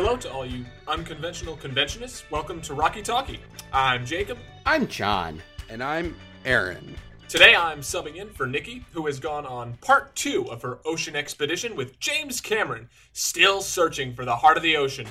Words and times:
Hello 0.00 0.16
to 0.16 0.30
all 0.32 0.46
you 0.46 0.64
unconventional 0.86 1.56
conventionists. 1.56 2.22
Welcome 2.30 2.60
to 2.60 2.72
Rocky 2.72 3.02
Talkie. 3.02 3.40
I'm 3.72 4.06
Jacob. 4.06 4.38
I'm 4.64 4.86
John. 4.86 5.42
And 5.68 5.82
I'm 5.82 6.14
Aaron. 6.44 6.94
Today 7.26 7.56
I'm 7.56 7.80
subbing 7.80 8.14
in 8.14 8.30
for 8.30 8.46
Nikki, 8.46 8.84
who 8.92 9.06
has 9.06 9.18
gone 9.18 9.44
on 9.44 9.76
part 9.80 10.14
two 10.14 10.48
of 10.52 10.62
her 10.62 10.78
ocean 10.84 11.16
expedition 11.16 11.74
with 11.74 11.98
James 11.98 12.40
Cameron, 12.40 12.88
still 13.12 13.60
searching 13.60 14.14
for 14.14 14.24
the 14.24 14.36
heart 14.36 14.56
of 14.56 14.62
the 14.62 14.76
ocean. 14.76 15.08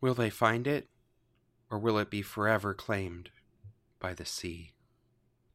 Will 0.00 0.14
they 0.14 0.30
find 0.30 0.66
it? 0.66 0.88
Or 1.70 1.78
will 1.78 1.96
it 1.96 2.10
be 2.10 2.20
forever 2.20 2.74
claimed 2.74 3.30
by 4.00 4.14
the 4.14 4.26
sea? 4.26 4.72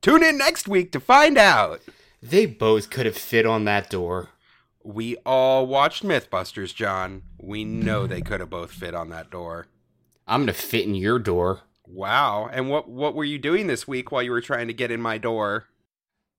Tune 0.01 0.23
in 0.23 0.37
next 0.37 0.69
week 0.69 0.93
to 0.93 1.01
find 1.01 1.37
out. 1.37 1.81
They 2.23 2.45
both 2.45 2.89
could 2.89 3.05
have 3.05 3.17
fit 3.17 3.45
on 3.45 3.65
that 3.65 3.89
door. 3.89 4.29
We 4.83 5.17
all 5.25 5.67
watched 5.67 6.03
Mythbusters, 6.03 6.73
John. 6.73 7.23
We 7.37 7.63
know 7.63 8.07
they 8.07 8.21
could 8.21 8.39
have 8.39 8.49
both 8.49 8.71
fit 8.71 8.93
on 8.93 9.09
that 9.09 9.29
door. 9.29 9.67
I'm 10.27 10.41
gonna 10.41 10.53
fit 10.53 10.85
in 10.85 10.95
your 10.95 11.19
door. 11.19 11.61
Wow. 11.85 12.49
And 12.51 12.69
what 12.69 12.87
what 12.89 13.15
were 13.15 13.23
you 13.23 13.39
doing 13.39 13.67
this 13.67 13.87
week 13.87 14.11
while 14.11 14.23
you 14.23 14.31
were 14.31 14.41
trying 14.41 14.67
to 14.67 14.73
get 14.73 14.91
in 14.91 15.01
my 15.01 15.17
door? 15.17 15.65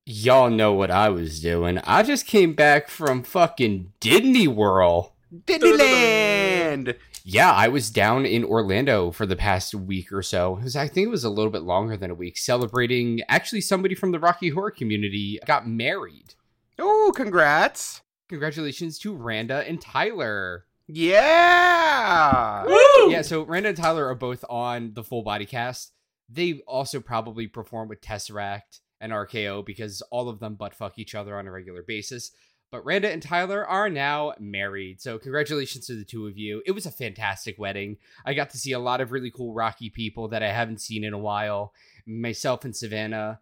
Y'all 0.06 0.50
know 0.50 0.72
what 0.72 0.90
I 0.90 1.08
was 1.08 1.40
doing. 1.40 1.78
I 1.84 2.02
just 2.02 2.26
came 2.26 2.54
back 2.54 2.88
from 2.88 3.22
fucking 3.22 3.92
Disney 4.00 4.48
World. 4.48 5.12
Disneyland. 5.32 6.96
Yeah, 7.22 7.52
I 7.52 7.68
was 7.68 7.90
down 7.90 8.24
in 8.24 8.44
Orlando 8.44 9.10
for 9.10 9.26
the 9.26 9.36
past 9.36 9.74
week 9.74 10.10
or 10.10 10.22
so. 10.22 10.52
Was, 10.62 10.74
I 10.74 10.88
think 10.88 11.06
it 11.06 11.10
was 11.10 11.24
a 11.24 11.30
little 11.30 11.52
bit 11.52 11.62
longer 11.62 11.96
than 11.96 12.10
a 12.10 12.14
week, 12.14 12.38
celebrating 12.38 13.20
actually 13.28 13.60
somebody 13.60 13.94
from 13.94 14.10
the 14.10 14.18
Rocky 14.18 14.48
Horror 14.48 14.70
community 14.70 15.38
got 15.46 15.68
married. 15.68 16.34
Oh, 16.78 17.12
congrats. 17.14 18.00
Congratulations 18.30 18.96
to 19.00 19.12
Randa 19.12 19.66
and 19.66 19.80
Tyler. 19.80 20.64
Yeah. 20.86 22.64
Woo! 22.64 23.10
Yeah, 23.10 23.22
so 23.22 23.42
Randa 23.42 23.70
and 23.70 23.76
Tyler 23.76 24.06
are 24.06 24.14
both 24.14 24.44
on 24.48 24.92
the 24.94 25.02
full 25.02 25.24
body 25.24 25.44
cast. 25.44 25.90
They 26.28 26.60
also 26.68 27.00
probably 27.00 27.48
perform 27.48 27.88
with 27.88 28.00
Tesseract 28.00 28.78
and 29.00 29.10
RKO 29.10 29.66
because 29.66 30.00
all 30.12 30.28
of 30.28 30.38
them 30.38 30.54
butt 30.54 30.76
fuck 30.76 30.96
each 30.96 31.16
other 31.16 31.36
on 31.36 31.48
a 31.48 31.50
regular 31.50 31.82
basis. 31.82 32.30
But 32.70 32.86
Randa 32.86 33.10
and 33.10 33.20
Tyler 33.20 33.66
are 33.66 33.90
now 33.90 34.34
married. 34.38 35.00
So 35.00 35.18
congratulations 35.18 35.88
to 35.88 35.96
the 35.96 36.04
two 36.04 36.28
of 36.28 36.38
you. 36.38 36.62
It 36.66 36.70
was 36.70 36.86
a 36.86 36.92
fantastic 36.92 37.58
wedding. 37.58 37.96
I 38.24 38.34
got 38.34 38.50
to 38.50 38.58
see 38.58 38.70
a 38.70 38.78
lot 38.78 39.00
of 39.00 39.10
really 39.10 39.32
cool 39.32 39.54
Rocky 39.54 39.90
people 39.90 40.28
that 40.28 40.44
I 40.44 40.52
haven't 40.52 40.80
seen 40.80 41.02
in 41.02 41.14
a 41.14 41.18
while. 41.18 41.72
Myself 42.06 42.64
and 42.64 42.76
Savannah, 42.76 43.40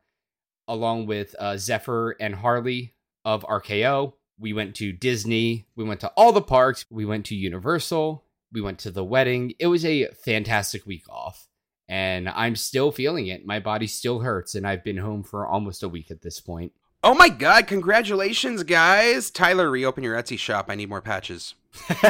along 0.66 1.04
with 1.04 1.34
uh, 1.38 1.58
Zephyr 1.58 2.16
and 2.18 2.36
Harley 2.36 2.94
of 3.26 3.42
RKO. 3.42 4.14
We 4.38 4.52
went 4.52 4.76
to 4.76 4.92
Disney. 4.92 5.66
We 5.74 5.84
went 5.84 6.00
to 6.00 6.08
all 6.16 6.32
the 6.32 6.40
parks. 6.42 6.84
We 6.90 7.04
went 7.04 7.26
to 7.26 7.34
Universal. 7.34 8.24
We 8.52 8.60
went 8.60 8.78
to 8.80 8.90
the 8.90 9.04
wedding. 9.04 9.54
It 9.58 9.66
was 9.66 9.84
a 9.84 10.08
fantastic 10.24 10.86
week 10.86 11.04
off. 11.08 11.48
And 11.88 12.28
I'm 12.28 12.54
still 12.54 12.92
feeling 12.92 13.26
it. 13.26 13.46
My 13.46 13.60
body 13.60 13.86
still 13.86 14.20
hurts, 14.20 14.54
and 14.54 14.66
I've 14.66 14.84
been 14.84 14.98
home 14.98 15.22
for 15.22 15.46
almost 15.46 15.82
a 15.82 15.88
week 15.88 16.10
at 16.10 16.22
this 16.22 16.38
point. 16.40 16.72
Oh 17.02 17.14
my 17.14 17.28
god, 17.28 17.66
congratulations, 17.66 18.62
guys. 18.64 19.30
Tyler, 19.30 19.70
reopen 19.70 20.04
your 20.04 20.16
Etsy 20.16 20.38
shop. 20.38 20.66
I 20.68 20.74
need 20.74 20.88
more 20.88 21.00
patches. 21.00 21.54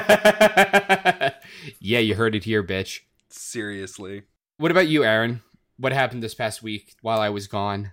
yeah, 1.79 1.99
you 1.99 2.15
heard 2.15 2.35
it 2.35 2.45
here, 2.45 2.65
bitch. 2.65 3.01
Seriously. 3.29 4.23
What 4.57 4.71
about 4.71 4.89
you, 4.89 5.05
Aaron? 5.05 5.43
What 5.77 5.93
happened 5.93 6.23
this 6.23 6.35
past 6.35 6.63
week 6.63 6.97
while 7.03 7.21
I 7.21 7.29
was 7.29 7.47
gone? 7.47 7.93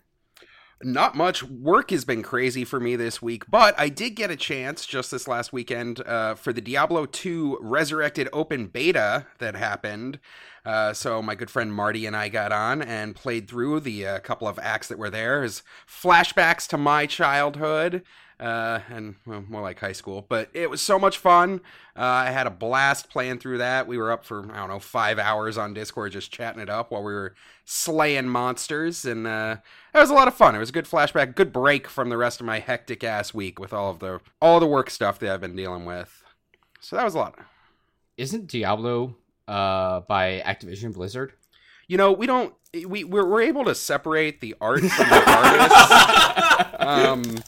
Not 0.83 1.15
much. 1.15 1.41
Work 1.41 1.91
has 1.91 2.03
been 2.03 2.21
crazy 2.21 2.65
for 2.65 2.81
me 2.81 2.97
this 2.97 3.21
week, 3.21 3.43
but 3.49 3.79
I 3.79 3.87
did 3.87 4.11
get 4.11 4.29
a 4.29 4.35
chance 4.35 4.85
just 4.85 5.09
this 5.09 5.27
last 5.27 5.53
weekend 5.53 6.01
uh, 6.05 6.35
for 6.35 6.51
the 6.51 6.59
Diablo 6.59 7.05
2 7.05 7.59
Resurrected 7.61 8.27
Open 8.33 8.67
Beta 8.67 9.25
that 9.39 9.55
happened. 9.55 10.19
Uh, 10.65 10.91
so 10.93 11.21
my 11.21 11.33
good 11.33 11.49
friend 11.49 11.73
Marty 11.73 12.05
and 12.05 12.15
I 12.15 12.27
got 12.27 12.51
on 12.51 12.81
and 12.81 13.15
played 13.15 13.47
through 13.47 13.79
the 13.79 14.05
uh, 14.05 14.19
couple 14.19 14.47
of 14.49 14.59
acts 14.59 14.89
that 14.89 14.97
were 14.97 15.09
there 15.09 15.43
as 15.43 15.63
flashbacks 15.87 16.67
to 16.67 16.77
my 16.77 17.05
childhood 17.05 18.03
uh, 18.39 18.79
and 18.89 19.15
well, 19.25 19.43
more 19.47 19.61
like 19.61 19.79
high 19.79 19.91
school. 19.91 20.25
But 20.27 20.49
it 20.53 20.69
was 20.69 20.81
so 20.81 20.99
much 20.99 21.17
fun. 21.17 21.61
Uh, 21.95 22.03
I 22.03 22.31
had 22.31 22.47
a 22.47 22.51
blast 22.51 23.09
playing 23.09 23.39
through 23.39 23.59
that. 23.59 23.87
We 23.87 23.97
were 23.97 24.11
up 24.11 24.25
for 24.25 24.51
I 24.51 24.57
don't 24.57 24.69
know 24.69 24.79
five 24.79 25.19
hours 25.19 25.57
on 25.57 25.73
Discord 25.73 26.11
just 26.11 26.31
chatting 26.31 26.61
it 26.61 26.69
up 26.69 26.91
while 26.91 27.03
we 27.03 27.13
were 27.13 27.35
slaying 27.63 28.27
monsters, 28.27 29.05
and 29.05 29.25
uh, 29.25 29.57
it 29.93 29.97
was 29.97 30.09
a 30.09 30.13
lot 30.13 30.27
of 30.27 30.33
fun. 30.33 30.55
It 30.55 30.59
was 30.59 30.69
a 30.69 30.73
good 30.73 30.85
flashback, 30.85 31.35
good 31.35 31.53
break 31.53 31.87
from 31.87 32.09
the 32.09 32.17
rest 32.17 32.39
of 32.39 32.45
my 32.45 32.59
hectic 32.59 33.03
ass 33.03 33.33
week 33.33 33.59
with 33.59 33.73
all 33.73 33.91
of 33.91 33.99
the 33.99 34.19
all 34.41 34.59
the 34.59 34.67
work 34.67 34.89
stuff 34.89 35.19
that 35.19 35.33
I've 35.33 35.41
been 35.41 35.55
dealing 35.55 35.85
with. 35.85 36.23
So 36.81 36.95
that 36.95 37.05
was 37.05 37.15
a 37.15 37.19
lot. 37.19 37.39
Isn't 38.17 38.47
Diablo 38.47 39.15
uh, 39.47 40.01
by 40.01 40.41
Activision 40.45 40.93
Blizzard? 40.93 41.33
You 41.87 41.97
know, 41.97 42.11
we 42.11 42.25
don't 42.25 42.53
we 42.73 43.03
we're, 43.03 43.25
we're 43.25 43.41
able 43.41 43.65
to 43.65 43.75
separate 43.75 44.41
the 44.41 44.55
art 44.59 44.81
from 44.81 45.09
the 45.09 45.31
artist. 45.31 46.79
um, 46.79 47.43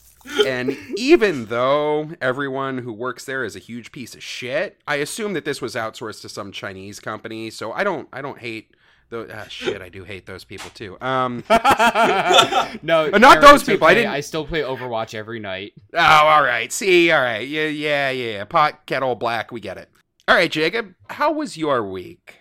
and 0.45 0.75
even 0.97 1.45
though 1.45 2.11
everyone 2.21 2.79
who 2.79 2.93
works 2.93 3.25
there 3.25 3.43
is 3.43 3.55
a 3.55 3.59
huge 3.59 3.91
piece 3.91 4.15
of 4.15 4.23
shit, 4.23 4.77
I 4.87 4.95
assume 4.95 5.33
that 5.33 5.45
this 5.45 5.61
was 5.61 5.75
outsourced 5.75 6.21
to 6.21 6.29
some 6.29 6.51
Chinese 6.51 6.99
company. 6.99 7.49
So 7.49 7.71
I 7.71 7.83
don't 7.83 8.07
I 8.11 8.21
don't 8.21 8.39
hate 8.39 8.75
the 9.09 9.27
ah, 9.33 9.45
shit. 9.47 9.81
I 9.81 9.89
do 9.89 10.03
hate 10.03 10.25
those 10.25 10.43
people 10.43 10.69
too. 10.71 10.97
Um, 11.01 11.43
no, 11.49 13.07
not 13.09 13.13
Aaron, 13.13 13.41
those 13.41 13.61
it's 13.61 13.63
people. 13.63 13.87
I 13.87 13.93
didn't- 13.93 14.11
I 14.11 14.19
still 14.19 14.45
play 14.45 14.61
Overwatch 14.61 15.13
every 15.13 15.39
night. 15.39 15.73
oh, 15.93 15.99
all 15.99 16.43
right. 16.43 16.71
See, 16.71 17.11
all 17.11 17.21
right. 17.21 17.47
Yeah, 17.47 17.67
yeah, 17.67 18.09
yeah. 18.09 18.43
Pot 18.45 18.85
kettle 18.85 19.15
black. 19.15 19.51
We 19.51 19.59
get 19.59 19.77
it. 19.77 19.89
All 20.27 20.35
right, 20.35 20.51
Jacob. 20.51 20.93
How 21.09 21.31
was 21.31 21.57
your 21.57 21.89
week? 21.89 22.35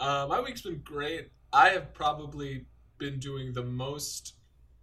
Uh, 0.00 0.26
my 0.28 0.40
week's 0.40 0.62
been 0.62 0.80
great. 0.84 1.28
I 1.52 1.70
have 1.70 1.92
probably 1.92 2.66
been 2.98 3.18
doing 3.18 3.52
the 3.52 3.62
most 3.62 4.34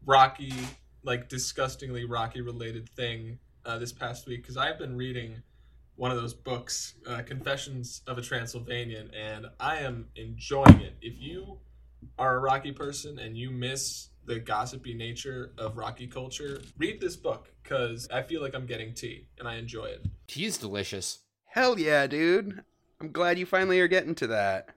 Rocky, 0.06 0.54
like 1.03 1.30
disgustingly 1.30 2.06
Rocky 2.06 2.41
related 2.41 2.90
thing 2.90 3.40
uh, 3.66 3.78
this 3.78 3.91
past 3.91 4.28
week 4.28 4.41
because 4.41 4.58
I've 4.58 4.78
been 4.78 4.96
reading 4.96 5.41
one 5.96 6.12
of 6.12 6.18
those 6.18 6.34
books, 6.34 6.96
uh, 7.08 7.22
Confessions 7.22 8.02
of 8.08 8.18
a 8.18 8.22
Transylvanian, 8.22 9.12
and 9.13 9.47
I 9.59 9.78
am 9.78 10.08
enjoying 10.16 10.81
it. 10.81 10.96
If 11.02 11.13
you 11.19 11.59
are 12.18 12.38
a 12.38 12.40
Rocky 12.40 12.72
person 12.72 13.19
and 13.19 13.38
you 13.38 13.52
miss 13.52 14.09
the 14.25 14.40
gossipy 14.40 14.94
nature 14.94 15.52
of 15.58 15.78
Rocky 15.78 16.08
culture, 16.08 16.62
read 16.78 17.00
this 17.00 17.16
book 17.16 17.50
because 17.62 18.08
I 18.12 18.24
feel 18.24 18.42
like 18.42 18.56
I'm 18.56 18.66
getting 18.66 18.94
tea 18.94 19.28
and 19.38 19.47
I 19.47 19.56
enjoy 19.56 19.86
it. 19.86 20.06
Tea 20.28 20.46
is 20.46 20.58
delicious. 20.58 21.19
Hell 21.46 21.78
yeah, 21.78 22.08
dude. 22.08 22.63
I'm 23.00 23.12
glad 23.12 23.38
you 23.38 23.46
finally 23.46 23.80
are 23.80 23.88
getting 23.88 24.16
to 24.16 24.28
that. 24.28 24.69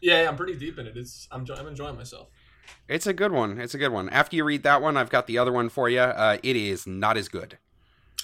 Yeah, 0.00 0.22
yeah 0.22 0.28
I'm 0.28 0.36
pretty 0.36 0.56
deep 0.56 0.78
in 0.78 0.86
it. 0.86 0.96
It's 0.96 1.28
I'm, 1.30 1.46
I'm 1.56 1.66
enjoying 1.66 1.96
myself. 1.96 2.28
It's 2.88 3.06
a 3.06 3.12
good 3.12 3.32
one. 3.32 3.60
It's 3.60 3.74
a 3.74 3.78
good 3.78 3.92
one. 3.92 4.08
After 4.08 4.36
you 4.36 4.44
read 4.44 4.62
that 4.62 4.82
one, 4.82 4.96
I've 4.96 5.10
got 5.10 5.26
the 5.26 5.38
other 5.38 5.52
one 5.52 5.68
for 5.68 5.88
you. 5.88 6.00
Uh, 6.00 6.38
it 6.42 6.56
is 6.56 6.86
not 6.86 7.16
as 7.16 7.28
good. 7.28 7.58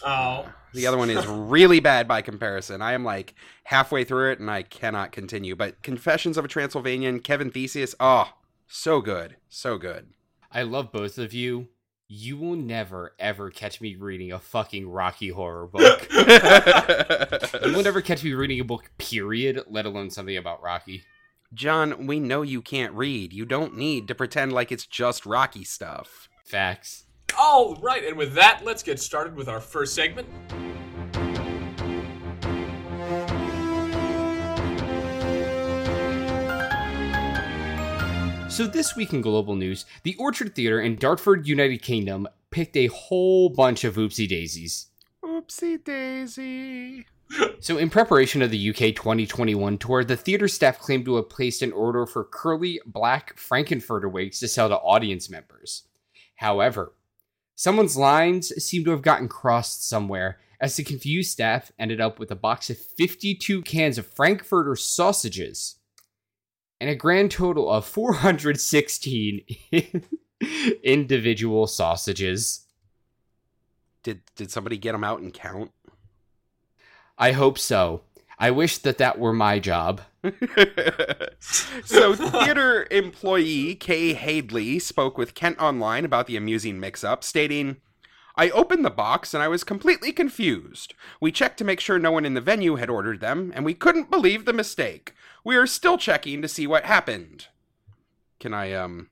Oh, 0.05 0.49
The 0.75 0.87
other 0.87 0.97
one 0.99 1.11
is 1.11 1.27
really 1.27 1.79
bad 1.81 2.09
by 2.09 2.23
comparison. 2.23 2.83
I 2.83 2.93
am 2.93 3.05
like 3.05 3.35
halfway 3.65 4.05
through 4.05 4.33
it 4.33 4.41
and 4.41 4.51
I 4.51 4.63
cannot 4.63 5.13
continue. 5.13 5.55
But 5.55 5.83
Confessions 5.83 6.37
of 6.37 6.45
a 6.45 6.49
Transylvanian, 6.49 7.21
Kevin 7.21 7.51
Theseus, 7.51 7.95
oh, 8.01 8.33
so 8.67 9.01
good. 9.01 9.37
So 9.49 9.79
good. 9.79 10.09
I 10.51 10.63
love 10.63 10.93
both 10.93 11.19
of 11.19 11.33
you. 11.33 11.69
You 12.09 12.37
will 12.37 12.57
never 12.57 13.15
ever 13.19 13.51
catch 13.51 13.81
me 13.81 13.97
reading 13.97 14.33
a 14.33 14.39
fucking 14.39 14.89
Rocky 14.89 15.29
horror 15.31 15.67
book. 15.67 16.09
you 16.13 17.73
will 17.73 17.83
never 17.83 18.03
catch 18.03 18.23
me 18.23 18.35
reading 18.35 18.61
a 18.61 18.65
book, 18.65 18.91
period, 18.99 19.63
let 19.71 19.87
alone 19.87 20.11
something 20.11 20.37
about 20.37 20.63
Rocky. 20.63 21.05
John, 21.55 22.07
we 22.07 22.19
know 22.19 22.41
you 22.41 22.63
can't 22.63 22.95
read. 22.95 23.35
You 23.35 23.45
don't 23.45 23.77
need 23.77 24.09
to 24.09 24.15
pretend 24.15 24.55
like 24.55 24.73
it's 24.73 24.87
just 24.87 25.27
Rocky 25.27 25.65
stuff. 25.65 26.31
Facts. 26.45 27.05
All 27.39 27.77
right, 27.77 28.05
and 28.05 28.17
with 28.17 28.33
that, 28.35 28.63
let's 28.65 28.83
get 28.83 28.99
started 28.99 29.37
with 29.37 29.49
our 29.49 29.61
first 29.61 29.95
segment. 29.95 30.29
So 38.51 38.67
this 38.67 38.97
week 38.97 39.13
in 39.13 39.21
global 39.21 39.55
news, 39.55 39.85
the 40.05 40.15
Orchard 40.19 40.55
Theatre 40.55 40.81
in 40.81 40.97
Dartford, 40.97 41.47
United 41.47 41.83
Kingdom, 41.83 42.29
picked 42.51 42.77
a 42.77 42.87
whole 42.87 43.51
bunch 43.51 43.85
of 43.85 43.97
oopsie 43.97 44.29
daisies. 44.29 44.87
Oopsie 45.23 45.83
daisy. 45.83 47.07
So, 47.61 47.79
in 47.79 47.91
preparation 47.91 48.43
of 48.43 48.51
the 48.51 48.71
UK 48.71 48.95
2021 48.95 49.79
tour, 49.79 50.05
the 50.05 50.17
theater 50.17 50.49
staff 50.49 50.79
claimed 50.79 51.05
to 51.07 51.17
have 51.17 51.31
placed 51.31 51.63
an 51.63 51.73
order 51.73 52.07
for 52.07 52.25
curly 52.25 52.81
black 52.85 53.39
Frank-N-Furter 53.39 54.11
wigs 54.11 54.41
to 54.41 54.49
sell 54.49 54.69
to 54.69 54.77
audience 54.77 55.31
members. 55.31 55.85
However, 56.37 56.93
someone's 57.55 57.97
lines 57.97 58.49
seem 58.63 58.85
to 58.85 58.91
have 58.91 59.03
gotten 59.03 59.29
crossed 59.29 59.89
somewhere, 59.89 60.41
as 60.61 60.77
the 60.77 60.85
confused 60.85 61.31
staff 61.31 61.73
ended 61.79 62.01
up 62.01 62.19
with 62.19 62.31
a 62.31 62.37
box 62.37 62.69
of 62.71 62.79
52 62.79 63.63
cans 63.63 63.99
of 63.99 64.07
Frankfurter 64.07 64.77
sausages 64.77 65.77
and 66.81 66.91
a 66.91 66.97
grand 66.97 67.31
total 67.31 67.71
of 67.71 67.87
416 67.87 69.41
individual 70.83 71.67
sausages. 71.67 72.67
Did 74.03 74.23
did 74.35 74.51
somebody 74.51 74.77
get 74.79 74.93
them 74.93 75.05
out 75.05 75.21
and 75.21 75.33
count? 75.33 75.71
I 77.19 77.33
hope 77.33 77.59
so. 77.59 78.03
I 78.39 78.51
wish 78.51 78.79
that 78.79 78.99
that 78.99 79.19
were 79.19 79.33
my 79.33 79.59
job. 79.59 80.01
so, 81.41 82.15
theater 82.15 82.87
employee 82.91 83.75
Kay 83.77 84.15
Hadley 84.15 84.79
spoke 84.79 85.17
with 85.17 85.35
Kent 85.35 85.61
Online 85.61 86.05
about 86.05 86.27
the 86.27 86.37
amusing 86.37 86.81
mix 86.81 87.05
up, 87.05 87.23
stating, 87.23 87.77
I 88.35 88.51
opened 88.51 88.85
the 88.85 88.91
box 88.91 89.35
and 89.35 89.43
I 89.43 89.49
was 89.49 89.63
completely 89.63 90.13
confused. 90.13 90.95
We 91.21 91.33
checked 91.33 91.59
to 91.59 91.65
make 91.65 91.81
sure 91.81 91.99
no 91.99 92.13
one 92.13 92.25
in 92.25 92.35
the 92.35 92.41
venue 92.41 92.77
had 92.77 92.91
ordered 92.91 93.21
them, 93.21 93.53
and 93.55 93.65
we 93.65 93.75
couldn't 93.75 94.11
believe 94.11 94.45
the 94.45 94.53
mistake. 94.53 95.15
We 95.45 95.57
are 95.57 95.67
still 95.67 95.99
checking 95.99 96.41
to 96.43 96.49
see 96.49 96.67
what 96.67 96.85
happened. 96.85 97.49
Can 98.41 98.55
I, 98.55 98.73
um, 98.73 99.11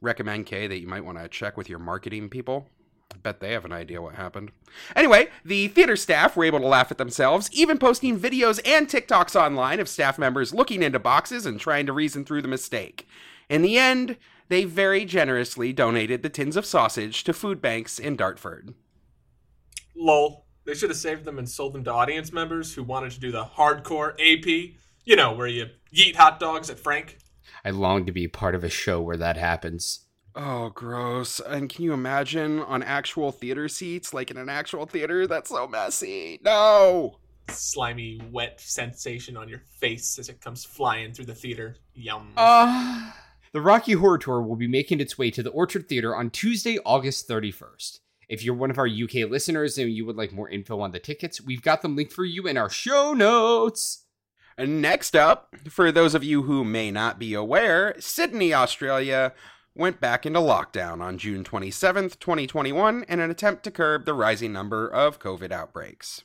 recommend, 0.00 0.46
Kay, 0.46 0.66
that 0.66 0.80
you 0.80 0.88
might 0.88 1.04
want 1.04 1.18
to 1.18 1.28
check 1.28 1.56
with 1.56 1.68
your 1.68 1.78
marketing 1.78 2.30
people? 2.30 2.68
I 3.16 3.18
bet 3.22 3.40
they 3.40 3.52
have 3.52 3.64
an 3.64 3.72
idea 3.72 4.02
what 4.02 4.16
happened. 4.16 4.50
Anyway, 4.94 5.28
the 5.42 5.68
theater 5.68 5.96
staff 5.96 6.36
were 6.36 6.44
able 6.44 6.60
to 6.60 6.66
laugh 6.66 6.90
at 6.90 6.98
themselves, 6.98 7.48
even 7.50 7.78
posting 7.78 8.20
videos 8.20 8.60
and 8.66 8.86
TikToks 8.86 9.34
online 9.34 9.80
of 9.80 9.88
staff 9.88 10.18
members 10.18 10.52
looking 10.52 10.82
into 10.82 10.98
boxes 10.98 11.46
and 11.46 11.58
trying 11.58 11.86
to 11.86 11.94
reason 11.94 12.26
through 12.26 12.42
the 12.42 12.48
mistake. 12.48 13.08
In 13.48 13.62
the 13.62 13.78
end, 13.78 14.18
they 14.48 14.64
very 14.64 15.06
generously 15.06 15.72
donated 15.72 16.22
the 16.22 16.28
tins 16.28 16.56
of 16.56 16.66
sausage 16.66 17.24
to 17.24 17.32
food 17.32 17.62
banks 17.62 17.98
in 17.98 18.16
Dartford. 18.16 18.74
Lol. 19.96 20.44
They 20.66 20.74
should 20.74 20.90
have 20.90 20.98
saved 20.98 21.24
them 21.24 21.38
and 21.38 21.48
sold 21.48 21.72
them 21.72 21.84
to 21.84 21.92
audience 21.92 22.32
members 22.32 22.74
who 22.74 22.82
wanted 22.82 23.12
to 23.12 23.20
do 23.20 23.32
the 23.32 23.44
hardcore 23.44 24.12
AP. 24.20 24.74
You 25.04 25.16
know, 25.16 25.32
where 25.32 25.46
you 25.46 25.68
eat 25.90 26.16
hot 26.16 26.38
dogs 26.38 26.68
at 26.68 26.78
Frank. 26.78 27.16
I 27.64 27.70
long 27.70 28.04
to 28.04 28.12
be 28.12 28.28
part 28.28 28.54
of 28.54 28.64
a 28.64 28.68
show 28.68 29.00
where 29.00 29.16
that 29.16 29.38
happens. 29.38 30.05
Oh, 30.38 30.68
gross. 30.68 31.40
And 31.40 31.70
can 31.70 31.82
you 31.82 31.94
imagine 31.94 32.60
on 32.60 32.82
actual 32.82 33.32
theater 33.32 33.68
seats, 33.68 34.12
like 34.12 34.30
in 34.30 34.36
an 34.36 34.50
actual 34.50 34.84
theater? 34.84 35.26
That's 35.26 35.48
so 35.48 35.66
messy. 35.66 36.38
No! 36.44 37.16
Slimy, 37.48 38.20
wet 38.30 38.60
sensation 38.60 39.38
on 39.38 39.48
your 39.48 39.62
face 39.80 40.18
as 40.18 40.28
it 40.28 40.42
comes 40.42 40.62
flying 40.62 41.14
through 41.14 41.24
the 41.24 41.34
theater. 41.34 41.76
Yum. 41.94 42.32
Uh, 42.36 43.12
the 43.52 43.62
Rocky 43.62 43.92
Horror 43.92 44.18
Tour 44.18 44.42
will 44.42 44.56
be 44.56 44.68
making 44.68 45.00
its 45.00 45.16
way 45.16 45.30
to 45.30 45.42
the 45.42 45.50
Orchard 45.50 45.88
Theater 45.88 46.14
on 46.14 46.28
Tuesday, 46.28 46.78
August 46.84 47.26
31st. 47.28 48.00
If 48.28 48.44
you're 48.44 48.56
one 48.56 48.70
of 48.70 48.78
our 48.78 48.88
UK 48.88 49.30
listeners 49.30 49.78
and 49.78 49.90
you 49.90 50.04
would 50.04 50.16
like 50.16 50.32
more 50.32 50.50
info 50.50 50.80
on 50.80 50.90
the 50.90 50.98
tickets, 50.98 51.40
we've 51.40 51.62
got 51.62 51.80
them 51.80 51.96
linked 51.96 52.12
for 52.12 52.26
you 52.26 52.46
in 52.46 52.58
our 52.58 52.68
show 52.68 53.14
notes. 53.14 54.04
And 54.58 54.82
next 54.82 55.14
up, 55.14 55.54
for 55.68 55.92
those 55.92 56.14
of 56.14 56.24
you 56.24 56.42
who 56.42 56.64
may 56.64 56.90
not 56.90 57.18
be 57.18 57.32
aware, 57.32 57.94
Sydney, 57.98 58.52
Australia 58.52 59.32
went 59.76 60.00
back 60.00 60.24
into 60.24 60.40
lockdown 60.40 61.00
on 61.00 61.18
June 61.18 61.44
27th, 61.44 62.18
2021, 62.18 63.04
in 63.08 63.20
an 63.20 63.30
attempt 63.30 63.62
to 63.64 63.70
curb 63.70 64.04
the 64.04 64.14
rising 64.14 64.52
number 64.52 64.88
of 64.88 65.18
COVID 65.18 65.52
outbreaks. 65.52 66.24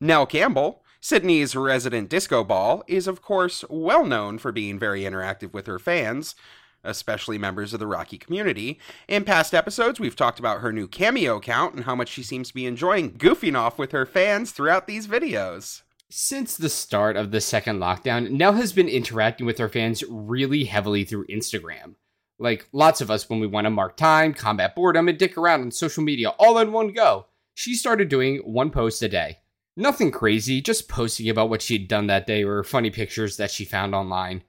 Nell 0.00 0.26
Campbell, 0.26 0.82
Sydney's 1.00 1.54
resident 1.54 2.08
disco 2.08 2.42
ball, 2.42 2.82
is 2.86 3.06
of 3.06 3.22
course 3.22 3.64
well 3.68 4.04
known 4.04 4.38
for 4.38 4.52
being 4.52 4.78
very 4.78 5.02
interactive 5.02 5.52
with 5.52 5.66
her 5.66 5.78
fans, 5.78 6.34
especially 6.82 7.38
members 7.38 7.72
of 7.72 7.80
the 7.80 7.86
Rocky 7.86 8.18
community. 8.18 8.80
In 9.08 9.24
past 9.24 9.54
episodes, 9.54 10.00
we've 10.00 10.16
talked 10.16 10.38
about 10.38 10.60
her 10.60 10.72
new 10.72 10.88
cameo 10.88 11.36
account 11.36 11.74
and 11.74 11.84
how 11.84 11.94
much 11.94 12.08
she 12.08 12.22
seems 12.22 12.48
to 12.48 12.54
be 12.54 12.66
enjoying 12.66 13.12
goofing 13.18 13.56
off 13.56 13.78
with 13.78 13.92
her 13.92 14.06
fans 14.06 14.52
throughout 14.52 14.86
these 14.86 15.06
videos. 15.06 15.82
Since 16.08 16.56
the 16.56 16.68
start 16.68 17.16
of 17.16 17.30
the 17.30 17.40
second 17.40 17.78
lockdown, 17.78 18.30
Nell 18.30 18.52
has 18.52 18.72
been 18.72 18.88
interacting 18.88 19.44
with 19.44 19.58
her 19.58 19.68
fans 19.68 20.04
really 20.08 20.64
heavily 20.64 21.04
through 21.04 21.26
Instagram. 21.26 21.94
Like 22.38 22.68
lots 22.72 23.00
of 23.00 23.10
us 23.10 23.28
when 23.28 23.40
we 23.40 23.46
want 23.46 23.64
to 23.64 23.70
mark 23.70 23.96
time, 23.96 24.34
combat 24.34 24.74
boredom, 24.74 25.08
and 25.08 25.18
dick 25.18 25.38
around 25.38 25.62
on 25.62 25.70
social 25.70 26.02
media 26.02 26.30
all 26.30 26.58
in 26.58 26.72
one 26.72 26.92
go. 26.92 27.26
She 27.54 27.74
started 27.74 28.08
doing 28.08 28.38
one 28.38 28.70
post 28.70 29.02
a 29.02 29.08
day. 29.08 29.38
Nothing 29.76 30.10
crazy, 30.10 30.60
just 30.60 30.88
posting 30.88 31.28
about 31.28 31.50
what 31.50 31.62
she'd 31.62 31.88
done 31.88 32.06
that 32.06 32.26
day 32.26 32.44
or 32.44 32.62
funny 32.62 32.90
pictures 32.90 33.36
that 33.36 33.50
she 33.50 33.64
found 33.64 33.94
online. 33.94 34.42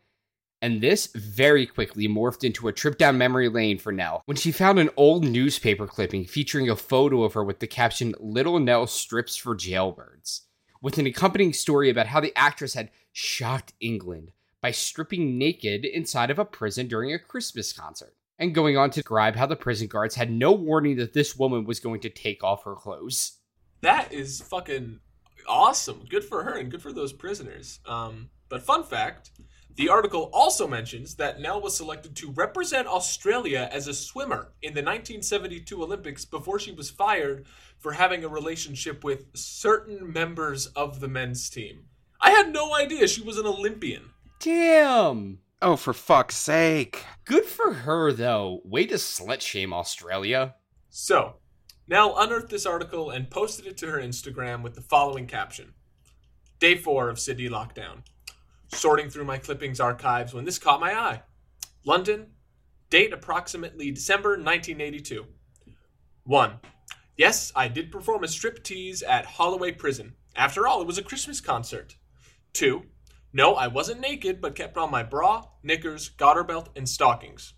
And 0.61 0.81
this 0.81 1.07
very 1.13 1.65
quickly 1.65 2.07
morphed 2.07 2.43
into 2.43 2.67
a 2.67 2.73
trip 2.73 2.97
down 2.97 3.17
memory 3.17 3.47
lane 3.47 3.77
for 3.77 3.91
Nell 3.91 4.23
when 4.25 4.37
she 4.37 4.51
found 4.51 4.79
an 4.79 4.89
old 4.97 5.23
newspaper 5.23 5.85
clipping 5.85 6.25
featuring 6.25 6.69
a 6.69 6.75
photo 6.75 7.23
of 7.23 7.33
her 7.33 7.43
with 7.43 7.59
the 7.59 7.67
caption 7.67 8.15
Little 8.19 8.59
Nell 8.59 8.87
Strips 8.87 9.35
for 9.35 9.55
Jailbirds, 9.55 10.41
with 10.81 10.97
an 10.97 11.05
accompanying 11.05 11.53
story 11.53 11.89
about 11.89 12.07
how 12.07 12.19
the 12.19 12.33
actress 12.35 12.73
had 12.73 12.89
shocked 13.11 13.73
England 13.79 14.31
by 14.61 14.71
stripping 14.71 15.37
naked 15.37 15.85
inside 15.85 16.29
of 16.29 16.39
a 16.39 16.45
prison 16.45 16.87
during 16.87 17.13
a 17.13 17.19
Christmas 17.19 17.73
concert, 17.73 18.13
and 18.39 18.55
going 18.55 18.77
on 18.77 18.89
to 18.91 19.01
describe 19.01 19.35
how 19.35 19.45
the 19.45 19.55
prison 19.55 19.87
guards 19.87 20.15
had 20.15 20.31
no 20.31 20.51
warning 20.51 20.97
that 20.97 21.13
this 21.13 21.37
woman 21.37 21.65
was 21.65 21.79
going 21.79 22.01
to 22.01 22.09
take 22.09 22.43
off 22.43 22.63
her 22.63 22.75
clothes. 22.75 23.39
That 23.81 24.11
is 24.11 24.41
fucking 24.41 24.99
awesome. 25.47 26.05
Good 26.09 26.23
for 26.23 26.43
her 26.43 26.57
and 26.57 26.71
good 26.71 26.81
for 26.81 26.91
those 26.91 27.13
prisoners. 27.13 27.79
Um, 27.85 28.29
but 28.49 28.63
fun 28.63 28.83
fact 28.83 29.31
the 29.77 29.89
article 29.89 30.31
also 30.33 30.67
mentions 30.67 31.13
that 31.15 31.39
Nell 31.39 31.61
was 31.61 31.77
selected 31.77 32.15
to 32.15 32.31
represent 32.31 32.87
Australia 32.87 33.69
as 33.71 33.87
a 33.87 33.93
swimmer 33.93 34.51
in 34.63 34.73
the 34.73 34.81
1972 34.81 35.83
Olympics 35.83 36.25
before 36.25 36.57
she 36.57 36.71
was 36.71 36.89
fired 36.89 37.45
for 37.77 37.91
having 37.91 38.23
a 38.23 38.27
relationship 38.27 39.03
with 39.03 39.27
certain 39.35 40.11
members 40.11 40.65
of 40.67 40.99
the 40.99 41.07
men's 41.07 41.47
team. 41.47 41.85
I 42.19 42.31
had 42.31 42.51
no 42.51 42.73
idea 42.75 43.07
she 43.07 43.21
was 43.21 43.37
an 43.37 43.45
Olympian. 43.45 44.09
Damn! 44.39 45.39
Oh, 45.61 45.75
for 45.75 45.93
fuck's 45.93 46.35
sake. 46.37 47.03
Good 47.25 47.45
for 47.45 47.73
her, 47.73 48.11
though. 48.11 48.61
Way 48.63 48.85
to 48.85 48.95
slut 48.95 49.41
shame 49.41 49.73
Australia. 49.73 50.55
So, 50.89 51.37
Nell 51.87 52.15
unearthed 52.17 52.49
this 52.49 52.65
article 52.65 53.09
and 53.09 53.31
posted 53.31 53.65
it 53.65 53.77
to 53.77 53.87
her 53.87 53.99
Instagram 53.99 54.61
with 54.61 54.75
the 54.75 54.81
following 54.81 55.25
caption 55.25 55.73
Day 56.59 56.75
4 56.75 57.09
of 57.09 57.19
Sydney 57.19 57.49
lockdown. 57.49 58.03
Sorting 58.67 59.09
through 59.09 59.25
my 59.25 59.37
clippings 59.37 59.79
archives 59.79 60.33
when 60.33 60.45
this 60.45 60.59
caught 60.59 60.79
my 60.81 60.93
eye. 60.93 61.23
London, 61.85 62.27
date 62.89 63.13
approximately 63.13 63.91
December 63.91 64.31
1982. 64.31 65.25
1. 66.25 66.59
Yes, 67.15 67.51
I 67.55 67.67
did 67.67 67.91
perform 67.91 68.23
a 68.23 68.27
strip 68.27 68.63
tease 68.63 69.01
at 69.01 69.25
Holloway 69.25 69.71
Prison. 69.71 70.13
After 70.35 70.67
all, 70.67 70.81
it 70.81 70.87
was 70.87 70.97
a 70.97 71.03
Christmas 71.03 71.41
concert. 71.41 71.95
2. 72.53 72.83
No, 73.37 73.53
I 73.53 73.67
wasn't 73.67 74.01
naked, 74.01 74.41
but 74.41 74.55
kept 74.55 74.77
on 74.77 74.89
my 74.89 75.03
bra, 75.03 75.45
knickers, 75.61 76.09
garter 76.09 76.43
belt, 76.43 76.69
and 76.75 76.89
stockings. 76.89 77.53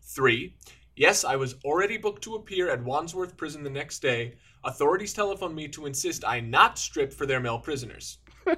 3. 0.00 0.54
Yes, 0.94 1.24
I 1.24 1.34
was 1.34 1.56
already 1.64 1.96
booked 1.96 2.22
to 2.22 2.36
appear 2.36 2.70
at 2.70 2.84
Wandsworth 2.84 3.36
Prison 3.36 3.64
the 3.64 3.68
next 3.68 3.98
day. 3.98 4.36
Authorities 4.62 5.12
telephoned 5.12 5.56
me 5.56 5.66
to 5.66 5.86
insist 5.86 6.24
I 6.24 6.38
not 6.38 6.78
strip 6.78 7.12
for 7.12 7.26
their 7.26 7.40
male 7.40 7.58
prisoners. 7.58 8.18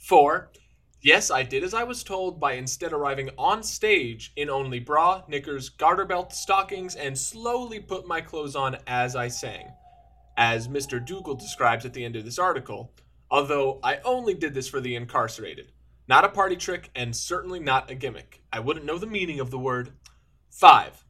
4. 0.00 0.50
Yes, 1.02 1.30
I 1.30 1.42
did 1.42 1.62
as 1.62 1.74
I 1.74 1.84
was 1.84 2.02
told 2.02 2.40
by 2.40 2.54
instead 2.54 2.94
arriving 2.94 3.28
on 3.36 3.62
stage 3.62 4.32
in 4.36 4.48
only 4.48 4.80
bra, 4.80 5.24
knickers, 5.28 5.68
garter 5.68 6.06
belt, 6.06 6.32
stockings, 6.32 6.94
and 6.96 7.18
slowly 7.18 7.80
put 7.80 8.08
my 8.08 8.22
clothes 8.22 8.56
on 8.56 8.78
as 8.86 9.14
I 9.14 9.28
sang. 9.28 9.74
As 10.38 10.68
Mr. 10.68 11.04
Dougal 11.04 11.34
describes 11.34 11.84
at 11.84 11.92
the 11.92 12.06
end 12.06 12.16
of 12.16 12.24
this 12.24 12.38
article, 12.38 12.94
although 13.30 13.80
I 13.82 13.98
only 14.04 14.34
did 14.34 14.54
this 14.54 14.68
for 14.68 14.80
the 14.80 14.96
incarcerated. 14.96 15.72
Not 16.08 16.24
a 16.24 16.28
party 16.28 16.56
trick, 16.56 16.90
and 16.94 17.14
certainly 17.14 17.58
not 17.58 17.90
a 17.90 17.94
gimmick. 17.94 18.42
I 18.52 18.60
wouldn't 18.60 18.86
know 18.86 18.98
the 18.98 19.06
meaning 19.06 19.40
of 19.40 19.50
the 19.50 19.58
word. 19.58 19.92
5. 20.50 21.04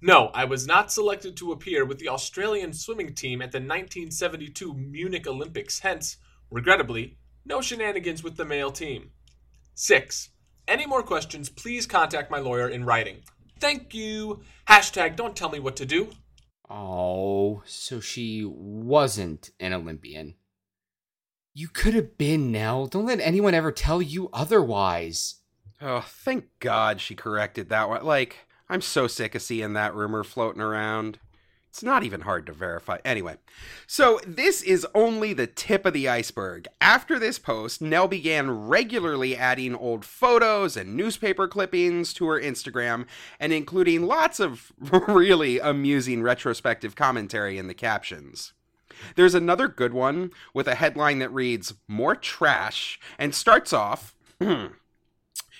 No, 0.00 0.26
I 0.34 0.44
was 0.44 0.66
not 0.66 0.92
selected 0.92 1.36
to 1.36 1.52
appear 1.52 1.84
with 1.84 1.98
the 1.98 2.08
Australian 2.08 2.72
swimming 2.72 3.14
team 3.14 3.40
at 3.40 3.52
the 3.52 3.58
1972 3.58 4.74
Munich 4.74 5.26
Olympics, 5.26 5.78
hence, 5.78 6.16
regrettably, 6.50 7.18
no 7.44 7.60
shenanigans 7.60 8.22
with 8.22 8.36
the 8.36 8.44
male 8.44 8.70
team. 8.70 9.10
6. 9.74 10.30
Any 10.68 10.86
more 10.86 11.02
questions, 11.02 11.48
please 11.48 11.86
contact 11.86 12.30
my 12.30 12.38
lawyer 12.38 12.68
in 12.68 12.84
writing. 12.84 13.22
Thank 13.60 13.94
you. 13.94 14.42
Hashtag 14.68 15.16
don't 15.16 15.36
tell 15.36 15.48
me 15.50 15.60
what 15.60 15.76
to 15.76 15.86
do. 15.86 16.10
Oh, 16.68 17.62
so 17.64 18.00
she 18.00 18.44
wasn't 18.44 19.50
an 19.60 19.72
Olympian. 19.72 20.34
You 21.54 21.68
could 21.68 21.94
have 21.94 22.16
been, 22.16 22.50
Nell. 22.50 22.86
Don't 22.86 23.06
let 23.06 23.20
anyone 23.20 23.54
ever 23.54 23.72
tell 23.72 24.00
you 24.00 24.30
otherwise. 24.32 25.36
Oh, 25.80 26.00
thank 26.00 26.46
God 26.60 27.00
she 27.00 27.14
corrected 27.14 27.68
that 27.68 27.88
one. 27.88 28.04
Like, 28.04 28.38
I'm 28.70 28.80
so 28.80 29.06
sick 29.06 29.34
of 29.34 29.42
seeing 29.42 29.74
that 29.74 29.94
rumor 29.94 30.24
floating 30.24 30.62
around. 30.62 31.18
It's 31.68 31.82
not 31.82 32.04
even 32.04 32.22
hard 32.22 32.46
to 32.46 32.52
verify. 32.52 32.98
Anyway, 33.04 33.36
so 33.86 34.20
this 34.26 34.62
is 34.62 34.86
only 34.94 35.32
the 35.32 35.46
tip 35.46 35.86
of 35.86 35.94
the 35.94 36.08
iceberg. 36.08 36.68
After 36.80 37.18
this 37.18 37.38
post, 37.38 37.80
Nell 37.80 38.08
began 38.08 38.50
regularly 38.50 39.34
adding 39.34 39.74
old 39.74 40.04
photos 40.04 40.76
and 40.76 40.96
newspaper 40.96 41.48
clippings 41.48 42.12
to 42.14 42.26
her 42.26 42.40
Instagram 42.40 43.06
and 43.40 43.54
including 43.54 44.02
lots 44.02 44.38
of 44.38 44.72
really 45.08 45.58
amusing 45.58 46.22
retrospective 46.22 46.94
commentary 46.94 47.56
in 47.56 47.68
the 47.68 47.74
captions. 47.74 48.52
There's 49.16 49.34
another 49.34 49.68
good 49.68 49.92
one 49.92 50.30
with 50.54 50.66
a 50.68 50.74
headline 50.74 51.18
that 51.20 51.32
reads, 51.32 51.74
More 51.88 52.14
Trash, 52.14 52.98
and 53.18 53.34
starts 53.34 53.72
off. 53.72 54.14
Hmm, 54.40 54.66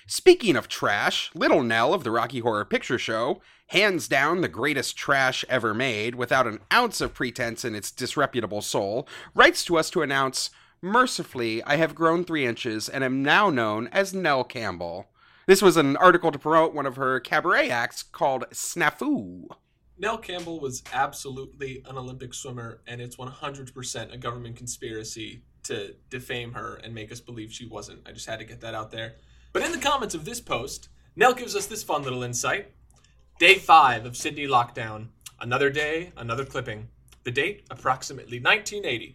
Speaking 0.07 0.57
of 0.57 0.69
trash, 0.69 1.31
Little 1.33 1.63
Nell 1.63 1.95
of 1.95 2.05
the 2.05 2.11
Rocky 2.11 2.41
Horror 2.41 2.65
Picture 2.65 2.99
Show, 2.99 3.41
hands 3.69 4.09
down 4.09 4.41
the 4.41 4.49
greatest 4.49 4.97
trash 4.97 5.45
ever 5.49 5.73
made, 5.73 6.17
without 6.17 6.47
an 6.47 6.59
ounce 6.73 7.01
of 7.01 7.15
pretense 7.15 7.65
in 7.65 7.75
its 7.75 7.91
disreputable 7.91 8.61
soul, 8.61 9.09
writes 9.35 9.65
to 9.65 9.79
us 9.79 9.89
to 9.91 10.03
announce 10.03 10.51
Mercifully, 10.83 11.63
I 11.63 11.77
have 11.77 11.95
grown 11.95 12.25
three 12.25 12.45
inches 12.45 12.89
and 12.89 13.05
am 13.05 13.23
now 13.23 13.49
known 13.49 13.89
as 13.93 14.13
Nell 14.13 14.43
Campbell. 14.43 15.09
This 15.47 15.63
was 15.63 15.77
an 15.77 15.97
article 15.97 16.33
to 16.33 16.39
promote 16.39 16.75
one 16.75 16.87
of 16.87 16.97
her 16.97 17.21
cabaret 17.21 17.71
acts 17.71 18.03
called 18.03 18.45
Snafu. 18.51 19.47
Nell 20.03 20.19
Campbell 20.19 20.59
was 20.59 20.83
absolutely 20.93 21.81
an 21.89 21.97
Olympic 21.97 22.35
swimmer, 22.35 22.81
and 22.89 23.01
it's 23.01 23.15
100% 23.15 24.13
a 24.13 24.19
government 24.19 24.57
conspiracy 24.57 25.45
to 25.63 25.95
defame 26.11 26.53
her 26.55 26.81
and 26.83 26.93
make 26.93 27.13
us 27.13 27.21
believe 27.21 27.53
she 27.53 27.69
wasn't. 27.69 28.01
I 28.05 28.11
just 28.11 28.27
had 28.27 28.41
to 28.41 28.45
get 28.45 28.61
that 28.63 28.75
out 28.75 28.91
there. 28.91 29.15
But 29.53 29.63
in 29.63 29.71
the 29.71 29.79
comments 29.79 30.17
of 30.17 30.25
this 30.25 30.41
post, 30.41 30.89
Nell 31.15 31.35
gives 31.35 31.55
us 31.55 31.67
this 31.67 31.85
fun 31.85 32.03
little 32.03 32.25
insight. 32.25 32.73
Day 33.39 33.55
5 33.55 34.05
of 34.05 34.17
Sydney 34.17 34.49
lockdown. 34.49 35.07
Another 35.41 35.71
day, 35.71 36.11
another 36.17 36.45
clipping. 36.45 36.89
The 37.23 37.31
date, 37.31 37.67
approximately 37.71 38.41
1980. 38.41 39.15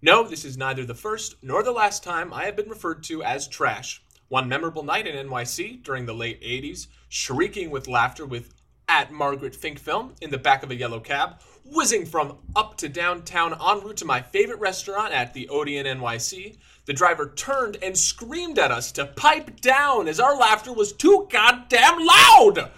No, 0.00 0.22
this 0.22 0.44
is 0.44 0.56
neither 0.56 0.86
the 0.86 0.94
first 0.94 1.42
nor 1.42 1.64
the 1.64 1.72
last 1.72 2.04
time 2.04 2.32
I 2.32 2.44
have 2.44 2.54
been 2.54 2.68
referred 2.68 3.02
to 3.04 3.24
as 3.24 3.48
trash. 3.48 4.00
One 4.28 4.48
memorable 4.48 4.84
night 4.84 5.08
in 5.08 5.26
NYC 5.26 5.82
during 5.82 6.06
the 6.06 6.14
late 6.14 6.40
80s, 6.40 6.86
shrieking 7.08 7.70
with 7.70 7.88
laughter 7.88 8.24
with 8.24 8.53
at 8.88 9.12
Margaret 9.12 9.54
Fink 9.54 9.78
Film 9.78 10.14
in 10.20 10.30
the 10.30 10.38
back 10.38 10.62
of 10.62 10.70
a 10.70 10.74
yellow 10.74 11.00
cab, 11.00 11.40
whizzing 11.64 12.06
from 12.06 12.38
up 12.54 12.76
to 12.78 12.88
downtown 12.88 13.52
en 13.52 13.80
route 13.80 13.96
to 13.98 14.04
my 14.04 14.20
favorite 14.20 14.60
restaurant 14.60 15.12
at 15.12 15.32
the 15.32 15.48
Odeon 15.48 15.86
NYC. 15.86 16.58
The 16.86 16.92
driver 16.92 17.32
turned 17.34 17.78
and 17.82 17.96
screamed 17.96 18.58
at 18.58 18.70
us 18.70 18.92
to 18.92 19.06
pipe 19.06 19.60
down 19.60 20.06
as 20.06 20.20
our 20.20 20.36
laughter 20.36 20.72
was 20.72 20.92
too 20.92 21.26
goddamn 21.30 22.04
loud. 22.04 22.70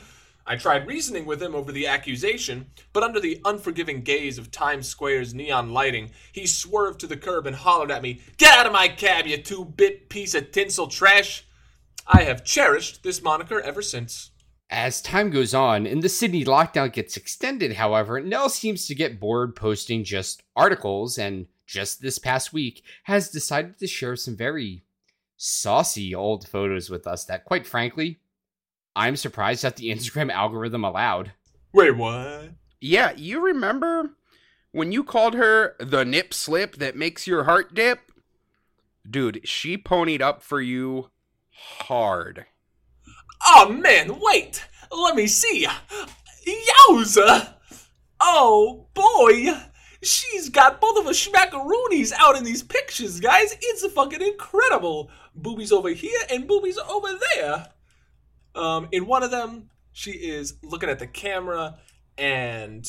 I 0.49 0.55
tried 0.55 0.87
reasoning 0.87 1.27
with 1.27 1.43
him 1.43 1.57
over 1.57 1.73
the 1.73 1.89
accusation, 1.89 2.67
but 2.93 3.03
under 3.03 3.19
the 3.19 3.41
unforgiving 3.45 4.03
gaze 4.03 4.39
of 4.39 4.53
Times 4.53 4.87
Square's 4.87 5.35
neon 5.35 5.73
lighting, 5.73 6.13
he 6.31 6.47
swerved 6.47 7.01
to 7.01 7.09
the 7.09 7.17
curb 7.17 7.49
and 7.49 7.57
hollered 7.57 7.91
at 7.91 8.03
me, 8.03 8.21
Get 8.39 8.57
out 8.57 8.67
of 8.67 8.73
my 8.73 8.87
cab, 8.87 9.27
you 9.27 9.39
two 9.39 9.65
bit 9.65 10.09
piece 10.09 10.37
of 10.37 10.53
tinsel 10.53 10.87
trash! 10.87 11.45
I 12.07 12.23
have 12.23 12.45
cherished 12.45 13.03
this 13.03 13.21
moniker 13.21 13.61
ever 13.61 13.83
since. 13.83 14.31
As 14.69 15.01
time 15.01 15.31
goes 15.31 15.55
on 15.55 15.87
and 15.87 16.03
the 16.03 16.09
Sydney 16.09 16.45
lockdown 16.45 16.93
gets 16.93 17.17
extended, 17.17 17.75
however, 17.75 18.21
Nell 18.21 18.49
seems 18.49 18.87
to 18.87 18.95
get 18.95 19.21
bored 19.21 19.55
posting 19.55 20.03
just 20.03 20.43
articles 20.57 21.19
and 21.19 21.47
just 21.67 22.01
this 22.01 22.19
past 22.19 22.53
week 22.53 22.83
has 23.05 23.31
decided 23.31 23.79
to 23.79 23.87
share 23.87 24.17
some 24.17 24.37
very 24.37 24.83
saucy 25.37 26.15
old 26.15 26.49
photos 26.49 26.91
with 26.91 27.07
us 27.07 27.25
that, 27.25 27.45
quite 27.45 27.67
frankly, 27.67 28.19
I'm 28.97 29.17
surprised 29.17 29.63
that 29.63 29.77
the 29.77 29.91
Instagram 29.91 30.33
algorithm 30.33 30.85
allowed. 30.85 31.33
Wait, 31.73 31.97
what? 31.97 32.51
Yeah, 32.81 33.13
you 33.13 33.45
remember 33.45 34.17
when 34.73 34.91
you 34.91 35.05
called 35.05 35.35
her 35.35 35.77
the 35.79 36.05
nip 36.05 36.33
slip 36.33 36.77
that 36.77 36.97
makes 36.97 37.27
your 37.27 37.45
heart 37.45 37.75
dip? 37.75 38.01
Dude, 39.09 39.43
she 39.45 39.77
ponied 39.77 40.21
up 40.21 40.43
for 40.43 40.61
you 40.61 41.11
hard. 41.51 42.47
Oh 43.45 43.69
man, 43.69 44.19
wait! 44.21 44.65
Let 44.91 45.17
me 45.17 45.27
see! 45.27 45.67
Yowza! 46.47 47.55
Oh 48.21 48.89
boy! 48.95 49.53
She's 50.03 50.49
got 50.49 50.81
both 50.81 50.99
of 50.99 51.07
her 51.07 51.11
schmackaroonies 51.11 52.13
out 52.17 52.37
in 52.37 52.45
these 52.45 52.63
pictures, 52.63 53.21
guys! 53.21 53.57
It's 53.61 53.87
fucking 53.93 54.23
incredible! 54.23 55.11
Boobies 55.35 55.73
over 55.73 55.91
here 55.91 56.21
and 56.31 56.47
boobies 56.47 56.79
over 56.79 57.09
there! 57.35 57.67
Um, 58.55 58.89
in 58.93 59.07
one 59.07 59.23
of 59.23 59.31
them, 59.31 59.71
she 59.93 60.13
is 60.13 60.55
looking 60.63 60.89
at 60.89 60.99
the 60.99 61.07
camera 61.07 61.79
and 62.19 62.87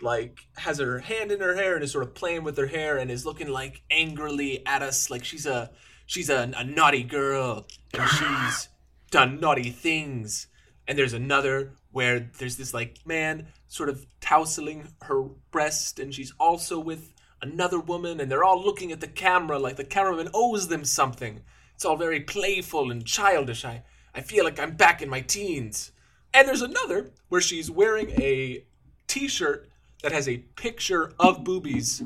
like 0.00 0.40
has 0.56 0.78
her 0.78 0.98
hand 0.98 1.32
in 1.32 1.40
her 1.40 1.54
hair 1.54 1.74
and 1.74 1.84
is 1.84 1.92
sort 1.92 2.04
of 2.04 2.14
playing 2.14 2.44
with 2.44 2.56
her 2.56 2.66
hair 2.66 2.98
and 2.98 3.10
is 3.10 3.24
looking 3.24 3.48
like 3.48 3.82
angrily 3.90 4.64
at 4.66 4.82
us 4.82 5.10
like 5.10 5.24
she's 5.24 5.46
a 5.46 5.70
she's 6.06 6.28
a, 6.28 6.52
a 6.56 6.64
naughty 6.64 7.02
girl 7.02 7.66
and 7.94 8.08
she's 8.10 8.68
done 9.14 9.40
naughty 9.40 9.70
things 9.70 10.48
and 10.86 10.98
there's 10.98 11.12
another 11.12 11.72
where 11.92 12.28
there's 12.38 12.56
this 12.56 12.74
like 12.74 12.98
man 13.06 13.46
sort 13.68 13.88
of 13.88 14.06
tousling 14.20 14.86
her 15.02 15.22
breast 15.50 15.98
and 15.98 16.12
she's 16.12 16.34
also 16.38 16.78
with 16.78 17.12
another 17.40 17.78
woman 17.78 18.20
and 18.20 18.30
they're 18.30 18.44
all 18.44 18.62
looking 18.62 18.90
at 18.92 19.00
the 19.00 19.06
camera 19.06 19.58
like 19.58 19.76
the 19.76 19.84
cameraman 19.84 20.28
owes 20.34 20.68
them 20.68 20.84
something 20.84 21.40
it's 21.74 21.84
all 21.84 21.96
very 21.96 22.20
playful 22.20 22.90
and 22.90 23.04
childish 23.06 23.64
i 23.64 23.82
I 24.14 24.20
feel 24.20 24.44
like 24.44 24.60
I'm 24.60 24.76
back 24.76 25.02
in 25.02 25.08
my 25.08 25.20
teens. 25.20 25.90
And 26.32 26.46
there's 26.46 26.62
another 26.62 27.10
where 27.28 27.40
she's 27.40 27.70
wearing 27.70 28.10
a 28.20 28.64
t 29.06 29.28
shirt 29.28 29.68
that 30.02 30.12
has 30.12 30.28
a 30.28 30.38
picture 30.38 31.12
of 31.18 31.44
boobies 31.44 32.02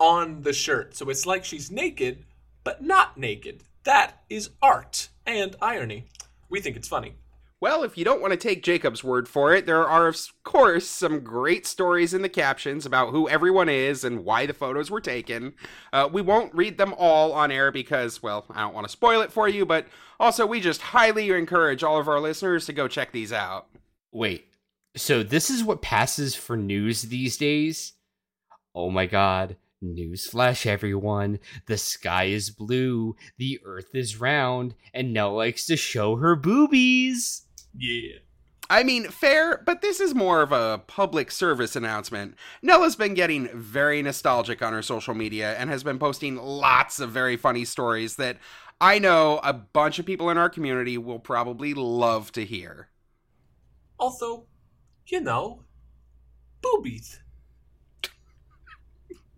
on 0.00 0.42
the 0.42 0.52
shirt. 0.52 0.96
So 0.96 1.08
it's 1.10 1.26
like 1.26 1.44
she's 1.44 1.70
naked, 1.70 2.24
but 2.64 2.82
not 2.82 3.16
naked. 3.16 3.62
That 3.84 4.22
is 4.28 4.50
art 4.60 5.10
and 5.26 5.54
irony. 5.62 6.06
We 6.48 6.60
think 6.60 6.76
it's 6.76 6.88
funny. 6.88 7.14
Well, 7.60 7.82
if 7.82 7.96
you 7.96 8.04
don't 8.04 8.20
want 8.20 8.32
to 8.32 8.36
take 8.36 8.62
Jacob's 8.62 9.02
word 9.02 9.26
for 9.26 9.54
it, 9.54 9.64
there 9.64 9.88
are, 9.88 10.06
of 10.06 10.20
course, 10.42 10.86
some 10.86 11.20
great 11.20 11.66
stories 11.66 12.12
in 12.12 12.20
the 12.20 12.28
captions 12.28 12.84
about 12.84 13.10
who 13.10 13.26
everyone 13.26 13.70
is 13.70 14.04
and 14.04 14.24
why 14.24 14.44
the 14.44 14.52
photos 14.52 14.90
were 14.90 15.00
taken. 15.00 15.54
Uh, 15.90 16.06
we 16.12 16.20
won't 16.20 16.54
read 16.54 16.76
them 16.76 16.94
all 16.98 17.32
on 17.32 17.50
air 17.50 17.72
because, 17.72 18.22
well, 18.22 18.44
I 18.50 18.60
don't 18.60 18.74
want 18.74 18.86
to 18.86 18.92
spoil 18.92 19.22
it 19.22 19.32
for 19.32 19.48
you, 19.48 19.64
but 19.64 19.86
also 20.20 20.44
we 20.44 20.60
just 20.60 20.82
highly 20.82 21.30
encourage 21.30 21.82
all 21.82 21.98
of 21.98 22.06
our 22.06 22.20
listeners 22.20 22.66
to 22.66 22.74
go 22.74 22.86
check 22.86 23.12
these 23.12 23.32
out. 23.32 23.68
Wait, 24.12 24.48
so 24.94 25.22
this 25.22 25.48
is 25.48 25.64
what 25.64 25.80
passes 25.80 26.34
for 26.34 26.58
news 26.58 27.02
these 27.02 27.38
days? 27.38 27.94
Oh 28.74 28.90
my 28.90 29.06
god. 29.06 29.56
Newsflash, 29.84 30.66
everyone. 30.66 31.38
The 31.66 31.78
sky 31.78 32.24
is 32.24 32.50
blue, 32.50 33.16
the 33.36 33.60
earth 33.64 33.94
is 33.94 34.20
round, 34.20 34.74
and 34.92 35.12
Nell 35.12 35.34
likes 35.34 35.66
to 35.66 35.76
show 35.76 36.16
her 36.16 36.34
boobies. 36.34 37.42
Yeah. 37.76 38.18
I 38.70 38.82
mean, 38.82 39.08
fair, 39.10 39.62
but 39.66 39.82
this 39.82 40.00
is 40.00 40.14
more 40.14 40.40
of 40.40 40.50
a 40.50 40.82
public 40.86 41.30
service 41.30 41.76
announcement. 41.76 42.34
Nella's 42.62 42.96
been 42.96 43.12
getting 43.12 43.48
very 43.52 44.00
nostalgic 44.00 44.62
on 44.62 44.72
her 44.72 44.82
social 44.82 45.14
media 45.14 45.54
and 45.58 45.68
has 45.68 45.82
been 45.84 45.98
posting 45.98 46.36
lots 46.36 46.98
of 46.98 47.10
very 47.10 47.36
funny 47.36 47.66
stories 47.66 48.16
that 48.16 48.38
I 48.80 48.98
know 48.98 49.38
a 49.42 49.52
bunch 49.52 49.98
of 49.98 50.06
people 50.06 50.30
in 50.30 50.38
our 50.38 50.48
community 50.48 50.96
will 50.96 51.18
probably 51.18 51.74
love 51.74 52.32
to 52.32 52.44
hear. 52.44 52.88
Also, 53.98 54.46
you 55.06 55.20
know, 55.20 55.62
boobies. 56.62 57.20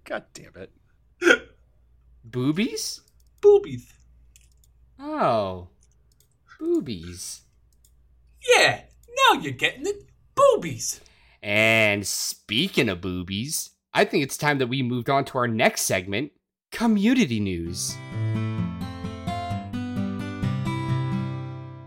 God 0.07 0.25
damn 0.35 0.53
it. 0.55 0.71
Boobies? 2.25 3.01
Boobies. 3.41 3.93
Oh. 5.01 5.67
Boobies. 6.61 7.41
Yeah, 8.49 8.83
now 9.09 9.41
you're 9.41 9.53
getting 9.53 9.85
it. 9.85 10.09
Boobies. 10.37 11.01
And 11.43 12.07
speaking 12.07 12.89
of 12.89 13.01
boobies, 13.01 13.71
I 13.93 14.05
think 14.05 14.23
it's 14.23 14.37
time 14.37 14.59
that 14.59 14.69
we 14.69 14.81
moved 14.81 15.11
on 15.11 15.25
to 15.25 15.39
our 15.39 15.49
next 15.49 15.83
segment 15.83 16.31
community 16.71 17.41
news. 17.41 17.97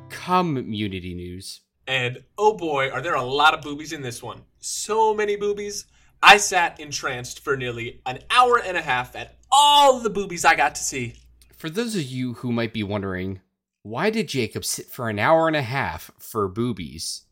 Community 0.10 1.14
news. 1.14 1.62
And 1.88 2.22
oh 2.38 2.58
boy, 2.58 2.90
are 2.90 3.02
there 3.02 3.16
a 3.16 3.24
lot 3.24 3.54
of 3.54 3.62
boobies 3.62 3.94
in 3.94 4.02
this 4.02 4.22
one. 4.22 4.42
So 4.60 5.14
many 5.14 5.38
boobies. 5.38 5.86
I 6.22 6.38
sat 6.38 6.80
entranced 6.80 7.44
for 7.44 7.56
nearly 7.56 8.02
an 8.06 8.20
hour 8.30 8.60
and 8.60 8.76
a 8.76 8.82
half 8.82 9.16
at 9.16 9.38
all 9.52 10.00
the 10.00 10.10
boobies 10.10 10.46
I 10.46 10.56
got 10.56 10.76
to 10.76 10.84
see. 10.84 11.16
For 11.56 11.70
those 11.70 11.96
of 11.96 12.04
you 12.04 12.34
who 12.34 12.52
might 12.52 12.74
be 12.74 12.84
wondering, 12.84 13.42
why 13.84 14.10
did 14.10 14.28
Jacob 14.28 14.66
sit 14.66 14.88
for 14.88 15.10
an 15.10 15.18
hour 15.18 15.48
and 15.48 15.56
a 15.56 15.62
half 15.62 16.12
for 16.20 16.48
boobies? 16.48 17.24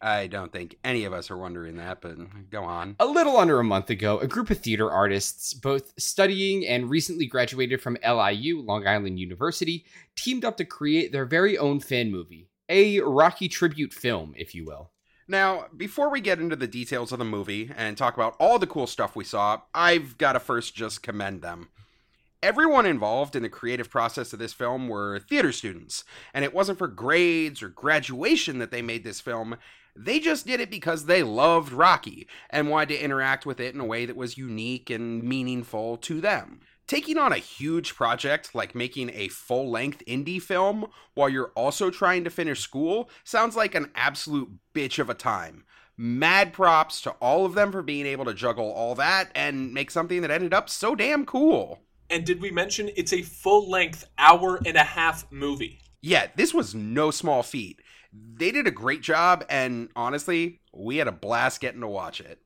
I 0.00 0.26
don't 0.26 0.52
think 0.52 0.76
any 0.84 1.04
of 1.04 1.12
us 1.12 1.30
are 1.30 1.36
wondering 1.36 1.76
that, 1.76 2.00
but 2.00 2.16
go 2.50 2.62
on. 2.62 2.94
A 3.00 3.06
little 3.06 3.36
under 3.36 3.58
a 3.58 3.64
month 3.64 3.90
ago, 3.90 4.18
a 4.18 4.28
group 4.28 4.50
of 4.50 4.58
theater 4.58 4.90
artists, 4.90 5.54
both 5.54 5.92
studying 5.98 6.66
and 6.66 6.90
recently 6.90 7.26
graduated 7.26 7.80
from 7.80 7.96
LIU, 8.06 8.60
Long 8.60 8.86
Island 8.86 9.18
University, 9.18 9.86
teamed 10.14 10.44
up 10.44 10.56
to 10.58 10.64
create 10.64 11.10
their 11.10 11.24
very 11.24 11.56
own 11.56 11.80
fan 11.80 12.10
movie. 12.10 12.48
A 12.68 13.00
Rocky 13.00 13.48
tribute 13.48 13.92
film, 13.92 14.34
if 14.36 14.54
you 14.54 14.64
will. 14.64 14.90
Now, 15.26 15.66
before 15.74 16.10
we 16.10 16.20
get 16.20 16.38
into 16.38 16.56
the 16.56 16.66
details 16.66 17.10
of 17.10 17.18
the 17.18 17.24
movie 17.24 17.70
and 17.74 17.96
talk 17.96 18.14
about 18.14 18.36
all 18.38 18.58
the 18.58 18.66
cool 18.66 18.86
stuff 18.86 19.16
we 19.16 19.24
saw, 19.24 19.62
I've 19.74 20.18
got 20.18 20.34
to 20.34 20.40
first 20.40 20.74
just 20.74 21.02
commend 21.02 21.40
them. 21.40 21.70
Everyone 22.42 22.84
involved 22.84 23.34
in 23.34 23.42
the 23.42 23.48
creative 23.48 23.88
process 23.88 24.34
of 24.34 24.38
this 24.38 24.52
film 24.52 24.86
were 24.86 25.18
theater 25.18 25.50
students, 25.50 26.04
and 26.34 26.44
it 26.44 26.52
wasn't 26.52 26.76
for 26.76 26.88
grades 26.88 27.62
or 27.62 27.70
graduation 27.70 28.58
that 28.58 28.70
they 28.70 28.82
made 28.82 29.02
this 29.02 29.22
film. 29.22 29.56
They 29.96 30.20
just 30.20 30.46
did 30.46 30.60
it 30.60 30.70
because 30.70 31.06
they 31.06 31.22
loved 31.22 31.72
Rocky 31.72 32.28
and 32.50 32.68
wanted 32.68 32.90
to 32.90 33.02
interact 33.02 33.46
with 33.46 33.60
it 33.60 33.74
in 33.74 33.80
a 33.80 33.86
way 33.86 34.04
that 34.04 34.16
was 34.16 34.36
unique 34.36 34.90
and 34.90 35.22
meaningful 35.22 35.96
to 35.98 36.20
them. 36.20 36.60
Taking 36.86 37.16
on 37.16 37.32
a 37.32 37.38
huge 37.38 37.94
project 37.94 38.54
like 38.54 38.74
making 38.74 39.10
a 39.14 39.28
full 39.28 39.70
length 39.70 40.02
indie 40.06 40.40
film 40.40 40.86
while 41.14 41.30
you're 41.30 41.52
also 41.56 41.90
trying 41.90 42.24
to 42.24 42.30
finish 42.30 42.60
school 42.60 43.08
sounds 43.24 43.56
like 43.56 43.74
an 43.74 43.90
absolute 43.94 44.50
bitch 44.74 44.98
of 44.98 45.08
a 45.08 45.14
time. 45.14 45.64
Mad 45.96 46.52
props 46.52 47.00
to 47.02 47.10
all 47.12 47.46
of 47.46 47.54
them 47.54 47.72
for 47.72 47.80
being 47.80 48.04
able 48.04 48.26
to 48.26 48.34
juggle 48.34 48.70
all 48.70 48.94
that 48.96 49.30
and 49.34 49.72
make 49.72 49.90
something 49.90 50.20
that 50.20 50.30
ended 50.30 50.52
up 50.52 50.68
so 50.68 50.94
damn 50.94 51.24
cool. 51.24 51.80
And 52.10 52.26
did 52.26 52.42
we 52.42 52.50
mention 52.50 52.90
it's 52.96 53.12
a 53.14 53.22
full 53.22 53.70
length 53.70 54.06
hour 54.18 54.60
and 54.66 54.76
a 54.76 54.82
half 54.82 55.30
movie? 55.32 55.80
Yeah, 56.02 56.26
this 56.36 56.52
was 56.52 56.74
no 56.74 57.10
small 57.10 57.42
feat. 57.42 57.80
They 58.12 58.50
did 58.50 58.66
a 58.66 58.70
great 58.70 59.00
job, 59.00 59.44
and 59.48 59.88
honestly, 59.96 60.60
we 60.72 60.98
had 60.98 61.08
a 61.08 61.12
blast 61.12 61.60
getting 61.60 61.80
to 61.80 61.88
watch 61.88 62.20
it. 62.20 62.40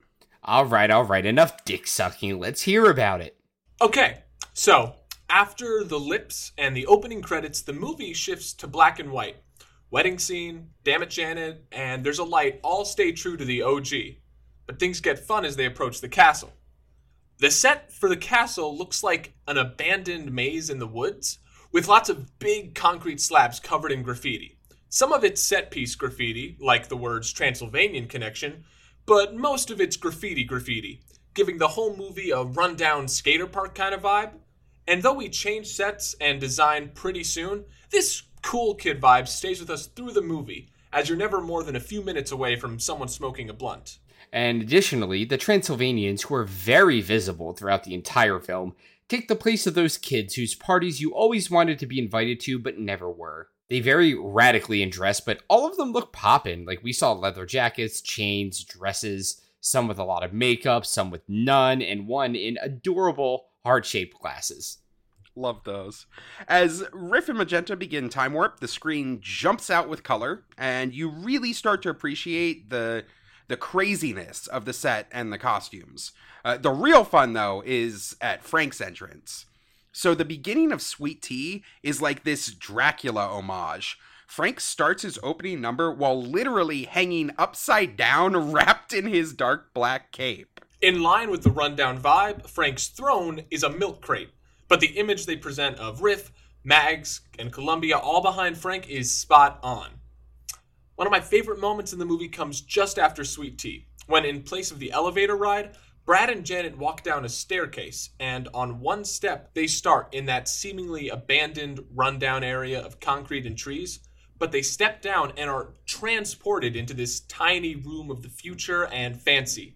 All 0.45 0.65
right, 0.65 0.91
all 0.91 1.05
right, 1.05 1.27
enough 1.27 1.65
dick 1.65 1.87
sucking. 1.87 2.39
Let's 2.39 2.63
hear 2.63 2.89
about 2.89 3.21
it. 3.21 3.37
Okay, 3.81 4.23
so 4.59 4.97
after 5.31 5.85
the 5.85 6.01
lips 6.01 6.51
and 6.59 6.77
the 6.77 6.87
opening 6.87 7.23
credits, 7.23 7.63
the 7.63 7.73
movie 7.73 8.13
shifts 8.13 8.53
to 8.55 8.67
black 8.67 8.99
and 8.99 9.13
white. 9.13 9.37
Wedding 9.93 10.19
scene, 10.19 10.71
Damn 10.83 11.05
It 11.05 11.11
Janet, 11.11 11.65
and 11.71 12.03
There's 12.03 12.19
a 12.19 12.25
Light 12.25 12.59
all 12.65 12.85
stay 12.85 13.13
true 13.13 13.37
to 13.37 13.45
the 13.45 13.63
OG. 13.63 13.89
But 14.67 14.81
things 14.81 15.01
get 15.01 15.21
fun 15.21 15.45
as 15.45 15.55
they 15.55 15.65
approach 15.65 16.01
the 16.01 16.09
castle. 16.09 16.53
The 17.39 17.53
set 17.53 17.93
for 17.93 18.09
the 18.09 18.17
castle 18.17 18.77
looks 18.77 19.05
like 19.05 19.33
an 19.47 19.59
abandoned 19.59 20.33
maze 20.33 20.71
in 20.71 20.81
the 20.81 20.89
woods, 20.89 21.39
with 21.71 21.87
lots 21.87 22.09
of 22.09 22.37
big 22.41 22.75
concrete 22.75 23.21
slabs 23.21 23.61
covered 23.61 23.93
in 23.93 24.03
graffiti. 24.03 24.59
Some 24.89 25.13
of 25.13 25.23
it's 25.23 25.41
set 25.41 25.71
piece 25.71 25.95
graffiti, 25.95 26.57
like 26.61 26.89
the 26.89 26.97
words 26.97 27.33
Transylvanian 27.33 28.09
Connection, 28.09 28.65
but 29.07 29.37
most 29.37 29.71
of 29.71 29.81
it's 29.81 29.97
graffiti 29.97 30.43
graffiti, 30.43 31.01
giving 31.35 31.59
the 31.59 31.69
whole 31.69 31.97
movie 31.97 32.33
a 32.33 32.43
rundown 32.43 33.07
skater 33.07 33.47
park 33.47 33.77
kind 33.77 33.95
of 33.95 34.03
vibe. 34.03 34.33
And 34.89 35.03
though 35.03 35.13
we 35.13 35.29
change 35.29 35.67
sets 35.67 36.17
and 36.19 36.41
design 36.41 36.93
pretty 36.95 37.23
soon, 37.23 37.67
this 37.91 38.23
cool 38.43 38.75
kid 38.75 39.03
vibe 39.03 39.29
stays 39.29 39.61
with 39.61 39.69
us 39.69 39.87
through 39.87 40.13
the 40.13 40.23
movie, 40.23 40.71
as 40.95 41.11
you're 41.11 41.19
never 41.19 41.43
more 41.43 41.63
than 41.63 41.77
a 41.77 41.81
few 41.81 42.03
minutes 42.03 42.33
away 42.33 42.57
from 42.57 42.79
someone 42.79 43.09
smoking 43.09 43.51
a 43.51 43.53
blunt. 43.53 43.99
And 44.33 44.63
additionally, 44.63 45.27
the 45.27 45.37
Transylvanians, 45.37 46.23
who 46.23 46.35
are 46.37 46.45
very 46.45 47.03
visible 47.03 47.53
throughout 47.53 47.85
the 47.85 47.93
entire 47.93 48.41
film, 48.41 48.75
take 49.11 49.29
the 49.29 49.37
place 49.37 49.67
of 49.67 49.75
those 49.75 49.99
kids 49.99 50.35
whose 50.35 50.55
parties 50.55 51.03
you 51.03 51.15
always 51.15 51.51
wanted 51.51 51.79
to 51.81 51.87
be 51.87 51.99
invited 51.99 52.41
to 52.41 52.59
but 52.59 52.79
never 52.79 53.11
were. 53.11 53.49
They 53.69 53.81
vary 53.81 54.15
radically 54.15 54.83
in 54.83 54.89
dress, 54.89 55.21
but 55.21 55.43
all 55.49 55.69
of 55.69 55.77
them 55.77 55.93
look 55.93 56.15
poppin'. 56.15 56.65
Like 56.65 56.83
we 56.83 56.95
saw 56.95 57.13
leather 57.13 57.45
jackets, 57.45 58.01
chains, 58.01 58.65
dresses, 58.65 59.43
some 59.61 59.87
with 59.87 59.99
a 59.99 60.05
lot 60.05 60.25
of 60.25 60.33
makeup, 60.33 60.87
some 60.87 61.11
with 61.11 61.29
none, 61.29 61.83
and 61.83 62.07
one 62.07 62.35
in 62.35 62.57
adorable 62.63 63.49
heart 63.69 63.87
shaped 63.87 64.19
glasses. 64.21 64.79
Love 65.37 65.63
those. 65.65 66.07
As 66.49 66.85
Riff 66.93 67.29
and 67.29 67.39
Magenta 67.39 67.77
begin 67.77 68.09
time 68.09 68.33
warp, 68.33 68.59
the 68.59 68.67
screen 68.67 69.19
jumps 69.21 69.71
out 69.71 69.89
with 69.89 70.03
color, 70.03 70.45
and 70.57 70.93
you 70.93 71.09
really 71.09 71.53
start 71.53 71.83
to 71.83 71.91
appreciate 71.91 72.71
the 72.71 73.05
the 73.47 73.57
craziness 73.57 74.47
of 74.47 74.67
the 74.67 74.75
set 74.75 75.09
and 75.11 75.33
the 75.33 75.39
costumes. 75.39 76.13
Uh, 76.45 76.59
the 76.59 76.71
real 76.71 77.03
fun, 77.03 77.33
though, 77.33 77.63
is 77.65 78.15
at 78.21 78.45
Frank's 78.45 78.81
entrance. 78.81 79.47
So 79.91 80.15
the 80.15 80.25
beginning 80.25 80.71
of 80.71 80.83
Sweet 80.83 81.23
Tea 81.23 81.65
is 81.83 82.03
like 82.03 82.25
this 82.25 82.53
Dracula 82.53 83.27
homage. 83.27 83.99
Frank 84.27 84.61
starts 84.61 85.03
his 85.03 85.19
opening 85.23 85.63
number 85.63 85.91
while 85.91 86.23
literally 86.23 86.85
hanging 86.85 87.31
upside 87.39 87.97
down, 87.97 88.37
wrapped 88.53 88.93
in 88.93 89.07
his 89.07 89.33
dark 89.33 89.73
black 89.73 90.13
cape. 90.13 90.61
In 90.81 91.03
line 91.03 91.33
with 91.33 91.43
the 91.43 91.51
rundown 91.51 92.01
vibe, 92.01 92.49
Frank's 92.49 92.87
throne 92.87 93.43
is 93.51 93.65
a 93.65 93.69
milk 93.69 94.01
crate, 94.01 94.31
but 94.69 94.79
the 94.79 94.97
image 94.97 95.27
they 95.27 95.35
present 95.35 95.77
of 95.79 96.03
Riff, 96.03 96.31
Mags, 96.63 97.23
and 97.37 97.53
Columbia 97.53 97.99
all 97.99 98.23
behind 98.23 98.57
Frank 98.57 98.89
is 98.89 99.13
spot 99.13 99.59
on. 99.65 99.91
One 100.95 101.09
of 101.09 101.11
my 101.11 101.19
favorite 101.19 101.59
moments 101.59 101.93
in 101.93 101.99
the 101.99 102.05
movie 102.05 102.29
comes 102.29 102.61
just 102.61 102.97
after 102.97 103.25
Sweet 103.25 103.59
Tea, 103.59 103.89
when 104.07 104.25
in 104.25 104.45
place 104.45 104.71
of 104.71 104.79
the 104.79 104.93
elevator 104.93 105.35
ride, 105.35 105.75
Brad 106.07 106.31
and 106.31 106.47
Janet 106.47 106.79
walk 106.79 107.03
down 107.03 107.25
a 107.25 107.29
staircase, 107.29 108.11
and 108.21 108.47
on 108.55 108.79
one 108.79 109.05
step, 109.05 109.55
they 109.55 109.67
start 109.67 110.15
in 110.15 110.27
that 110.27 110.49
seemingly 110.49 111.09
abandoned, 111.09 111.85
rundown 111.93 112.45
area 112.45 112.81
of 112.81 113.01
concrete 113.01 113.47
and 113.47 113.59
trees. 113.59 113.99
But 114.39 114.53
they 114.53 114.63
step 114.63 115.03
down 115.03 115.33
and 115.37 115.51
are 115.51 115.75
transported 115.87 116.77
into 116.77 116.95
this 116.95 117.19
tiny 117.19 117.75
room 117.75 118.13
of 118.13 118.23
the 118.23 118.29
future 118.29 118.87
and 118.87 119.21
fancy. 119.21 119.75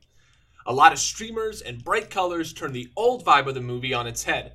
A 0.67 0.73
lot 0.73 0.93
of 0.93 0.99
streamers 0.99 1.61
and 1.61 1.83
bright 1.83 2.09
colors 2.11 2.53
turn 2.53 2.73
the 2.73 2.91
old 2.97 3.25
vibe 3.25 3.47
of 3.47 3.55
the 3.55 3.61
movie 3.61 3.95
on 3.95 4.07
its 4.07 4.23
head, 4.23 4.55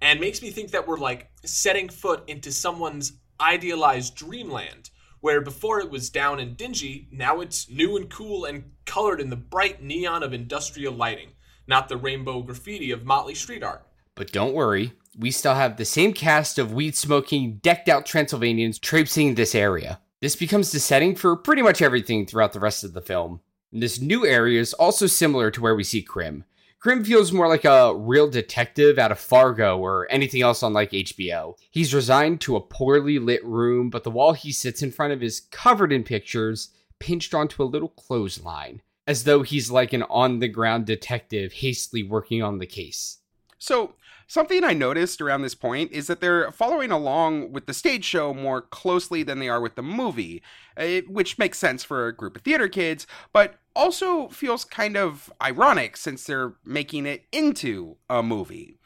and 0.00 0.20
makes 0.20 0.42
me 0.42 0.50
think 0.50 0.70
that 0.72 0.86
we're 0.86 0.98
like 0.98 1.30
setting 1.44 1.88
foot 1.88 2.24
into 2.26 2.50
someone's 2.50 3.12
idealized 3.40 4.14
dreamland 4.14 4.90
where 5.20 5.40
before 5.40 5.80
it 5.80 5.88
was 5.88 6.10
down 6.10 6.38
and 6.38 6.54
dingy, 6.54 7.08
now 7.10 7.40
it's 7.40 7.70
new 7.70 7.96
and 7.96 8.10
cool 8.10 8.44
and 8.44 8.62
colored 8.84 9.22
in 9.22 9.30
the 9.30 9.36
bright 9.36 9.82
neon 9.82 10.22
of 10.22 10.34
industrial 10.34 10.92
lighting, 10.92 11.30
not 11.66 11.88
the 11.88 11.96
rainbow 11.96 12.42
graffiti 12.42 12.90
of 12.90 13.06
Motley 13.06 13.34
street 13.34 13.62
art. 13.62 13.86
But 14.16 14.32
don't 14.32 14.52
worry, 14.52 14.92
we 15.18 15.30
still 15.30 15.54
have 15.54 15.78
the 15.78 15.86
same 15.86 16.12
cast 16.12 16.58
of 16.58 16.74
weed 16.74 16.94
smoking, 16.94 17.58
decked 17.62 17.88
out 17.88 18.04
Transylvanians 18.04 18.78
traipsing 18.78 19.34
this 19.34 19.54
area. 19.54 19.98
This 20.20 20.36
becomes 20.36 20.72
the 20.72 20.78
setting 20.78 21.16
for 21.16 21.36
pretty 21.36 21.62
much 21.62 21.80
everything 21.80 22.26
throughout 22.26 22.52
the 22.52 22.60
rest 22.60 22.84
of 22.84 22.92
the 22.92 23.00
film. 23.00 23.40
And 23.74 23.82
this 23.82 24.00
new 24.00 24.24
area 24.24 24.60
is 24.60 24.72
also 24.72 25.08
similar 25.08 25.50
to 25.50 25.60
where 25.60 25.74
we 25.74 25.82
see 25.82 26.00
Krim. 26.00 26.44
Krim 26.78 27.02
feels 27.02 27.32
more 27.32 27.48
like 27.48 27.64
a 27.64 27.92
real 27.96 28.30
detective 28.30 29.00
out 29.00 29.10
of 29.10 29.18
Fargo 29.18 29.78
or 29.78 30.06
anything 30.10 30.42
else 30.42 30.62
on 30.62 30.72
like 30.72 30.92
HBO. 30.92 31.56
He's 31.72 31.92
resigned 31.92 32.40
to 32.42 32.54
a 32.54 32.60
poorly 32.60 33.18
lit 33.18 33.44
room, 33.44 33.90
but 33.90 34.04
the 34.04 34.12
wall 34.12 34.32
he 34.32 34.52
sits 34.52 34.80
in 34.80 34.92
front 34.92 35.12
of 35.12 35.24
is 35.24 35.40
covered 35.50 35.92
in 35.92 36.04
pictures 36.04 36.70
pinched 37.00 37.34
onto 37.34 37.62
a 37.62 37.64
little 37.64 37.88
clothesline, 37.88 38.80
as 39.08 39.24
though 39.24 39.42
he's 39.42 39.72
like 39.72 39.92
an 39.92 40.04
on 40.04 40.38
the 40.38 40.48
ground 40.48 40.86
detective 40.86 41.54
hastily 41.54 42.04
working 42.04 42.44
on 42.44 42.58
the 42.58 42.66
case. 42.66 43.18
So, 43.58 43.94
something 44.28 44.62
I 44.62 44.72
noticed 44.72 45.20
around 45.20 45.42
this 45.42 45.56
point 45.56 45.90
is 45.90 46.06
that 46.06 46.20
they're 46.20 46.52
following 46.52 46.92
along 46.92 47.52
with 47.52 47.66
the 47.66 47.74
stage 47.74 48.04
show 48.04 48.32
more 48.32 48.62
closely 48.62 49.24
than 49.24 49.40
they 49.40 49.48
are 49.48 49.60
with 49.60 49.74
the 49.74 49.82
movie, 49.82 50.42
eh, 50.76 51.00
which 51.08 51.38
makes 51.38 51.58
sense 51.58 51.82
for 51.82 52.06
a 52.06 52.14
group 52.14 52.36
of 52.36 52.42
theater 52.42 52.68
kids, 52.68 53.06
but 53.32 53.58
also 53.74 54.28
feels 54.28 54.64
kind 54.64 54.96
of 54.96 55.32
ironic 55.42 55.96
since 55.96 56.24
they're 56.24 56.54
making 56.64 57.06
it 57.06 57.24
into 57.32 57.96
a 58.08 58.22
movie. 58.22 58.78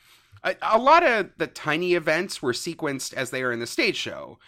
A, 0.44 0.57
a, 0.62 0.79
lot 0.79 1.05
of 1.05 1.31
the 1.37 1.46
tiny 1.46 1.94
events 1.94 2.40
were 2.40 2.53
sequenced 2.53 3.12
as 3.14 3.31
they 3.31 3.42
are 3.42 3.53
in 3.53 3.61
the 3.61 3.66
stage 3.66 3.96
show. 3.96 4.38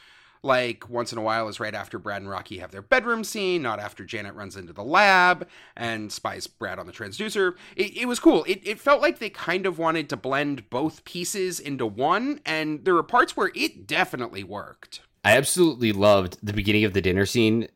Like, 0.42 0.88
once 0.88 1.12
in 1.12 1.18
a 1.18 1.22
while 1.22 1.48
is 1.48 1.60
right 1.60 1.74
after 1.74 1.98
Brad 1.98 2.22
and 2.22 2.30
Rocky 2.30 2.58
have 2.58 2.70
their 2.70 2.80
bedroom 2.80 3.24
scene, 3.24 3.60
not 3.60 3.78
after 3.78 4.06
Janet 4.06 4.34
runs 4.34 4.56
into 4.56 4.72
the 4.72 4.82
lab 4.82 5.46
and 5.76 6.10
spies 6.10 6.46
Brad 6.46 6.78
on 6.78 6.86
the 6.86 6.92
transducer. 6.92 7.56
It, 7.76 7.94
it 7.98 8.06
was 8.06 8.20
cool. 8.20 8.44
It, 8.44 8.60
it 8.64 8.80
felt 8.80 9.02
like 9.02 9.18
they 9.18 9.28
kind 9.28 9.66
of 9.66 9.78
wanted 9.78 10.08
to 10.08 10.16
blend 10.16 10.70
both 10.70 11.04
pieces 11.04 11.60
into 11.60 11.84
one, 11.84 12.40
and 12.46 12.86
there 12.86 12.94
were 12.94 13.02
parts 13.02 13.36
where 13.36 13.50
it 13.54 13.86
definitely 13.86 14.42
worked. 14.42 15.02
I 15.22 15.36
absolutely 15.36 15.92
loved 15.92 16.38
the 16.42 16.54
beginning 16.54 16.84
of 16.84 16.94
the 16.94 17.02
dinner 17.02 17.26
scene 17.26 17.68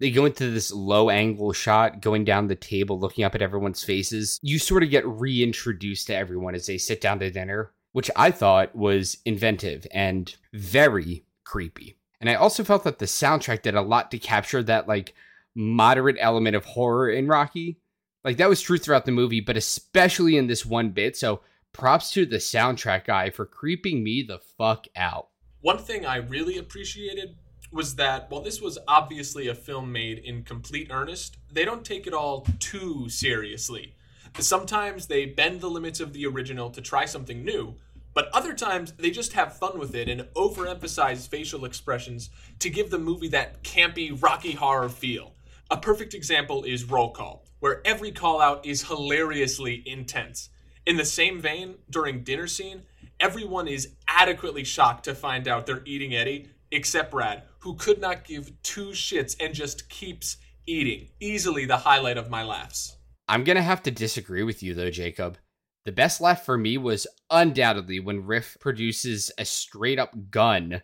they 0.00 0.10
go 0.10 0.24
into 0.24 0.50
this 0.50 0.72
low 0.72 1.10
angle 1.10 1.52
shot 1.52 2.00
going 2.00 2.24
down 2.24 2.46
the 2.46 2.54
table 2.54 2.98
looking 2.98 3.24
up 3.24 3.34
at 3.34 3.42
everyone's 3.42 3.82
faces. 3.82 4.38
You 4.42 4.58
sort 4.58 4.82
of 4.82 4.90
get 4.90 5.06
reintroduced 5.06 6.06
to 6.08 6.16
everyone 6.16 6.54
as 6.54 6.66
they 6.66 6.78
sit 6.78 7.00
down 7.00 7.18
to 7.18 7.30
dinner 7.30 7.72
which 7.92 8.10
i 8.16 8.30
thought 8.30 8.74
was 8.74 9.18
inventive 9.24 9.86
and 9.92 10.36
very 10.52 11.24
creepy. 11.44 11.96
And 12.20 12.28
i 12.28 12.34
also 12.34 12.64
felt 12.64 12.84
that 12.84 12.98
the 12.98 13.06
soundtrack 13.06 13.62
did 13.62 13.74
a 13.74 13.82
lot 13.82 14.10
to 14.10 14.18
capture 14.18 14.62
that 14.62 14.88
like 14.88 15.14
moderate 15.54 16.16
element 16.20 16.54
of 16.54 16.64
horror 16.64 17.10
in 17.10 17.26
rocky. 17.26 17.80
Like 18.24 18.36
that 18.36 18.48
was 18.48 18.60
true 18.60 18.78
throughout 18.78 19.06
the 19.06 19.12
movie 19.12 19.40
but 19.40 19.56
especially 19.56 20.36
in 20.36 20.46
this 20.46 20.66
one 20.66 20.90
bit. 20.90 21.16
So 21.16 21.40
props 21.72 22.10
to 22.12 22.26
the 22.26 22.36
soundtrack 22.36 23.04
guy 23.04 23.30
for 23.30 23.46
creeping 23.46 24.02
me 24.02 24.22
the 24.22 24.38
fuck 24.38 24.86
out. 24.94 25.28
One 25.60 25.78
thing 25.78 26.06
i 26.06 26.16
really 26.16 26.58
appreciated 26.58 27.36
was 27.70 27.96
that 27.96 28.30
while 28.30 28.40
this 28.40 28.60
was 28.60 28.78
obviously 28.88 29.48
a 29.48 29.54
film 29.54 29.92
made 29.92 30.18
in 30.18 30.42
complete 30.42 30.88
earnest, 30.90 31.36
they 31.52 31.64
don't 31.64 31.84
take 31.84 32.06
it 32.06 32.14
all 32.14 32.46
too 32.58 33.08
seriously. 33.08 33.94
Sometimes 34.38 35.06
they 35.06 35.26
bend 35.26 35.60
the 35.60 35.68
limits 35.68 36.00
of 36.00 36.12
the 36.12 36.26
original 36.26 36.70
to 36.70 36.80
try 36.80 37.04
something 37.04 37.44
new, 37.44 37.74
but 38.14 38.28
other 38.32 38.54
times 38.54 38.92
they 38.92 39.10
just 39.10 39.32
have 39.34 39.58
fun 39.58 39.78
with 39.78 39.94
it 39.94 40.08
and 40.08 40.22
overemphasize 40.34 41.28
facial 41.28 41.64
expressions 41.64 42.30
to 42.58 42.70
give 42.70 42.90
the 42.90 42.98
movie 42.98 43.28
that 43.28 43.62
campy, 43.62 44.20
rocky 44.20 44.52
horror 44.52 44.88
feel. 44.88 45.34
A 45.70 45.76
perfect 45.76 46.14
example 46.14 46.64
is 46.64 46.84
Roll 46.84 47.10
Call, 47.10 47.44
where 47.60 47.82
every 47.86 48.10
call 48.10 48.40
out 48.40 48.64
is 48.64 48.88
hilariously 48.88 49.82
intense. 49.84 50.48
In 50.86 50.96
the 50.96 51.04
same 51.04 51.40
vein, 51.40 51.74
during 51.90 52.24
dinner 52.24 52.46
scene, 52.46 52.82
everyone 53.20 53.68
is 53.68 53.94
adequately 54.06 54.64
shocked 54.64 55.04
to 55.04 55.14
find 55.14 55.46
out 55.46 55.66
they're 55.66 55.82
eating 55.84 56.14
Eddie, 56.14 56.48
except 56.70 57.10
Brad, 57.10 57.42
who 57.58 57.74
could 57.74 58.00
not 58.00 58.24
give 58.24 58.52
two 58.62 58.88
shits 58.88 59.36
and 59.40 59.54
just 59.54 59.88
keeps 59.88 60.36
eating. 60.66 61.08
Easily 61.20 61.64
the 61.64 61.76
highlight 61.76 62.16
of 62.16 62.30
my 62.30 62.42
laughs. 62.42 62.96
I'm 63.28 63.44
going 63.44 63.56
to 63.56 63.62
have 63.62 63.82
to 63.82 63.90
disagree 63.90 64.42
with 64.42 64.62
you, 64.62 64.74
though, 64.74 64.90
Jacob. 64.90 65.38
The 65.84 65.92
best 65.92 66.20
laugh 66.20 66.44
for 66.44 66.58
me 66.58 66.76
was 66.78 67.06
undoubtedly 67.30 68.00
when 68.00 68.26
Riff 68.26 68.56
produces 68.60 69.30
a 69.38 69.44
straight 69.44 69.98
up 69.98 70.30
gun 70.30 70.82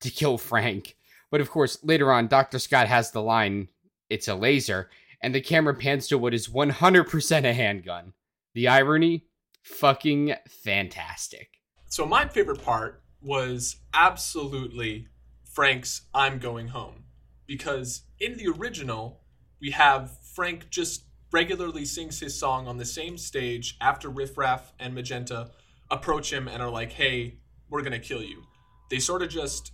to 0.00 0.10
kill 0.10 0.38
Frank. 0.38 0.96
But 1.30 1.40
of 1.40 1.50
course, 1.50 1.78
later 1.82 2.12
on, 2.12 2.28
Dr. 2.28 2.58
Scott 2.58 2.86
has 2.86 3.10
the 3.10 3.22
line, 3.22 3.68
it's 4.08 4.28
a 4.28 4.34
laser, 4.34 4.90
and 5.20 5.34
the 5.34 5.40
camera 5.40 5.74
pans 5.74 6.08
to 6.08 6.18
what 6.18 6.34
is 6.34 6.48
100% 6.48 7.44
a 7.44 7.52
handgun. 7.52 8.12
The 8.54 8.68
irony, 8.68 9.26
fucking 9.62 10.34
fantastic. 10.48 11.60
So 11.88 12.06
my 12.06 12.26
favorite 12.26 12.62
part 12.62 13.02
was 13.20 13.76
absolutely 13.92 15.08
Frank's 15.56 16.02
I'm 16.12 16.38
going 16.38 16.68
home. 16.68 17.04
Because 17.46 18.02
in 18.20 18.36
the 18.36 18.48
original 18.48 19.22
we 19.58 19.70
have 19.70 20.10
Frank 20.34 20.68
just 20.68 21.06
regularly 21.32 21.86
sings 21.86 22.20
his 22.20 22.38
song 22.38 22.68
on 22.68 22.76
the 22.76 22.84
same 22.84 23.16
stage 23.16 23.74
after 23.80 24.10
Riff 24.10 24.36
Raff 24.36 24.74
and 24.78 24.94
Magenta 24.94 25.52
approach 25.90 26.30
him 26.30 26.46
and 26.46 26.60
are 26.60 26.68
like, 26.68 26.92
"Hey, 26.92 27.38
we're 27.70 27.80
going 27.80 27.98
to 27.98 27.98
kill 27.98 28.22
you." 28.22 28.42
They 28.90 28.98
sort 28.98 29.22
of 29.22 29.30
just 29.30 29.72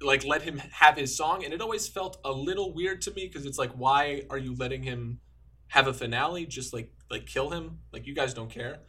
like 0.00 0.24
let 0.24 0.42
him 0.42 0.58
have 0.58 0.96
his 0.96 1.16
song 1.16 1.44
and 1.44 1.54
it 1.54 1.60
always 1.60 1.86
felt 1.86 2.18
a 2.24 2.32
little 2.32 2.74
weird 2.74 3.00
to 3.02 3.12
me 3.12 3.28
because 3.28 3.46
it's 3.46 3.56
like 3.56 3.70
why 3.74 4.24
are 4.30 4.38
you 4.38 4.56
letting 4.56 4.82
him 4.82 5.20
have 5.68 5.86
a 5.86 5.94
finale? 5.94 6.44
Just 6.44 6.72
like 6.72 6.92
like 7.08 7.26
kill 7.26 7.50
him? 7.50 7.78
Like 7.92 8.08
you 8.08 8.16
guys 8.16 8.34
don't 8.34 8.50
care. 8.50 8.80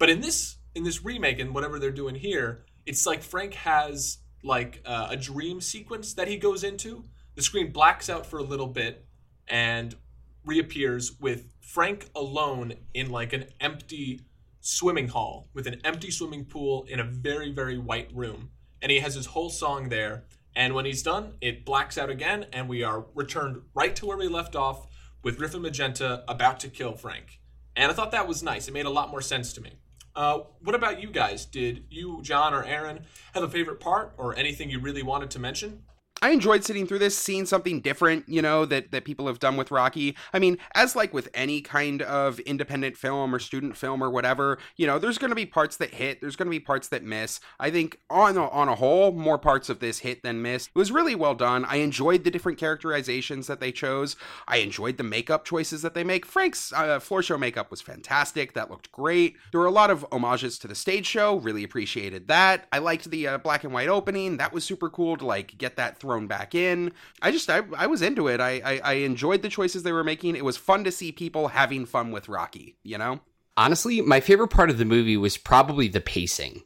But 0.00 0.10
in 0.10 0.20
this 0.20 0.56
in 0.74 0.82
this 0.82 1.04
remake 1.04 1.38
and 1.38 1.54
whatever 1.54 1.78
they're 1.78 1.92
doing 1.92 2.16
here 2.16 2.64
it's 2.86 3.06
like 3.06 3.22
frank 3.22 3.54
has 3.54 4.18
like 4.42 4.82
uh, 4.84 5.08
a 5.10 5.16
dream 5.16 5.60
sequence 5.60 6.14
that 6.14 6.28
he 6.28 6.36
goes 6.36 6.64
into 6.64 7.04
the 7.34 7.42
screen 7.42 7.72
blacks 7.72 8.08
out 8.08 8.26
for 8.26 8.38
a 8.38 8.42
little 8.42 8.66
bit 8.66 9.06
and 9.48 9.96
reappears 10.44 11.18
with 11.20 11.52
frank 11.60 12.08
alone 12.14 12.74
in 12.94 13.10
like 13.10 13.32
an 13.32 13.44
empty 13.60 14.20
swimming 14.60 15.08
hall 15.08 15.48
with 15.52 15.66
an 15.66 15.80
empty 15.84 16.10
swimming 16.10 16.44
pool 16.44 16.84
in 16.88 17.00
a 17.00 17.04
very 17.04 17.50
very 17.50 17.78
white 17.78 18.10
room 18.14 18.50
and 18.80 18.90
he 18.90 19.00
has 19.00 19.14
his 19.14 19.26
whole 19.26 19.50
song 19.50 19.88
there 19.88 20.24
and 20.54 20.74
when 20.74 20.84
he's 20.84 21.02
done, 21.02 21.34
it 21.40 21.64
blacks 21.64 21.96
out 21.96 22.10
again, 22.10 22.46
and 22.52 22.68
we 22.68 22.82
are 22.82 23.06
returned 23.14 23.62
right 23.74 23.94
to 23.96 24.06
where 24.06 24.16
we 24.16 24.28
left 24.28 24.56
off 24.56 24.86
with 25.22 25.38
Riff 25.38 25.54
and 25.54 25.62
Magenta 25.62 26.24
about 26.26 26.60
to 26.60 26.68
kill 26.68 26.94
Frank. 26.94 27.40
And 27.76 27.90
I 27.90 27.94
thought 27.94 28.10
that 28.12 28.26
was 28.26 28.42
nice. 28.42 28.66
It 28.66 28.74
made 28.74 28.86
a 28.86 28.90
lot 28.90 29.10
more 29.10 29.20
sense 29.20 29.52
to 29.54 29.60
me. 29.60 29.74
Uh, 30.20 30.42
what 30.62 30.74
about 30.74 31.00
you 31.00 31.08
guys? 31.08 31.46
Did 31.46 31.84
you, 31.88 32.20
John, 32.20 32.52
or 32.52 32.62
Aaron 32.62 33.06
have 33.32 33.42
a 33.42 33.48
favorite 33.48 33.80
part 33.80 34.12
or 34.18 34.36
anything 34.36 34.68
you 34.68 34.78
really 34.78 35.02
wanted 35.02 35.30
to 35.30 35.38
mention? 35.38 35.84
I 36.22 36.30
enjoyed 36.30 36.64
sitting 36.64 36.86
through 36.86 36.98
this, 36.98 37.16
seeing 37.16 37.46
something 37.46 37.80
different, 37.80 38.28
you 38.28 38.42
know, 38.42 38.66
that, 38.66 38.92
that 38.92 39.04
people 39.04 39.26
have 39.26 39.38
done 39.38 39.56
with 39.56 39.70
Rocky. 39.70 40.16
I 40.32 40.38
mean, 40.38 40.58
as 40.74 40.94
like 40.94 41.14
with 41.14 41.28
any 41.32 41.62
kind 41.62 42.02
of 42.02 42.38
independent 42.40 42.96
film 42.96 43.34
or 43.34 43.38
student 43.38 43.76
film 43.76 44.02
or 44.02 44.10
whatever, 44.10 44.58
you 44.76 44.86
know, 44.86 44.98
there's 44.98 45.18
going 45.18 45.30
to 45.30 45.36
be 45.36 45.46
parts 45.46 45.78
that 45.78 45.94
hit, 45.94 46.20
there's 46.20 46.36
going 46.36 46.46
to 46.46 46.50
be 46.50 46.60
parts 46.60 46.88
that 46.88 47.02
miss. 47.02 47.40
I 47.58 47.70
think 47.70 47.98
on 48.10 48.36
a, 48.36 48.48
on 48.48 48.68
a 48.68 48.74
whole, 48.74 49.12
more 49.12 49.38
parts 49.38 49.70
of 49.70 49.80
this 49.80 50.00
hit 50.00 50.22
than 50.22 50.42
miss. 50.42 50.66
It 50.66 50.78
was 50.78 50.92
really 50.92 51.14
well 51.14 51.34
done. 51.34 51.64
I 51.64 51.76
enjoyed 51.76 52.24
the 52.24 52.30
different 52.30 52.58
characterizations 52.58 53.46
that 53.46 53.60
they 53.60 53.72
chose. 53.72 54.16
I 54.46 54.58
enjoyed 54.58 54.98
the 54.98 55.04
makeup 55.04 55.44
choices 55.46 55.80
that 55.82 55.94
they 55.94 56.04
make. 56.04 56.26
Frank's 56.26 56.72
uh, 56.72 57.00
floor 57.00 57.22
show 57.22 57.38
makeup 57.38 57.70
was 57.70 57.80
fantastic. 57.80 58.52
That 58.52 58.70
looked 58.70 58.92
great. 58.92 59.36
There 59.52 59.60
were 59.60 59.66
a 59.66 59.70
lot 59.70 59.90
of 59.90 60.04
homages 60.12 60.58
to 60.58 60.68
the 60.68 60.74
stage 60.74 61.06
show. 61.06 61.36
Really 61.36 61.64
appreciated 61.64 62.28
that. 62.28 62.66
I 62.72 62.78
liked 62.78 63.10
the 63.10 63.26
uh, 63.26 63.38
black 63.38 63.64
and 63.64 63.72
white 63.72 63.88
opening. 63.88 64.36
That 64.36 64.52
was 64.52 64.64
super 64.64 64.90
cool 64.90 65.16
to 65.16 65.24
like 65.24 65.56
get 65.56 65.76
that 65.76 65.98
thrown 66.10 66.26
back 66.26 66.54
in. 66.54 66.92
I 67.22 67.30
just 67.30 67.48
I, 67.48 67.62
I 67.76 67.86
was 67.86 68.02
into 68.02 68.26
it. 68.26 68.40
I, 68.40 68.60
I 68.64 68.80
I 68.82 68.92
enjoyed 68.94 69.42
the 69.42 69.48
choices 69.48 69.82
they 69.82 69.92
were 69.92 70.04
making. 70.04 70.34
It 70.34 70.44
was 70.44 70.56
fun 70.56 70.82
to 70.84 70.92
see 70.92 71.12
people 71.12 71.48
having 71.48 71.86
fun 71.86 72.10
with 72.10 72.28
Rocky. 72.28 72.76
You 72.82 72.98
know. 72.98 73.20
Honestly, 73.56 74.00
my 74.00 74.20
favorite 74.20 74.48
part 74.48 74.70
of 74.70 74.78
the 74.78 74.84
movie 74.84 75.16
was 75.16 75.36
probably 75.36 75.86
the 75.86 76.00
pacing. 76.00 76.62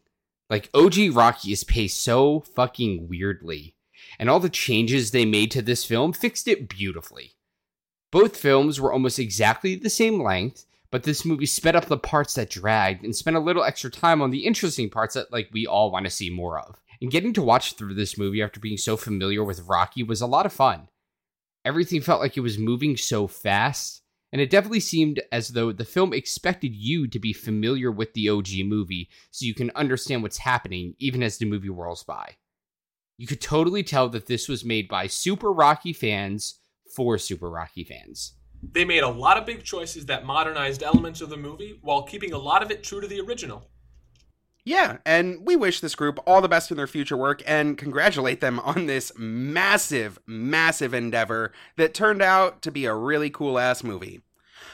Like 0.49 0.71
OG 0.75 1.13
Rocky 1.13 1.53
is 1.53 1.65
paced 1.65 2.03
so 2.03 2.41
fucking 2.41 3.09
weirdly, 3.09 3.75
and 4.19 4.31
all 4.31 4.41
the 4.41 4.49
changes 4.49 5.11
they 5.11 5.25
made 5.25 5.51
to 5.53 5.63
this 5.63 5.85
film 5.85 6.13
fixed 6.13 6.49
it 6.49 6.69
beautifully. 6.69 7.33
Both 8.11 8.37
films 8.37 8.81
were 8.81 8.93
almost 8.93 9.19
exactly 9.19 9.75
the 9.75 9.91
same 9.91 10.23
length, 10.23 10.67
but 10.91 11.03
this 11.03 11.25
movie 11.25 11.47
sped 11.47 11.75
up 11.75 11.87
the 11.87 11.99
parts 11.99 12.35
that 12.35 12.51
dragged 12.51 13.05
and 13.05 13.17
spent 13.17 13.37
a 13.37 13.41
little 13.41 13.65
extra 13.65 13.91
time 13.91 14.23
on 14.23 14.31
the 14.31 14.47
interesting 14.47 14.89
parts 14.89 15.15
that 15.15 15.33
like 15.33 15.49
we 15.53 15.67
all 15.67 15.91
want 15.91 16.05
to 16.05 16.11
see 16.11 16.31
more 16.31 16.59
of. 16.61 16.81
And 17.01 17.11
getting 17.11 17.33
to 17.35 17.43
watch 17.43 17.75
through 17.75 17.95
this 17.95 18.17
movie 18.17 18.43
after 18.43 18.61
being 18.61 18.77
so 18.77 18.97
familiar 18.97 19.43
with 19.43 19.67
Rocky 19.69 20.03
was 20.03 20.21
a 20.21 20.27
lot 20.27 20.47
of 20.47 20.53
fun. 20.53 20.89
Everything 21.65 22.01
felt 22.01 22.21
like 22.21 22.37
it 22.37 22.41
was 22.41 22.59
moving 22.59 22.97
so 22.97 23.27
fast, 23.27 24.03
and 24.33 24.41
it 24.41 24.51
definitely 24.51 24.81
seemed 24.81 25.23
as 25.33 25.49
though 25.49 25.73
the 25.73 25.85
film 25.85 26.13
expected 26.13 26.75
you 26.75 27.07
to 27.09 27.19
be 27.19 27.33
familiar 27.33 27.91
with 27.91 28.13
the 28.15 28.29
OG 28.29 28.49
movie 28.65 29.09
so 29.31 29.47
you 29.47 29.55
can 29.55 29.71
understand 29.75 30.23
what's 30.23 30.39
happening 30.39 30.95
even 30.99 31.23
as 31.23 31.39
the 31.39 31.47
movie 31.47 31.69
whirls 31.69 32.05
by. 32.05 32.37
You 33.17 33.27
could 33.27 33.41
totally 33.41 33.83
tell 33.83 34.09
that 34.09 34.27
this 34.27 34.49
was 34.49 34.65
made 34.65 34.89
by 34.89 35.07
Super 35.07 35.53
Rocky 35.53 35.93
fans 35.93 36.59
for 36.95 37.17
Super 37.17 37.49
Rocky 37.49 37.85
fans. 37.85 38.35
They 38.73 38.85
made 38.85 39.03
a 39.03 39.09
lot 39.09 39.37
of 39.37 39.47
big 39.47 39.63
choices 39.63 40.07
that 40.07 40.27
modernized 40.27 40.83
elements 40.83 41.21
of 41.21 41.31
the 41.31 41.37
movie 41.37 41.79
while 41.83 42.03
keeping 42.03 42.33
a 42.33 42.39
lot 42.39 42.63
of 42.63 42.71
it 42.71 42.83
true 42.83 43.01
to 43.01 43.07
the 43.07 43.21
original. 43.21 43.71
Yeah, 44.67 44.97
and 45.05 45.45
we 45.45 45.57
wish 45.57 45.81
this 45.81 45.95
group 45.95 46.19
all 46.27 46.41
the 46.41 46.49
best 46.49 46.71
in 46.71 46.79
their 46.79 46.87
future 46.87 47.19
work 47.19 47.43
and 47.47 47.77
congratulate 47.77 48.41
them 48.41 48.59
on 48.61 48.87
this 48.87 49.13
massive, 49.17 50.19
massive 50.27 50.95
endeavor 50.95 51.53
that 51.77 51.93
turned 51.93 52.23
out 52.23 52.63
to 52.63 52.71
be 52.71 52.87
a 52.87 52.95
really 52.95 53.29
cool 53.29 53.59
ass 53.59 53.85
movie. 53.85 54.23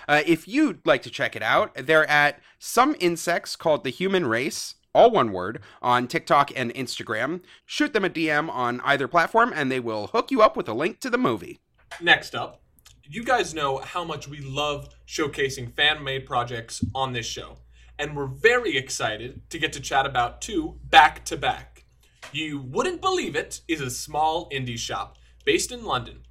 Uh, 0.07 0.23
if 0.27 0.47
you'd 0.47 0.87
like 0.87 1.03
to 1.03 1.11
check 1.11 1.35
it 1.35 1.43
out, 1.43 1.75
they're 1.75 2.09
at 2.09 2.41
Some 2.61 2.95
Insects 3.01 3.57
Called 3.57 3.83
the 3.83 3.91
Human 3.91 4.27
Race, 4.27 4.77
all 4.95 5.11
one 5.11 5.33
word, 5.33 5.61
on 5.83 6.07
TikTok 6.07 6.53
and 6.55 6.73
Instagram. 6.75 7.41
Shoot 7.67 7.93
them 7.93 8.05
a 8.05 8.11
DM 8.11 8.49
on 8.49 8.81
either 8.83 9.09
platform 9.09 9.53
and 9.55 9.73
they 9.73 9.81
will 9.81 10.09
hook 10.09 10.31
you 10.31 10.41
up 10.41 10.57
with 10.57 10.69
a 10.69 10.75
link 10.75 11.01
to 11.01 11.11
the 11.11 11.19
movie. 11.19 11.59
Next 12.01 12.37
up, 12.37 12.63
you 13.03 13.25
guys 13.25 13.55
know 13.55 13.79
how 13.79 14.05
much 14.05 14.29
we 14.29 14.39
love 14.39 14.89
showcasing 15.09 15.75
fan 15.75 16.05
made 16.05 16.27
projects 16.27 16.85
on 16.95 17.13
this 17.13 17.27
show 17.27 17.57
and 18.01 18.17
we're 18.17 18.27
very 18.27 18.79
excited 18.79 19.43
to 19.51 19.59
get 19.59 19.75
to 19.75 19.81
chat 19.81 20.07
about 20.07 20.41
two 20.41 20.79
back 20.85 21.23
to 21.27 21.37
back. 21.37 21.85
You 22.33 22.59
Wooden 22.59 22.97
Believe 22.97 23.37
It 23.37 23.61
is 23.69 23.83
a 23.83 23.91
small 23.91 24.49
indie 24.49 24.79
shop 24.79 25.19
based 25.45 25.71
in 25.71 25.85
London. 25.85 26.23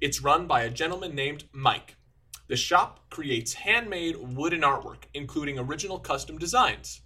It's 0.00 0.20
run 0.20 0.48
by 0.48 0.62
a 0.62 0.70
gentleman 0.70 1.14
named 1.14 1.44
Mike. 1.52 1.94
The 2.48 2.56
shop 2.56 3.08
creates 3.08 3.54
handmade 3.54 4.16
wooden 4.16 4.62
artwork, 4.62 5.04
including 5.14 5.60
original 5.60 6.00
custom 6.00 6.38
designs. 6.38 7.02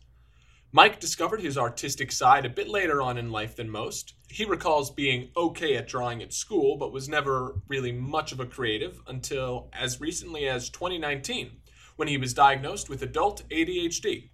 Mike 0.72 0.98
discovered 0.98 1.42
his 1.42 1.58
artistic 1.58 2.10
side 2.10 2.46
a 2.46 2.50
bit 2.50 2.68
later 2.68 3.02
on 3.02 3.18
in 3.18 3.30
life 3.30 3.54
than 3.54 3.68
most. 3.68 4.14
He 4.30 4.46
recalls 4.46 4.90
being 4.90 5.28
okay 5.36 5.76
at 5.76 5.88
drawing 5.88 6.22
at 6.22 6.32
school, 6.32 6.78
but 6.78 6.90
was 6.90 7.06
never 7.06 7.60
really 7.68 7.92
much 7.92 8.32
of 8.32 8.40
a 8.40 8.46
creative 8.46 8.98
until 9.06 9.68
as 9.74 10.00
recently 10.00 10.48
as 10.48 10.70
2019 10.70 11.50
when 11.96 12.08
he 12.08 12.18
was 12.18 12.34
diagnosed 12.34 12.88
with 12.88 13.02
adult 13.02 13.42
ADHD. 13.50 14.30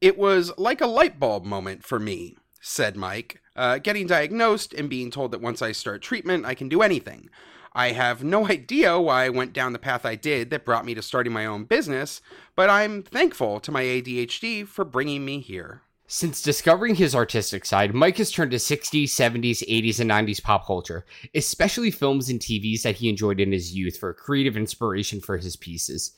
It 0.00 0.18
was 0.18 0.52
like 0.56 0.80
a 0.80 0.86
light 0.86 1.20
bulb 1.20 1.44
moment 1.44 1.84
for 1.84 1.98
me, 1.98 2.36
said 2.60 2.96
Mike. 2.96 3.40
Uh, 3.54 3.78
getting 3.78 4.06
diagnosed 4.06 4.72
and 4.72 4.88
being 4.88 5.10
told 5.10 5.32
that 5.32 5.42
once 5.42 5.60
I 5.60 5.72
start 5.72 6.00
treatment, 6.02 6.46
I 6.46 6.54
can 6.54 6.68
do 6.68 6.80
anything. 6.80 7.28
I 7.72 7.92
have 7.92 8.24
no 8.24 8.48
idea 8.48 8.98
why 8.98 9.24
I 9.24 9.28
went 9.28 9.52
down 9.52 9.72
the 9.72 9.78
path 9.78 10.04
I 10.04 10.14
did 10.14 10.50
that 10.50 10.64
brought 10.64 10.84
me 10.84 10.94
to 10.94 11.02
starting 11.02 11.32
my 11.32 11.46
own 11.46 11.64
business, 11.64 12.20
but 12.56 12.70
I'm 12.70 13.02
thankful 13.02 13.60
to 13.60 13.72
my 13.72 13.82
ADHD 13.82 14.66
for 14.66 14.84
bringing 14.84 15.24
me 15.24 15.40
here. 15.40 15.82
Since 16.06 16.42
discovering 16.42 16.96
his 16.96 17.14
artistic 17.14 17.64
side, 17.64 17.94
Mike 17.94 18.16
has 18.16 18.32
turned 18.32 18.50
to 18.50 18.56
60s, 18.56 19.04
70s, 19.04 19.62
80s, 19.68 20.00
and 20.00 20.10
90s 20.10 20.42
pop 20.42 20.66
culture, 20.66 21.06
especially 21.36 21.92
films 21.92 22.28
and 22.28 22.40
TVs 22.40 22.82
that 22.82 22.96
he 22.96 23.08
enjoyed 23.08 23.38
in 23.38 23.52
his 23.52 23.76
youth 23.76 23.96
for 23.96 24.12
creative 24.12 24.56
inspiration 24.56 25.20
for 25.20 25.38
his 25.38 25.54
pieces. 25.54 26.10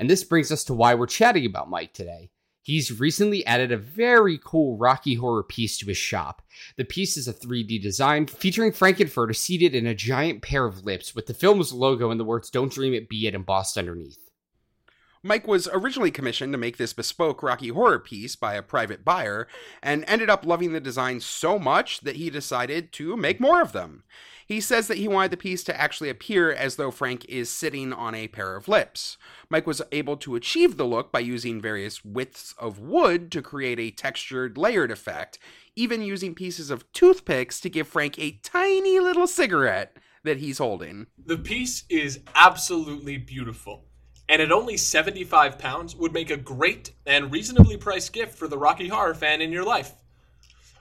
And 0.00 0.08
this 0.08 0.24
brings 0.24 0.50
us 0.50 0.64
to 0.64 0.74
why 0.74 0.94
we're 0.94 1.06
chatting 1.06 1.44
about 1.44 1.68
Mike 1.68 1.92
today. 1.92 2.30
He's 2.62 2.98
recently 2.98 3.44
added 3.44 3.70
a 3.70 3.76
very 3.76 4.40
cool 4.42 4.78
Rocky 4.78 5.14
Horror 5.14 5.42
piece 5.42 5.76
to 5.78 5.86
his 5.86 5.98
shop. 5.98 6.40
The 6.78 6.86
piece 6.86 7.18
is 7.18 7.28
a 7.28 7.34
3D 7.34 7.82
design 7.82 8.26
featuring 8.26 8.72
Frank-N-Furter 8.72 9.36
seated 9.36 9.74
in 9.74 9.86
a 9.86 9.94
giant 9.94 10.40
pair 10.40 10.64
of 10.64 10.86
lips 10.86 11.14
with 11.14 11.26
the 11.26 11.34
film's 11.34 11.74
logo 11.74 12.10
and 12.10 12.18
the 12.18 12.24
words 12.24 12.48
Don't 12.48 12.72
Dream 12.72 12.94
It, 12.94 13.10
Be 13.10 13.26
It 13.26 13.34
embossed 13.34 13.76
underneath. 13.76 14.29
Mike 15.22 15.46
was 15.46 15.68
originally 15.70 16.10
commissioned 16.10 16.52
to 16.52 16.58
make 16.58 16.78
this 16.78 16.94
bespoke 16.94 17.42
Rocky 17.42 17.68
Horror 17.68 17.98
piece 17.98 18.36
by 18.36 18.54
a 18.54 18.62
private 18.62 19.04
buyer 19.04 19.46
and 19.82 20.02
ended 20.06 20.30
up 20.30 20.46
loving 20.46 20.72
the 20.72 20.80
design 20.80 21.20
so 21.20 21.58
much 21.58 22.00
that 22.00 22.16
he 22.16 22.30
decided 22.30 22.90
to 22.92 23.18
make 23.18 23.38
more 23.38 23.60
of 23.60 23.72
them. 23.72 24.02
He 24.46 24.62
says 24.62 24.88
that 24.88 24.96
he 24.96 25.06
wanted 25.06 25.30
the 25.30 25.36
piece 25.36 25.62
to 25.64 25.78
actually 25.78 26.08
appear 26.08 26.50
as 26.50 26.76
though 26.76 26.90
Frank 26.90 27.26
is 27.26 27.50
sitting 27.50 27.92
on 27.92 28.14
a 28.14 28.28
pair 28.28 28.56
of 28.56 28.66
lips. 28.66 29.18
Mike 29.50 29.66
was 29.66 29.82
able 29.92 30.16
to 30.16 30.36
achieve 30.36 30.76
the 30.76 30.86
look 30.86 31.12
by 31.12 31.20
using 31.20 31.60
various 31.60 32.02
widths 32.02 32.54
of 32.58 32.80
wood 32.80 33.30
to 33.32 33.42
create 33.42 33.78
a 33.78 33.90
textured, 33.90 34.56
layered 34.56 34.90
effect, 34.90 35.38
even 35.76 36.02
using 36.02 36.34
pieces 36.34 36.70
of 36.70 36.90
toothpicks 36.92 37.60
to 37.60 37.68
give 37.68 37.86
Frank 37.86 38.18
a 38.18 38.40
tiny 38.42 38.98
little 38.98 39.26
cigarette 39.26 39.98
that 40.24 40.38
he's 40.38 40.58
holding. 40.58 41.06
The 41.24 41.38
piece 41.38 41.84
is 41.88 42.20
absolutely 42.34 43.18
beautiful, 43.18 43.84
and 44.30 44.40
at 44.40 44.52
only 44.52 44.76
75 44.76 45.58
pounds 45.58 45.96
would 45.96 46.12
make 46.12 46.30
a 46.30 46.36
great 46.36 46.92
and 47.04 47.32
reasonably 47.32 47.76
priced 47.76 48.12
gift 48.12 48.38
for 48.38 48.46
the 48.46 48.56
Rocky 48.56 48.86
Horror 48.86 49.12
fan 49.12 49.40
in 49.40 49.50
your 49.50 49.64
life. 49.64 49.92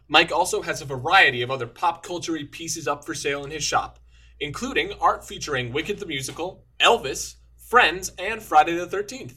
Mike 0.07 0.31
also 0.31 0.61
has 0.61 0.81
a 0.81 0.85
variety 0.85 1.41
of 1.41 1.49
other 1.49 1.65
pop 1.65 2.03
culture 2.03 2.37
pieces 2.51 2.87
up 2.87 3.03
for 3.03 3.15
sale 3.15 3.43
in 3.43 3.49
his 3.49 3.63
shop, 3.63 3.97
including 4.39 4.93
art 5.01 5.27
featuring 5.27 5.73
Wicked 5.73 5.97
the 5.97 6.05
Musical, 6.05 6.63
Elvis, 6.79 7.37
Friends, 7.57 8.11
and 8.19 8.39
Friday 8.39 8.75
the 8.75 8.85
13th. 8.85 9.33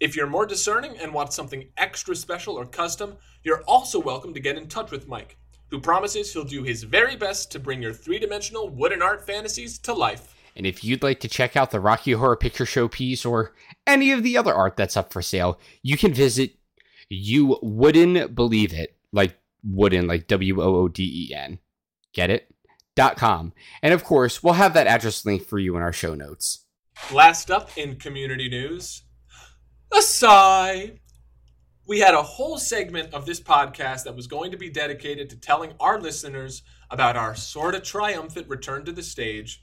If 0.00 0.16
you're 0.16 0.26
more 0.26 0.44
discerning 0.44 0.98
and 0.98 1.14
want 1.14 1.32
something 1.32 1.68
extra 1.76 2.16
special 2.16 2.56
or 2.56 2.66
custom, 2.66 3.14
you're 3.44 3.62
also 3.62 4.00
welcome 4.00 4.34
to 4.34 4.40
get 4.40 4.58
in 4.58 4.66
touch 4.66 4.90
with 4.90 5.06
Mike, 5.06 5.36
who 5.68 5.80
promises 5.80 6.32
he'll 6.32 6.42
do 6.42 6.64
his 6.64 6.82
very 6.82 7.14
best 7.14 7.52
to 7.52 7.60
bring 7.60 7.80
your 7.80 7.92
three 7.92 8.18
dimensional 8.18 8.68
wooden 8.68 9.02
art 9.02 9.24
fantasies 9.24 9.78
to 9.78 9.92
life. 9.92 10.35
And 10.56 10.66
if 10.66 10.82
you'd 10.82 11.02
like 11.02 11.20
to 11.20 11.28
check 11.28 11.54
out 11.54 11.70
the 11.70 11.80
Rocky 11.80 12.12
Horror 12.12 12.36
Picture 12.36 12.64
Show 12.64 12.88
piece 12.88 13.26
or 13.26 13.54
any 13.86 14.10
of 14.10 14.22
the 14.22 14.38
other 14.38 14.54
art 14.54 14.76
that's 14.76 14.96
up 14.96 15.12
for 15.12 15.20
sale, 15.20 15.60
you 15.82 15.98
can 15.98 16.14
visit 16.14 16.54
You 17.10 17.58
Wooden 17.62 18.34
Believe 18.34 18.72
It, 18.72 18.96
like 19.12 19.38
wooden, 19.62 20.06
like 20.06 20.26
W 20.28 20.62
O 20.62 20.76
O 20.76 20.88
D 20.88 21.28
E 21.28 21.34
N. 21.34 21.58
Get 22.14 22.30
it? 22.30 22.50
Dot 22.94 23.18
com. 23.18 23.52
And 23.82 23.92
of 23.92 24.02
course, 24.02 24.42
we'll 24.42 24.54
have 24.54 24.72
that 24.72 24.86
address 24.86 25.26
link 25.26 25.44
for 25.44 25.58
you 25.58 25.76
in 25.76 25.82
our 25.82 25.92
show 25.92 26.14
notes. 26.14 26.64
Last 27.12 27.50
up 27.50 27.76
in 27.76 27.96
community 27.96 28.48
news, 28.48 29.02
a 29.92 30.00
sigh. 30.00 31.00
We 31.86 32.00
had 32.00 32.14
a 32.14 32.22
whole 32.22 32.58
segment 32.58 33.14
of 33.14 33.26
this 33.26 33.40
podcast 33.40 34.04
that 34.04 34.16
was 34.16 34.26
going 34.26 34.50
to 34.50 34.56
be 34.56 34.70
dedicated 34.70 35.30
to 35.30 35.38
telling 35.38 35.74
our 35.78 36.00
listeners 36.00 36.62
about 36.90 37.16
our 37.16 37.36
sort 37.36 37.74
of 37.74 37.84
triumphant 37.84 38.48
return 38.48 38.84
to 38.86 38.92
the 38.92 39.04
stage. 39.04 39.62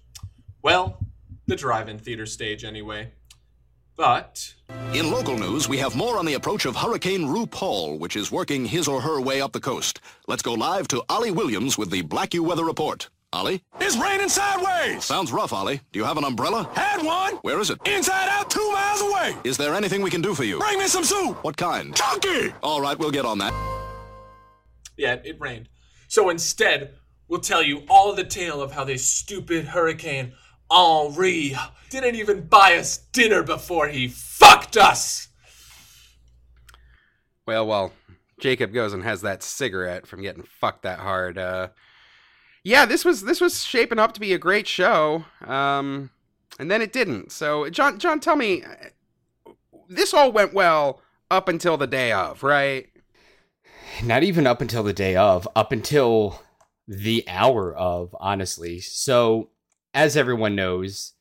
Well, 0.63 0.97
the 1.45 1.57
drive 1.57 1.89
in 1.89 1.99
theater 1.99 2.25
stage, 2.25 2.63
anyway. 2.63 3.11
But. 3.97 4.53
In 4.93 5.11
local 5.11 5.37
news, 5.37 5.67
we 5.67 5.77
have 5.79 5.93
more 5.93 6.17
on 6.17 6.25
the 6.25 6.35
approach 6.35 6.65
of 6.65 6.73
Hurricane 6.73 7.23
RuPaul, 7.27 7.99
which 7.99 8.15
is 8.15 8.31
working 8.31 8.63
his 8.63 8.87
or 8.87 9.01
her 9.01 9.19
way 9.19 9.41
up 9.41 9.51
the 9.51 9.59
coast. 9.59 9.99
Let's 10.25 10.41
go 10.41 10.53
live 10.53 10.87
to 10.87 11.03
Ollie 11.09 11.31
Williams 11.31 11.77
with 11.77 11.91
the 11.91 12.01
Black 12.01 12.33
U 12.33 12.43
Weather 12.43 12.63
Report. 12.63 13.09
Ollie? 13.33 13.61
It's 13.81 13.97
raining 13.97 14.29
sideways. 14.29 15.03
Sounds 15.03 15.33
rough, 15.33 15.51
Ollie. 15.51 15.81
Do 15.91 15.99
you 15.99 16.05
have 16.05 16.17
an 16.17 16.23
umbrella? 16.23 16.69
Had 16.75 17.03
one. 17.03 17.35
Where 17.41 17.59
is 17.59 17.69
it? 17.69 17.79
Inside 17.85 18.29
out, 18.29 18.49
two 18.49 18.71
miles 18.71 19.01
away. 19.01 19.35
Is 19.43 19.57
there 19.57 19.73
anything 19.73 20.01
we 20.01 20.11
can 20.11 20.21
do 20.21 20.33
for 20.33 20.45
you? 20.45 20.59
Bring 20.59 20.79
me 20.79 20.87
some 20.87 21.03
soup. 21.03 21.43
What 21.43 21.57
kind? 21.57 21.93
Chunky. 21.93 22.53
All 22.63 22.79
right, 22.79 22.97
we'll 22.97 23.11
get 23.11 23.25
on 23.25 23.39
that. 23.39 23.53
Yeah, 24.95 25.17
it 25.25 25.41
rained. 25.41 25.67
So 26.07 26.29
instead, 26.29 26.93
we'll 27.27 27.41
tell 27.41 27.63
you 27.63 27.83
all 27.89 28.13
the 28.13 28.23
tale 28.23 28.61
of 28.61 28.71
how 28.71 28.85
this 28.85 29.05
stupid 29.11 29.65
hurricane 29.65 30.33
Henri 30.73 31.55
didn't 31.89 32.15
even 32.15 32.47
buy 32.47 32.77
us 32.77 32.97
dinner 32.97 33.43
before 33.43 33.87
he 33.87 34.07
fucked 34.07 34.75
us. 34.75 35.27
Well, 37.45 37.67
well, 37.67 37.93
Jacob 38.39 38.73
goes 38.73 38.93
and 38.93 39.03
has 39.03 39.21
that 39.21 39.43
cigarette 39.43 40.07
from 40.07 40.21
getting 40.21 40.43
fucked 40.43 40.83
that 40.83 40.99
hard. 40.99 41.37
Uh, 41.37 41.69
yeah, 42.63 42.85
this 42.85 43.05
was 43.05 43.23
this 43.23 43.39
was 43.39 43.63
shaping 43.63 43.99
up 43.99 44.13
to 44.13 44.19
be 44.19 44.33
a 44.33 44.37
great 44.39 44.67
show, 44.67 45.25
um, 45.45 46.09
and 46.57 46.71
then 46.71 46.81
it 46.81 46.93
didn't. 46.93 47.31
So, 47.31 47.69
John, 47.69 47.99
John, 47.99 48.19
tell 48.19 48.35
me, 48.35 48.63
this 49.89 50.13
all 50.13 50.31
went 50.31 50.53
well 50.53 51.01
up 51.29 51.47
until 51.47 51.77
the 51.77 51.87
day 51.87 52.11
of, 52.11 52.41
right? 52.41 52.87
Not 54.03 54.23
even 54.23 54.47
up 54.47 54.61
until 54.61 54.83
the 54.83 54.93
day 54.93 55.15
of, 55.15 55.47
up 55.55 55.71
until 55.71 56.41
the 56.87 57.23
hour 57.27 57.75
of, 57.75 58.15
honestly. 58.19 58.79
So, 58.79 59.49
as 59.93 60.17
everyone 60.17 60.55
knows, 60.55 61.13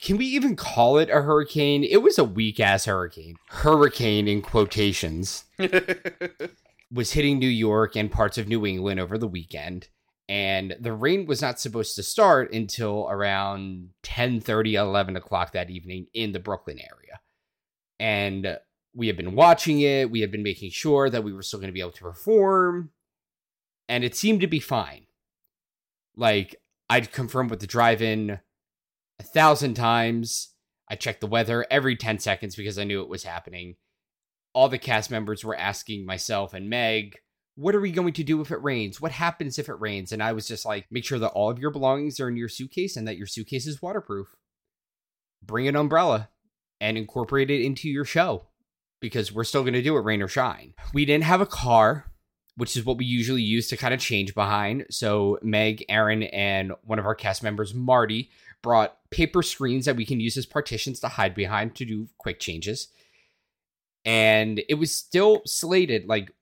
can 0.00 0.16
we 0.16 0.26
even 0.26 0.56
call 0.56 0.98
it 0.98 1.10
a 1.10 1.22
hurricane? 1.22 1.84
It 1.84 2.02
was 2.02 2.18
a 2.18 2.24
weak 2.24 2.60
ass 2.60 2.84
hurricane. 2.84 3.36
Hurricane 3.48 4.28
in 4.28 4.42
quotations 4.42 5.44
was 6.92 7.12
hitting 7.12 7.38
New 7.38 7.48
York 7.48 7.96
and 7.96 8.10
parts 8.10 8.38
of 8.38 8.48
New 8.48 8.64
England 8.66 9.00
over 9.00 9.18
the 9.18 9.28
weekend. 9.28 9.88
And 10.28 10.76
the 10.80 10.92
rain 10.92 11.26
was 11.26 11.42
not 11.42 11.60
supposed 11.60 11.96
to 11.96 12.02
start 12.02 12.52
until 12.52 13.08
around 13.10 13.90
10 14.02 14.40
30, 14.40 14.76
11 14.76 15.16
o'clock 15.16 15.52
that 15.52 15.70
evening 15.70 16.06
in 16.14 16.32
the 16.32 16.40
Brooklyn 16.40 16.78
area. 16.78 17.20
And 17.98 18.58
we 18.94 19.08
had 19.08 19.16
been 19.16 19.34
watching 19.34 19.80
it, 19.80 20.10
we 20.10 20.20
had 20.20 20.30
been 20.30 20.42
making 20.42 20.70
sure 20.70 21.10
that 21.10 21.24
we 21.24 21.32
were 21.32 21.42
still 21.42 21.58
going 21.58 21.68
to 21.68 21.74
be 21.74 21.80
able 21.80 21.92
to 21.92 22.02
perform, 22.02 22.90
and 23.88 24.04
it 24.04 24.14
seemed 24.14 24.40
to 24.42 24.46
be 24.46 24.60
fine. 24.60 25.06
Like, 26.16 26.56
I'd 26.88 27.12
confirm 27.12 27.48
with 27.48 27.60
the 27.60 27.66
drive 27.66 28.02
in 28.02 28.40
a 29.18 29.22
thousand 29.22 29.74
times. 29.74 30.54
I 30.90 30.94
checked 30.94 31.20
the 31.20 31.26
weather 31.26 31.66
every 31.70 31.96
10 31.96 32.18
seconds 32.18 32.54
because 32.54 32.78
I 32.78 32.84
knew 32.84 33.02
it 33.02 33.08
was 33.08 33.24
happening. 33.24 33.76
All 34.52 34.68
the 34.68 34.78
cast 34.78 35.10
members 35.10 35.44
were 35.44 35.56
asking 35.56 36.04
myself 36.04 36.52
and 36.52 36.68
Meg, 36.68 37.16
what 37.54 37.74
are 37.74 37.80
we 37.80 37.92
going 37.92 38.12
to 38.14 38.24
do 38.24 38.40
if 38.40 38.50
it 38.50 38.62
rains? 38.62 39.00
What 39.00 39.12
happens 39.12 39.58
if 39.58 39.68
it 39.68 39.80
rains? 39.80 40.12
And 40.12 40.22
I 40.22 40.32
was 40.32 40.46
just 40.46 40.64
like, 40.64 40.86
make 40.90 41.04
sure 41.04 41.18
that 41.18 41.30
all 41.30 41.50
of 41.50 41.58
your 41.58 41.70
belongings 41.70 42.18
are 42.20 42.28
in 42.28 42.36
your 42.36 42.48
suitcase 42.48 42.96
and 42.96 43.06
that 43.06 43.16
your 43.16 43.26
suitcase 43.26 43.66
is 43.66 43.82
waterproof. 43.82 44.34
Bring 45.42 45.68
an 45.68 45.76
umbrella 45.76 46.30
and 46.80 46.96
incorporate 46.96 47.50
it 47.50 47.62
into 47.62 47.88
your 47.88 48.04
show 48.04 48.48
because 49.00 49.32
we're 49.32 49.44
still 49.44 49.62
going 49.62 49.74
to 49.74 49.82
do 49.82 49.96
it 49.96 50.04
rain 50.04 50.22
or 50.22 50.28
shine. 50.28 50.74
We 50.94 51.04
didn't 51.04 51.24
have 51.24 51.40
a 51.40 51.46
car, 51.46 52.11
which 52.56 52.76
is 52.76 52.84
what 52.84 52.98
we 52.98 53.04
usually 53.04 53.42
use 53.42 53.68
to 53.68 53.76
kind 53.76 53.94
of 53.94 54.00
change 54.00 54.34
behind. 54.34 54.86
So 54.90 55.38
Meg, 55.42 55.84
Aaron, 55.88 56.24
and 56.24 56.72
one 56.84 56.98
of 56.98 57.06
our 57.06 57.14
cast 57.14 57.42
members, 57.42 57.74
Marty, 57.74 58.30
brought 58.62 58.98
paper 59.10 59.42
screens 59.42 59.86
that 59.86 59.96
we 59.96 60.06
can 60.06 60.20
use 60.20 60.36
as 60.36 60.46
partitions 60.46 61.00
to 61.00 61.08
hide 61.08 61.34
behind 61.34 61.74
to 61.76 61.84
do 61.84 62.08
quick 62.18 62.40
changes. 62.40 62.88
And 64.04 64.62
it 64.68 64.74
was 64.74 64.94
still 64.94 65.42
slated 65.46 66.06
like 66.06 66.32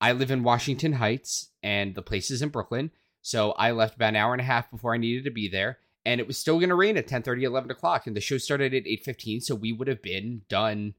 I 0.00 0.12
live 0.12 0.30
in 0.30 0.42
Washington 0.42 0.94
Heights 0.94 1.48
and 1.62 1.94
the 1.94 2.02
place 2.02 2.30
is 2.30 2.42
in 2.42 2.50
Brooklyn. 2.50 2.90
So 3.22 3.52
I 3.52 3.72
left 3.72 3.96
about 3.96 4.10
an 4.10 4.16
hour 4.16 4.32
and 4.32 4.40
a 4.40 4.44
half 4.44 4.70
before 4.70 4.94
I 4.94 4.98
needed 4.98 5.24
to 5.24 5.30
be 5.30 5.48
there. 5.48 5.78
And 6.04 6.20
it 6.20 6.26
was 6.26 6.38
still 6.38 6.58
going 6.58 6.70
to 6.70 6.74
rain 6.74 6.96
at 6.96 7.06
10 7.06 7.22
30, 7.22 7.44
11 7.44 7.70
o'clock. 7.70 8.06
And 8.06 8.16
the 8.16 8.20
show 8.20 8.38
started 8.38 8.72
at 8.74 8.86
8 8.86 9.04
15. 9.04 9.40
So 9.40 9.54
we 9.54 9.72
would 9.72 9.88
have 9.88 10.02
been 10.02 10.42
done 10.48 10.94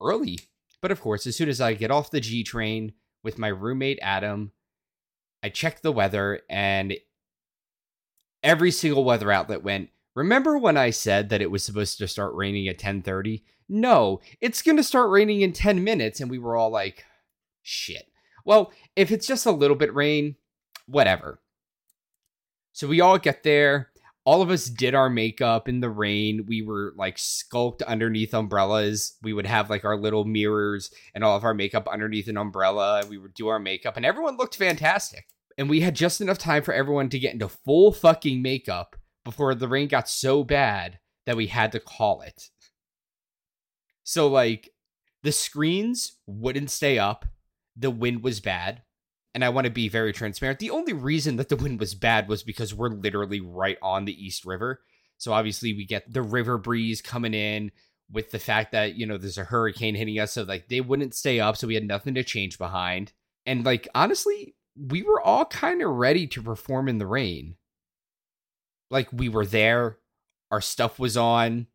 early. 0.00 0.38
But 0.80 0.92
of 0.92 1.00
course, 1.00 1.26
as 1.26 1.36
soon 1.36 1.48
as 1.48 1.60
I 1.60 1.74
get 1.74 1.90
off 1.90 2.10
the 2.10 2.20
G 2.20 2.44
train 2.44 2.92
with 3.28 3.38
my 3.38 3.48
roommate 3.48 3.98
Adam, 4.00 4.52
I 5.42 5.50
checked 5.50 5.82
the 5.82 5.92
weather 5.92 6.40
and 6.48 6.94
every 8.42 8.70
single 8.70 9.04
weather 9.04 9.30
outlet 9.30 9.62
went, 9.62 9.90
Remember 10.14 10.56
when 10.56 10.78
I 10.78 10.88
said 10.88 11.28
that 11.28 11.42
it 11.42 11.50
was 11.50 11.62
supposed 11.62 11.98
to 11.98 12.08
start 12.08 12.34
raining 12.34 12.68
at 12.68 12.78
10:30? 12.78 13.42
No, 13.68 14.22
it's 14.40 14.62
going 14.62 14.78
to 14.78 14.82
start 14.82 15.10
raining 15.10 15.42
in 15.42 15.52
10 15.52 15.84
minutes 15.84 16.20
and 16.20 16.30
we 16.30 16.38
were 16.38 16.56
all 16.56 16.70
like, 16.70 17.04
shit. 17.62 18.06
Well, 18.46 18.72
if 18.96 19.12
it's 19.12 19.26
just 19.26 19.44
a 19.44 19.50
little 19.50 19.76
bit 19.76 19.94
rain, 19.94 20.36
whatever. 20.86 21.42
So 22.72 22.88
we 22.88 23.02
all 23.02 23.18
get 23.18 23.42
there. 23.42 23.90
All 24.28 24.42
of 24.42 24.50
us 24.50 24.66
did 24.66 24.94
our 24.94 25.08
makeup 25.08 25.70
in 25.70 25.80
the 25.80 25.88
rain. 25.88 26.44
We 26.46 26.60
were 26.60 26.92
like 26.98 27.16
skulked 27.16 27.80
underneath 27.80 28.34
umbrellas. 28.34 29.16
We 29.22 29.32
would 29.32 29.46
have 29.46 29.70
like 29.70 29.86
our 29.86 29.96
little 29.96 30.26
mirrors 30.26 30.90
and 31.14 31.24
all 31.24 31.34
of 31.34 31.44
our 31.44 31.54
makeup 31.54 31.88
underneath 31.88 32.28
an 32.28 32.36
umbrella. 32.36 33.06
We 33.08 33.16
would 33.16 33.32
do 33.32 33.48
our 33.48 33.58
makeup 33.58 33.96
and 33.96 34.04
everyone 34.04 34.36
looked 34.36 34.54
fantastic. 34.54 35.28
And 35.56 35.70
we 35.70 35.80
had 35.80 35.94
just 35.94 36.20
enough 36.20 36.36
time 36.36 36.62
for 36.62 36.74
everyone 36.74 37.08
to 37.08 37.18
get 37.18 37.32
into 37.32 37.48
full 37.48 37.90
fucking 37.90 38.42
makeup 38.42 38.96
before 39.24 39.54
the 39.54 39.66
rain 39.66 39.88
got 39.88 40.10
so 40.10 40.44
bad 40.44 40.98
that 41.24 41.38
we 41.38 41.46
had 41.46 41.72
to 41.72 41.80
call 41.80 42.20
it. 42.20 42.50
So, 44.04 44.28
like, 44.28 44.68
the 45.22 45.32
screens 45.32 46.18
wouldn't 46.26 46.70
stay 46.70 46.98
up, 46.98 47.24
the 47.74 47.90
wind 47.90 48.22
was 48.22 48.40
bad. 48.40 48.82
And 49.34 49.44
I 49.44 49.50
want 49.50 49.66
to 49.66 49.70
be 49.70 49.88
very 49.88 50.12
transparent. 50.12 50.58
The 50.58 50.70
only 50.70 50.92
reason 50.92 51.36
that 51.36 51.48
the 51.48 51.56
wind 51.56 51.78
was 51.78 51.94
bad 51.94 52.28
was 52.28 52.42
because 52.42 52.74
we're 52.74 52.88
literally 52.88 53.40
right 53.40 53.78
on 53.82 54.04
the 54.04 54.24
East 54.26 54.44
River. 54.44 54.80
So, 55.18 55.32
obviously, 55.32 55.74
we 55.74 55.84
get 55.84 56.12
the 56.12 56.22
river 56.22 56.58
breeze 56.58 57.02
coming 57.02 57.34
in 57.34 57.70
with 58.10 58.30
the 58.30 58.38
fact 58.38 58.72
that, 58.72 58.94
you 58.94 59.06
know, 59.06 59.18
there's 59.18 59.38
a 59.38 59.44
hurricane 59.44 59.94
hitting 59.94 60.18
us. 60.18 60.32
So, 60.32 60.44
like, 60.44 60.68
they 60.68 60.80
wouldn't 60.80 61.14
stay 61.14 61.40
up. 61.40 61.56
So, 61.56 61.66
we 61.66 61.74
had 61.74 61.86
nothing 61.86 62.14
to 62.14 62.24
change 62.24 62.58
behind. 62.58 63.12
And, 63.44 63.64
like, 63.64 63.88
honestly, 63.94 64.54
we 64.76 65.02
were 65.02 65.20
all 65.20 65.44
kind 65.44 65.82
of 65.82 65.90
ready 65.90 66.26
to 66.28 66.42
perform 66.42 66.88
in 66.88 66.98
the 66.98 67.06
rain 67.06 67.56
like 68.90 69.08
we 69.12 69.28
were 69.28 69.46
there, 69.46 69.98
our 70.50 70.60
stuff 70.60 70.98
was 70.98 71.16
on. 71.16 71.66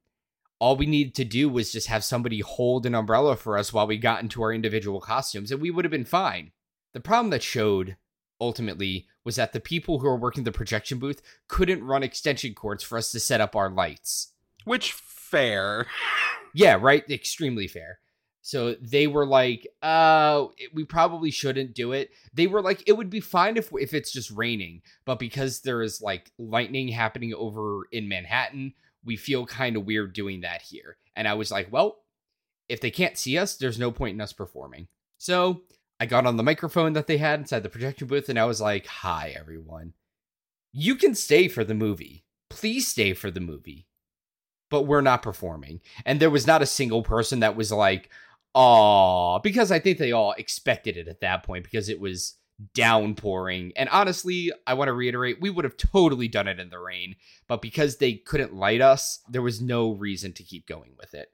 All 0.60 0.76
we 0.76 0.86
needed 0.86 1.16
to 1.16 1.26
do 1.26 1.50
was 1.50 1.72
just 1.72 1.88
have 1.88 2.04
somebody 2.04 2.39
hold 2.39 2.86
an 2.86 2.96
umbrella 2.96 3.36
for 3.36 3.58
us 3.58 3.74
while 3.74 3.88
we 3.88 3.98
got 3.98 4.22
into 4.22 4.42
our 4.42 4.54
individual 4.54 5.02
costumes, 5.02 5.52
and 5.52 5.62
we 5.62 5.72
would 5.72 5.86
have 5.86 5.92
been 5.92 6.06
fine. 6.06 6.52
The 6.93 6.99
problem 6.99 7.32
that 7.32 7.43
showed 7.43 7.97
ultimately 8.39 9.08
was 9.23 9.36
that 9.38 9.53
the 9.53 9.60
people 9.60 9.99
who 9.99 10.08
were 10.08 10.17
working 10.17 10.43
the 10.43 10.51
projection 10.51 10.99
booth 10.99 11.21
couldn't 11.47 11.84
run 11.84 12.03
extension 12.03 12.53
cords 12.53 12.84
for 12.84 12.97
us 12.97 13.12
to 13.12 13.19
set 13.19 13.41
up 13.41 13.56
our 13.56 13.69
lights. 13.69 14.34
Which 14.65 14.91
fair. 14.91 15.88
Yeah, 16.53 16.77
right? 16.79 17.10
Extremely 17.10 17.67
fair. 17.67 17.99
So 18.45 18.75
they 18.75 19.08
were 19.08 19.25
like, 19.25 19.65
uh, 19.82 20.47
we 20.73 20.84
probably 20.84 21.32
shouldn't 21.32 21.73
do 21.73 21.93
it. 21.93 22.12
They 22.34 22.45
were 22.45 22.62
like, 22.62 22.84
it 22.86 22.91
would 22.91 23.10
be 23.10 23.21
fine 23.21 23.56
if 23.56 23.71
if 23.79 23.93
it's 23.93 24.12
just 24.12 24.32
raining, 24.32 24.82
but 25.06 25.17
because 25.17 25.62
there 25.62 25.82
is 25.82 26.01
like 26.01 26.32
lightning 26.38 26.89
happening 26.89 27.34
over 27.34 27.84
in 27.93 28.10
Manhattan, 28.10 28.73
we 29.06 29.15
feel 29.15 29.45
kind 29.45 29.77
of 29.77 29.86
weird 29.86 30.12
doing 30.12 30.41
that 30.41 30.62
here. 30.62 30.97
And 31.15 31.25
I 31.25 31.36
was 31.36 31.51
like, 31.51 31.71
well, 31.71 31.99
if 32.67 32.82
they 32.82 32.91
can't 32.91 33.17
see 33.17 33.38
us, 33.38 33.56
there's 33.56 33.79
no 33.79 33.91
point 33.91 34.15
in 34.15 34.21
us 34.21 34.34
performing. 34.34 34.88
So 35.17 35.62
I 36.04 36.06
got 36.06 36.26
on 36.26 36.36
the 36.36 36.44
microphone 36.44 36.92
that 36.94 37.08
they 37.08 37.16
had 37.18 37.39
inside 37.39 37.63
the 37.63 37.70
projection 37.70 38.08
booth 38.08 38.28
and 38.28 38.38
I 38.38 38.44
was 38.44 38.60
like, 38.60 38.86
hi, 38.88 39.34
everyone. 39.39 39.94
You 40.74 40.96
can 40.96 41.16
stay 41.16 41.48
for 41.48 41.63
the 41.63 41.74
movie. 41.74 42.26
Please 42.50 42.89
stay 42.89 43.13
for 43.13 43.32
the 43.32 43.39
movie. 43.39 43.88
but 44.70 44.88
we're 44.88 45.02
not 45.02 45.22
performing. 45.22 45.82
And 46.04 46.20
there 46.20 46.32
was 46.32 46.48
not 46.48 46.63
a 46.63 46.66
single 46.66 47.04
person 47.04 47.42
that 47.42 47.56
was 47.56 47.72
like, 47.72 48.10
oh, 48.56 49.39
because 49.44 49.72
I 49.72 49.78
think 49.80 50.00
they 50.00 50.12
all 50.12 50.34
expected 50.34 50.98
it 50.98 51.08
at 51.08 51.22
that 51.22 51.44
point 51.44 51.63
because 51.63 51.89
it 51.89 52.00
was 52.00 52.38
downpouring. 52.74 53.74
And 53.76 53.88
honestly, 53.89 54.52
I 54.66 54.74
want 54.74 54.88
to 54.89 54.94
reiterate, 54.94 55.39
we 55.42 55.52
would 55.52 55.66
have 55.66 55.78
totally 55.78 56.28
done 56.28 56.48
it 56.48 56.60
in 56.60 56.72
the 56.72 56.80
rain, 56.80 57.16
but 57.48 57.62
because 57.62 57.98
they 57.98 58.13
couldn't 58.16 58.56
light 58.56 58.82
us, 58.82 59.20
there 59.30 59.44
was 59.44 59.62
no 59.62 59.92
reason 59.92 60.34
to 60.34 60.44
keep 60.44 60.66
going 60.68 60.96
with 60.98 61.13
it. 61.13 61.30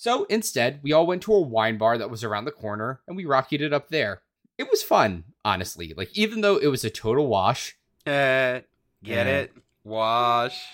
So 0.00 0.24
instead, 0.30 0.80
we 0.82 0.94
all 0.94 1.06
went 1.06 1.20
to 1.24 1.34
a 1.34 1.40
wine 1.42 1.76
bar 1.76 1.98
that 1.98 2.08
was 2.08 2.24
around 2.24 2.46
the 2.46 2.50
corner 2.52 3.02
and 3.06 3.18
we 3.18 3.26
rocketed 3.26 3.66
it 3.66 3.74
up 3.74 3.90
there. 3.90 4.22
It 4.56 4.70
was 4.70 4.82
fun, 4.82 5.24
honestly. 5.44 5.92
Like, 5.94 6.08
even 6.16 6.40
though 6.40 6.56
it 6.56 6.68
was 6.68 6.86
a 6.86 6.88
total 6.90 7.26
wash, 7.26 7.76
Uh, 8.06 8.64
get 9.04 9.26
Yeah. 9.26 9.40
it? 9.40 9.52
Wash. 9.84 10.64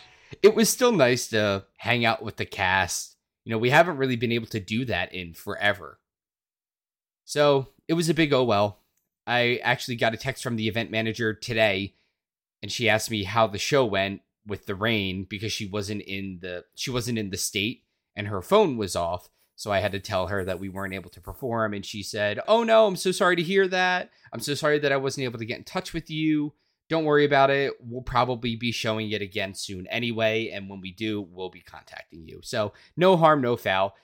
it 0.42 0.54
was 0.54 0.68
still 0.68 0.92
nice 0.92 1.26
to 1.30 1.64
hang 1.78 2.04
out 2.04 2.22
with 2.22 2.36
the 2.36 2.46
cast. 2.46 3.16
You 3.44 3.50
know, 3.50 3.58
we 3.58 3.70
haven't 3.70 3.96
really 3.96 4.14
been 4.14 4.30
able 4.30 4.46
to 4.46 4.60
do 4.60 4.84
that 4.84 5.12
in 5.12 5.34
forever. 5.34 5.98
So 7.24 7.72
it 7.88 7.94
was 7.94 8.08
a 8.08 8.14
big 8.14 8.32
oh 8.32 8.44
well. 8.44 8.78
I 9.26 9.56
actually 9.64 9.96
got 9.96 10.14
a 10.14 10.18
text 10.18 10.44
from 10.44 10.54
the 10.54 10.68
event 10.68 10.92
manager 10.92 11.34
today, 11.34 11.96
and 12.62 12.70
she 12.70 12.88
asked 12.88 13.10
me 13.10 13.24
how 13.24 13.48
the 13.48 13.58
show 13.58 13.84
went 13.84 14.22
with 14.46 14.66
the 14.66 14.76
rain 14.76 15.24
because 15.28 15.52
she 15.52 15.66
wasn't 15.66 16.02
in 16.02 16.38
the 16.42 16.64
she 16.76 16.92
wasn't 16.92 17.18
in 17.18 17.30
the 17.30 17.36
state 17.36 17.82
and 18.16 18.28
her 18.28 18.42
phone 18.42 18.76
was 18.76 18.96
off. 18.96 19.28
So 19.58 19.70
I 19.72 19.78
had 19.78 19.92
to 19.92 20.00
tell 20.00 20.26
her 20.26 20.44
that 20.44 20.58
we 20.60 20.68
weren't 20.68 20.92
able 20.94 21.10
to 21.10 21.20
perform, 21.20 21.72
and 21.74 21.84
she 21.84 22.02
said, 22.02 22.40
"Oh 22.48 22.62
no, 22.64 22.86
I'm 22.86 22.96
so 22.96 23.12
sorry 23.12 23.36
to 23.36 23.42
hear 23.42 23.66
that. 23.68 24.10
I'm 24.32 24.40
so 24.40 24.54
sorry 24.54 24.78
that 24.80 24.92
I 24.92 24.96
wasn't 24.96 25.24
able 25.24 25.38
to 25.38 25.46
get 25.46 25.58
in 25.58 25.64
touch 25.64 25.92
with 25.94 26.10
you. 26.10 26.52
Don't 26.88 27.04
worry 27.06 27.24
about 27.24 27.50
it. 27.50 27.72
We'll 27.80 28.02
probably 28.02 28.54
be 28.54 28.70
showing 28.70 29.10
it 29.10 29.22
again 29.22 29.54
soon 29.54 29.86
anyway, 29.86 30.50
and 30.50 30.68
when 30.68 30.80
we 30.80 30.92
do, 30.92 31.22
we'll 31.22 31.48
be 31.50 31.60
contacting 31.62 32.26
you. 32.28 32.40
So 32.42 32.72
no 32.96 33.16
harm, 33.16 33.40
no 33.40 33.56
foul." 33.56 33.94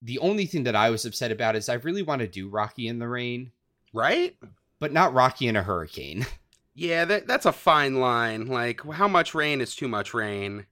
The 0.00 0.18
only 0.18 0.46
thing 0.46 0.64
that 0.64 0.74
I 0.76 0.90
was 0.90 1.04
upset 1.04 1.30
about 1.30 1.54
is 1.54 1.68
I 1.68 1.74
really 1.74 2.02
want 2.02 2.20
to 2.22 2.26
do 2.28 2.48
Rocky 2.48 2.88
in 2.88 2.98
the 2.98 3.06
Rain, 3.08 3.52
Right? 3.92 4.36
but 4.80 4.92
not 4.92 5.14
Rocky 5.14 5.46
in 5.48 5.56
a 5.56 5.62
Hurricane. 5.62 6.26
Yeah, 6.74 7.04
that 7.04 7.26
that's 7.26 7.44
a 7.44 7.52
fine 7.52 7.96
line. 8.00 8.46
Like 8.46 8.80
how 8.92 9.06
much 9.06 9.34
rain 9.34 9.60
is 9.60 9.76
too 9.76 9.88
much 9.88 10.14
rain? 10.14 10.64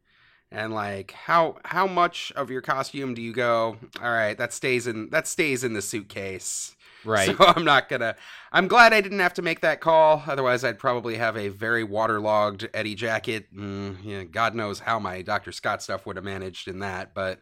And 0.53 0.75
like 0.75 1.13
how 1.13 1.59
how 1.65 1.87
much 1.87 2.33
of 2.35 2.51
your 2.51 2.61
costume 2.61 3.15
do 3.15 3.23
you 3.23 3.33
go, 3.33 3.77
all 4.03 4.11
right, 4.11 4.37
that 4.37 4.53
stays 4.53 4.87
in 4.87 5.11
that 5.11 5.29
stays 5.29 5.63
in 5.63 5.75
the 5.75 5.83
suitcase. 5.83 6.75
Right. 7.05 7.37
So 7.37 7.37
I'm 7.57 7.65
not 7.65 7.89
gonna. 7.89 8.17
I'm 8.53 8.69
glad 8.69 8.93
I 8.93 9.01
didn't 9.01 9.21
have 9.21 9.35
to 9.35 9.43
make 9.43 9.61
that 9.61 9.81
call. 9.81 10.23
Otherwise, 10.27 10.65
I'd 10.65 10.79
probably 10.79 11.17
have 11.17 11.37
a 11.37 11.49
very 11.49 11.85
waterlogged 11.85 12.69
Eddie 12.75 12.95
jacket. 12.95 13.55
Mm, 13.55 13.99
yeah, 14.03 14.25
God 14.25 14.55
knows 14.55 14.81
how 14.81 14.99
my 14.99 15.23
Dr. 15.23 15.53
Scott 15.53 15.83
stuff 15.83 16.05
would 16.07 16.17
have 16.17 16.25
managed 16.25 16.69
in 16.69 16.81
that. 16.81 17.15
But 17.15 17.41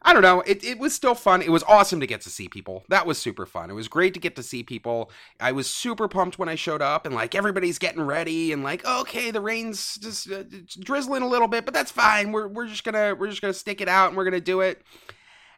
I 0.00 0.12
don't 0.12 0.22
know. 0.22 0.42
It 0.42 0.62
it 0.64 0.78
was 0.78 0.94
still 0.94 1.14
fun. 1.14 1.42
It 1.42 1.50
was 1.50 1.64
awesome 1.64 1.98
to 2.00 2.06
get 2.06 2.20
to 2.22 2.30
see 2.30 2.48
people. 2.48 2.84
That 2.88 3.04
was 3.04 3.18
super 3.18 3.46
fun. 3.46 3.68
It 3.68 3.74
was 3.74 3.88
great 3.88 4.14
to 4.14 4.20
get 4.20 4.36
to 4.36 4.42
see 4.42 4.62
people. 4.62 5.10
I 5.40 5.50
was 5.50 5.68
super 5.68 6.06
pumped 6.06 6.38
when 6.38 6.48
I 6.48 6.54
showed 6.54 6.80
up, 6.82 7.04
and 7.04 7.14
like 7.14 7.34
everybody's 7.34 7.78
getting 7.78 8.02
ready, 8.02 8.52
and 8.52 8.62
like 8.62 8.86
okay, 8.86 9.30
the 9.32 9.40
rain's 9.40 9.96
just 9.96 10.30
uh, 10.30 10.44
drizzling 10.80 11.22
a 11.22 11.28
little 11.28 11.48
bit, 11.48 11.64
but 11.64 11.74
that's 11.74 11.90
fine. 11.90 12.30
We're 12.30 12.46
we're 12.46 12.68
just 12.68 12.84
gonna 12.84 13.16
we're 13.16 13.28
just 13.28 13.42
gonna 13.42 13.52
stick 13.52 13.80
it 13.80 13.88
out, 13.88 14.08
and 14.08 14.16
we're 14.16 14.24
gonna 14.24 14.40
do 14.40 14.60
it. 14.60 14.82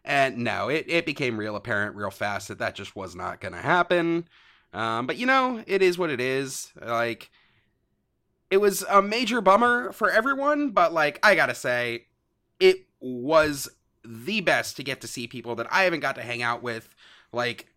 And 0.05 0.39
no, 0.39 0.69
it, 0.69 0.87
it 0.89 1.07
became 1.07 1.39
real 1.39 1.57
apparent 1.57 1.97
real 1.97 2.11
fast 2.11 2.49
that 2.49 2.59
that 2.59 2.75
just 2.75 2.97
was 2.97 3.15
not 3.15 3.41
going 3.41 3.53
to 3.53 3.61
happen. 3.61 4.29
Um, 4.73 5.07
but 5.07 5.17
you 5.17 5.27
know, 5.27 5.63
it 5.67 5.83
is 5.83 5.99
what 5.99 6.11
it 6.11 6.21
is. 6.21 6.73
Like, 6.81 7.31
it 8.51 8.59
was 8.59 8.83
a 8.89 9.03
major 9.03 9.41
bummer 9.41 9.93
for 9.93 10.11
everyone, 10.11 10.71
but 10.71 10.93
like, 10.93 11.19
I 11.23 11.35
gotta 11.35 11.55
say, 11.55 12.07
it 12.59 12.87
was 13.01 13.69
the 14.05 14.41
best 14.41 14.77
to 14.77 14.83
get 14.83 15.01
to 15.01 15.09
see 15.09 15.27
people 15.27 15.55
that 15.57 15.73
I 15.73 15.85
haven't 15.85 16.01
got 16.01 16.15
to 16.17 16.23
hang 16.23 16.43
out 16.43 16.63
with, 16.63 16.95
like, 17.33 17.69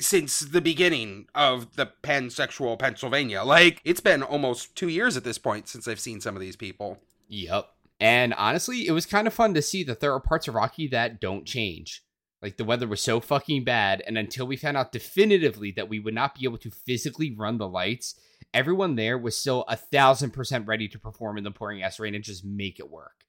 since 0.00 0.40
the 0.40 0.60
beginning 0.60 1.28
of 1.34 1.76
the 1.76 1.90
pansexual 2.02 2.78
Pennsylvania. 2.78 3.42
Like, 3.42 3.80
it's 3.84 4.00
been 4.00 4.22
almost 4.22 4.74
two 4.74 4.88
years 4.88 5.16
at 5.16 5.24
this 5.24 5.38
point 5.38 5.68
since 5.68 5.86
I've 5.86 6.00
seen 6.00 6.20
some 6.20 6.34
of 6.34 6.40
these 6.40 6.56
people. 6.56 6.98
Yep. 7.28 7.68
And 7.98 8.34
honestly, 8.34 8.86
it 8.86 8.92
was 8.92 9.06
kind 9.06 9.26
of 9.26 9.34
fun 9.34 9.54
to 9.54 9.62
see 9.62 9.82
that 9.84 10.00
there 10.00 10.12
are 10.12 10.20
parts 10.20 10.48
of 10.48 10.54
Rocky 10.54 10.88
that 10.88 11.20
don't 11.20 11.46
change. 11.46 12.02
Like 12.42 12.58
the 12.58 12.64
weather 12.64 12.86
was 12.86 13.00
so 13.00 13.18
fucking 13.18 13.64
bad, 13.64 14.02
and 14.06 14.18
until 14.18 14.46
we 14.46 14.56
found 14.56 14.76
out 14.76 14.92
definitively 14.92 15.72
that 15.72 15.88
we 15.88 15.98
would 15.98 16.14
not 16.14 16.34
be 16.34 16.44
able 16.44 16.58
to 16.58 16.70
physically 16.70 17.34
run 17.34 17.56
the 17.56 17.66
lights, 17.66 18.14
everyone 18.52 18.94
there 18.94 19.16
was 19.16 19.36
still 19.36 19.64
a 19.68 19.76
thousand 19.76 20.32
percent 20.32 20.66
ready 20.66 20.86
to 20.88 20.98
perform 20.98 21.38
in 21.38 21.44
the 21.44 21.50
pouring 21.50 21.82
ass 21.82 21.98
rain 21.98 22.14
and 22.14 22.22
just 22.22 22.44
make 22.44 22.78
it 22.78 22.90
work. 22.90 23.24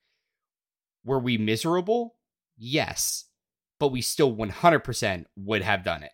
Were 1.08 1.20
we 1.20 1.38
miserable? 1.38 2.16
Yes. 2.58 3.26
But 3.80 3.94
we 3.94 4.02
still 4.02 4.36
100% 4.36 5.26
would 5.38 5.62
have 5.62 5.84
done 5.86 6.04
it. 6.04 6.12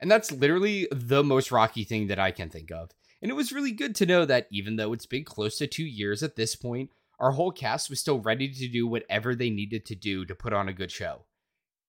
And 0.00 0.10
that's 0.10 0.32
literally 0.32 0.88
the 0.90 1.22
most 1.22 1.52
Rocky 1.52 1.84
thing 1.84 2.06
that 2.06 2.18
I 2.18 2.30
can 2.30 2.48
think 2.48 2.70
of. 2.70 2.90
And 3.20 3.30
it 3.30 3.34
was 3.34 3.52
really 3.52 3.72
good 3.72 3.94
to 3.96 4.06
know 4.06 4.24
that 4.24 4.46
even 4.50 4.76
though 4.76 4.94
it's 4.94 5.04
been 5.04 5.24
close 5.24 5.58
to 5.58 5.66
two 5.66 5.84
years 5.84 6.22
at 6.22 6.36
this 6.36 6.56
point, 6.56 6.88
our 7.18 7.32
whole 7.32 7.52
cast 7.52 7.90
was 7.90 8.00
still 8.00 8.18
ready 8.18 8.48
to 8.50 8.66
do 8.66 8.86
whatever 8.86 9.34
they 9.34 9.50
needed 9.50 9.84
to 9.86 9.94
do 9.94 10.24
to 10.24 10.34
put 10.34 10.54
on 10.54 10.70
a 10.70 10.72
good 10.72 10.90
show. 10.90 11.26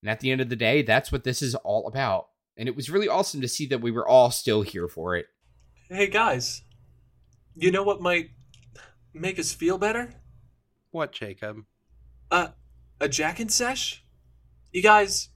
And 0.03 0.11
at 0.11 0.19
the 0.19 0.29
end 0.29 0.41
of 0.41 0.49
the 0.49 0.57
day, 0.57 0.81
that's 0.81 1.09
what 1.09 1.23
this 1.23 1.41
is 1.41 1.55
all 1.55 1.87
about. 1.87 2.27
And 2.57 2.67
it 2.67 2.75
was 2.75 2.89
really 2.89 3.07
awesome 3.07 3.39
to 3.39 3.47
see 3.47 3.65
that 3.67 3.79
we 3.79 3.91
were 3.91 4.05
all 4.05 4.29
still 4.29 4.61
here 4.61 4.89
for 4.89 5.15
it. 5.15 5.27
Hey 5.87 6.07
guys, 6.07 6.63
you 7.55 7.71
know 7.71 7.83
what 7.83 8.01
might 8.01 8.31
make 9.13 9.39
us 9.39 9.53
feel 9.53 9.77
better? 9.77 10.20
What, 10.91 11.13
Jacob? 11.13 11.57
Uh, 12.29 12.49
a 12.99 13.07
Jack 13.07 13.39
and 13.39 13.51
Sesh? 13.51 14.03
You 14.71 14.81
guys, 14.83 15.29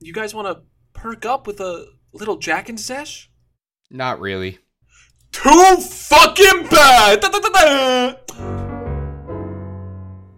you 0.00 0.12
guys 0.12 0.34
want 0.34 0.48
to 0.48 0.62
perk 0.92 1.24
up 1.24 1.46
with 1.46 1.60
a 1.60 1.86
little 2.12 2.36
Jack 2.36 2.68
and 2.68 2.78
Sesh? 2.78 3.30
Not 3.90 4.20
really. 4.20 4.58
Too 5.30 5.76
fucking 5.76 6.68
bad! 6.68 7.20
Da, 7.20 7.28
da, 7.28 7.38
da, 7.38 7.48
da. 7.48 8.14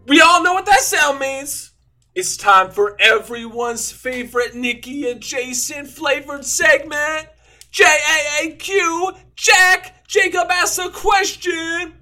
We 0.06 0.20
all 0.20 0.42
know 0.42 0.54
what 0.54 0.66
that 0.66 0.80
sound 0.80 1.18
means. 1.18 1.72
It's 2.14 2.36
time 2.36 2.70
for 2.70 2.96
everyone's 3.00 3.92
favorite 3.92 4.54
Nikki 4.54 5.08
and 5.08 5.20
Jason 5.20 5.86
flavored 5.86 6.44
segment. 6.44 7.28
J 7.70 7.84
A 7.84 8.46
A 8.46 8.56
Q, 8.56 9.12
Jack, 9.36 10.06
Jacob 10.08 10.50
asks 10.50 10.78
a 10.78 10.90
question. 10.90 11.97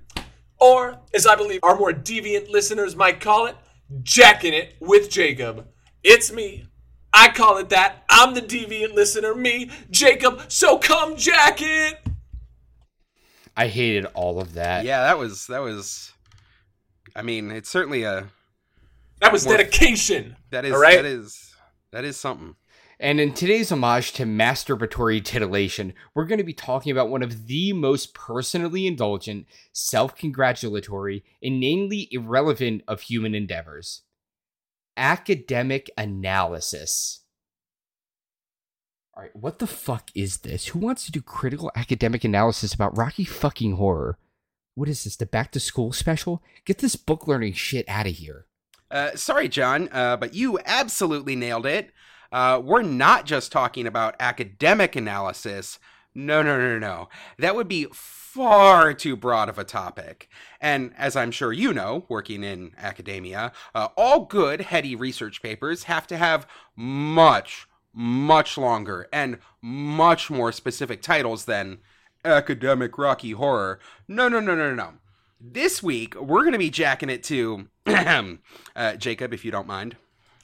Or, 0.59 0.99
as 1.15 1.27
I 1.27 1.37
believe 1.37 1.61
our 1.63 1.77
more 1.77 1.93
deviant 1.93 2.49
listeners 2.51 2.97
might 2.97 3.21
call 3.21 3.47
it, 3.47 3.57
Jacking 4.03 4.55
It 4.55 4.75
with 4.81 5.11
Jacob. 5.11 5.69
It's 6.03 6.33
me. 6.33 6.67
I 7.13 7.29
call 7.29 7.59
it 7.59 7.69
that. 7.71 8.05
I'm 8.11 8.35
the 8.35 8.41
deviant 8.43 8.95
listener, 8.95 9.35
me, 9.35 9.71
Jacob, 9.91 10.51
so 10.51 10.79
come 10.79 11.17
jack 11.17 11.59
it! 11.63 11.99
I 13.57 13.69
hated 13.69 14.05
all 14.15 14.39
of 14.41 14.55
that. 14.55 14.85
Yeah, 14.85 15.01
that 15.03 15.19
was 15.19 15.47
that 15.47 15.61
was. 15.61 16.13
I 17.15 17.23
mean, 17.23 17.51
it's 17.51 17.71
certainly 17.71 18.03
a 18.03 18.27
That 19.21 19.33
was 19.33 19.47
More- 19.47 19.57
dedication. 19.57 20.37
that 20.51 20.65
is 20.67 20.73
All 20.73 20.79
right. 20.81 20.97
that 20.97 21.07
is 21.07 21.55
that 21.93 22.05
is 22.05 22.19
something. 22.19 22.55
And 22.99 23.21
in 23.21 23.35
today's 23.35 23.71
homage 23.71 24.13
to 24.13 24.25
masturbatory 24.25 25.23
titillation, 25.23 25.93
we're 26.15 26.25
going 26.25 26.39
to 26.39 26.45
be 26.45 26.55
talking 26.55 26.91
about 26.91 27.11
one 27.11 27.23
of 27.23 27.47
the 27.47 27.75
most 27.75 28.15
personally 28.15 28.87
indulgent, 28.87 29.47
self 29.73 30.17
congratulatory, 30.17 31.23
inanely 31.43 32.09
irrelevant 32.11 32.83
of 32.89 33.03
human 33.03 33.35
endeavors 33.35 34.03
academic 34.97 35.91
analysis. 35.99 37.21
All 39.15 39.23
right, 39.23 39.37
what 39.37 39.59
the 39.59 39.67
fuck 39.67 40.11
is 40.15 40.39
this? 40.39 40.69
Who 40.69 40.79
wants 40.79 41.07
to 41.07 41.13
do 41.13 41.23
critical 41.23 41.71
academic 41.75 42.25
analysis 42.25 42.75
about 42.75 42.97
Rocky 42.97 43.25
fucking 43.25 43.77
horror? 43.77 44.19
What 44.75 44.89
is 44.89 45.05
this, 45.05 45.17
the 45.17 45.27
back 45.27 45.53
to 45.53 45.61
school 45.61 45.93
special? 45.93 46.43
Get 46.65 46.79
this 46.79 46.97
book 46.97 47.27
learning 47.27 47.55
shit 47.55 47.89
out 47.89 48.07
of 48.07 48.15
here. 48.15 48.47
Uh, 48.91 49.17
sorry, 49.17 49.49
John, 49.49 49.89
uh, 49.91 50.17
but 50.17 50.35
you 50.35 50.59
absolutely 50.67 51.35
nailed 51.35 51.67
it. 51.67 51.93
Uh, 52.33 52.61
we're 52.63 52.83
not 52.83 53.27
just 53.27 53.53
talking 53.53 53.87
about 53.87 54.17
academic 54.21 54.97
analysis. 54.97 55.79
No, 56.15 56.43
no, 56.43 56.59
no, 56.59 56.79
no. 56.79 57.09
That 57.39 57.55
would 57.55 57.69
be 57.69 57.87
far 57.93 58.93
too 58.93 59.17
broad 59.17 59.49
of 59.49 59.59
a 59.59 59.65
topic. 59.65 60.29
And 60.61 60.93
as 60.97 61.17
I'm 61.17 61.31
sure 61.31 61.53
you 61.53 61.73
know, 61.73 62.05
working 62.09 62.45
in 62.45 62.73
academia, 62.77 63.53
uh, 63.75 63.89
all 63.97 64.27
good, 64.27 64.61
heady 64.63 64.95
research 64.95 65.43
papers 65.43 65.85
have 65.85 66.07
to 66.09 66.17
have 66.17 66.47
much, 66.75 67.67
much 67.95 68.59
longer 68.59 69.09
and 69.13 69.39
much 69.63 70.31
more 70.31 70.53
specific 70.53 71.03
titles 71.03 71.47
than 71.47 71.79
academic 72.25 72.99
Rocky 72.99 73.33
Horror. 73.33 73.79
No, 74.07 74.29
no, 74.29 74.41
no, 74.41 74.55
no, 74.55 74.75
no. 74.75 74.95
This 75.41 75.83
week, 75.83 76.15
we're 76.15 76.41
going 76.41 76.53
to 76.53 76.59
be 76.59 76.71
jacking 76.71 77.11
it 77.11 77.23
to 77.25 77.69
uh, 77.87 78.97
Jacob, 78.97 79.33
if 79.33 79.45
you 79.45 79.51
don't 79.51 79.67
mind. 79.67 79.97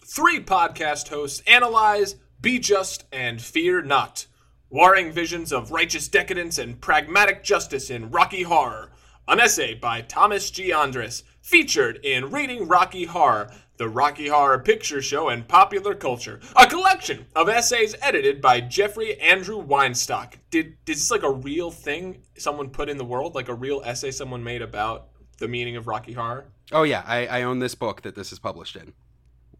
Three 0.05 0.41
podcast 0.41 1.09
hosts 1.09 1.43
analyze, 1.47 2.17
be 2.41 2.59
just, 2.59 3.05
and 3.13 3.41
fear 3.41 3.83
not. 3.83 4.27
Warring 4.69 5.13
visions 5.13 5.53
of 5.53 5.71
righteous 5.71 6.09
decadence 6.09 6.59
and 6.59 6.81
pragmatic 6.81 7.45
justice 7.45 7.89
in 7.89 8.11
Rocky 8.11 8.43
Horror. 8.43 8.91
An 9.29 9.39
essay 9.39 9.75
by 9.75 10.01
Thomas 10.01 10.51
G. 10.51 10.71
Endres, 10.73 11.23
featured 11.41 12.01
in 12.05 12.33
Reading 12.33 12.67
Rocky 12.67 13.05
Horror, 13.05 13.53
the 13.77 13.89
Rocky 13.89 14.27
Horror 14.27 14.59
Picture 14.59 15.01
Show 15.01 15.29
and 15.29 15.47
Popular 15.47 15.95
Culture, 15.95 16.41
a 16.57 16.67
collection 16.67 17.27
of 17.37 17.49
essays 17.49 17.95
edited 18.03 18.43
by 18.43 18.61
Jeffrey 18.61 19.19
Andrew 19.21 19.65
Weinstock. 19.65 20.35
Did, 20.51 20.77
is 20.89 20.99
this 20.99 21.11
like 21.13 21.23
a 21.23 21.31
real 21.31 21.71
thing 21.71 22.23
someone 22.37 22.71
put 22.71 22.89
in 22.89 22.99
the 22.99 23.05
world? 23.05 23.37
Like 23.37 23.49
a 23.49 23.55
real 23.55 23.81
essay 23.85 24.11
someone 24.11 24.43
made 24.43 24.63
about 24.63 25.11
the 25.39 25.49
meaning 25.49 25.77
of 25.77 25.87
Rocky 25.87 26.13
Horror? 26.13 26.47
Oh 26.73 26.83
yeah, 26.83 27.05
I, 27.07 27.27
I 27.27 27.43
own 27.43 27.61
this 27.61 27.77
book 27.77 28.03
that 28.03 28.17
this 28.17 28.33
is 28.33 28.41
published 28.41 28.75
in. 28.75 28.95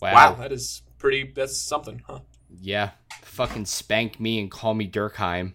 Wow. 0.03 0.15
Wow, 0.15 0.35
that 0.35 0.51
is 0.51 0.83
pretty, 0.99 1.33
that's 1.33 1.57
something, 1.57 2.03
huh? 2.07 2.21
Yeah. 2.61 2.91
Fucking 3.23 3.67
spank 3.67 4.19
me 4.19 4.41
and 4.41 4.51
call 4.51 4.75
me 4.75 4.91
Durkheim. 4.91 5.53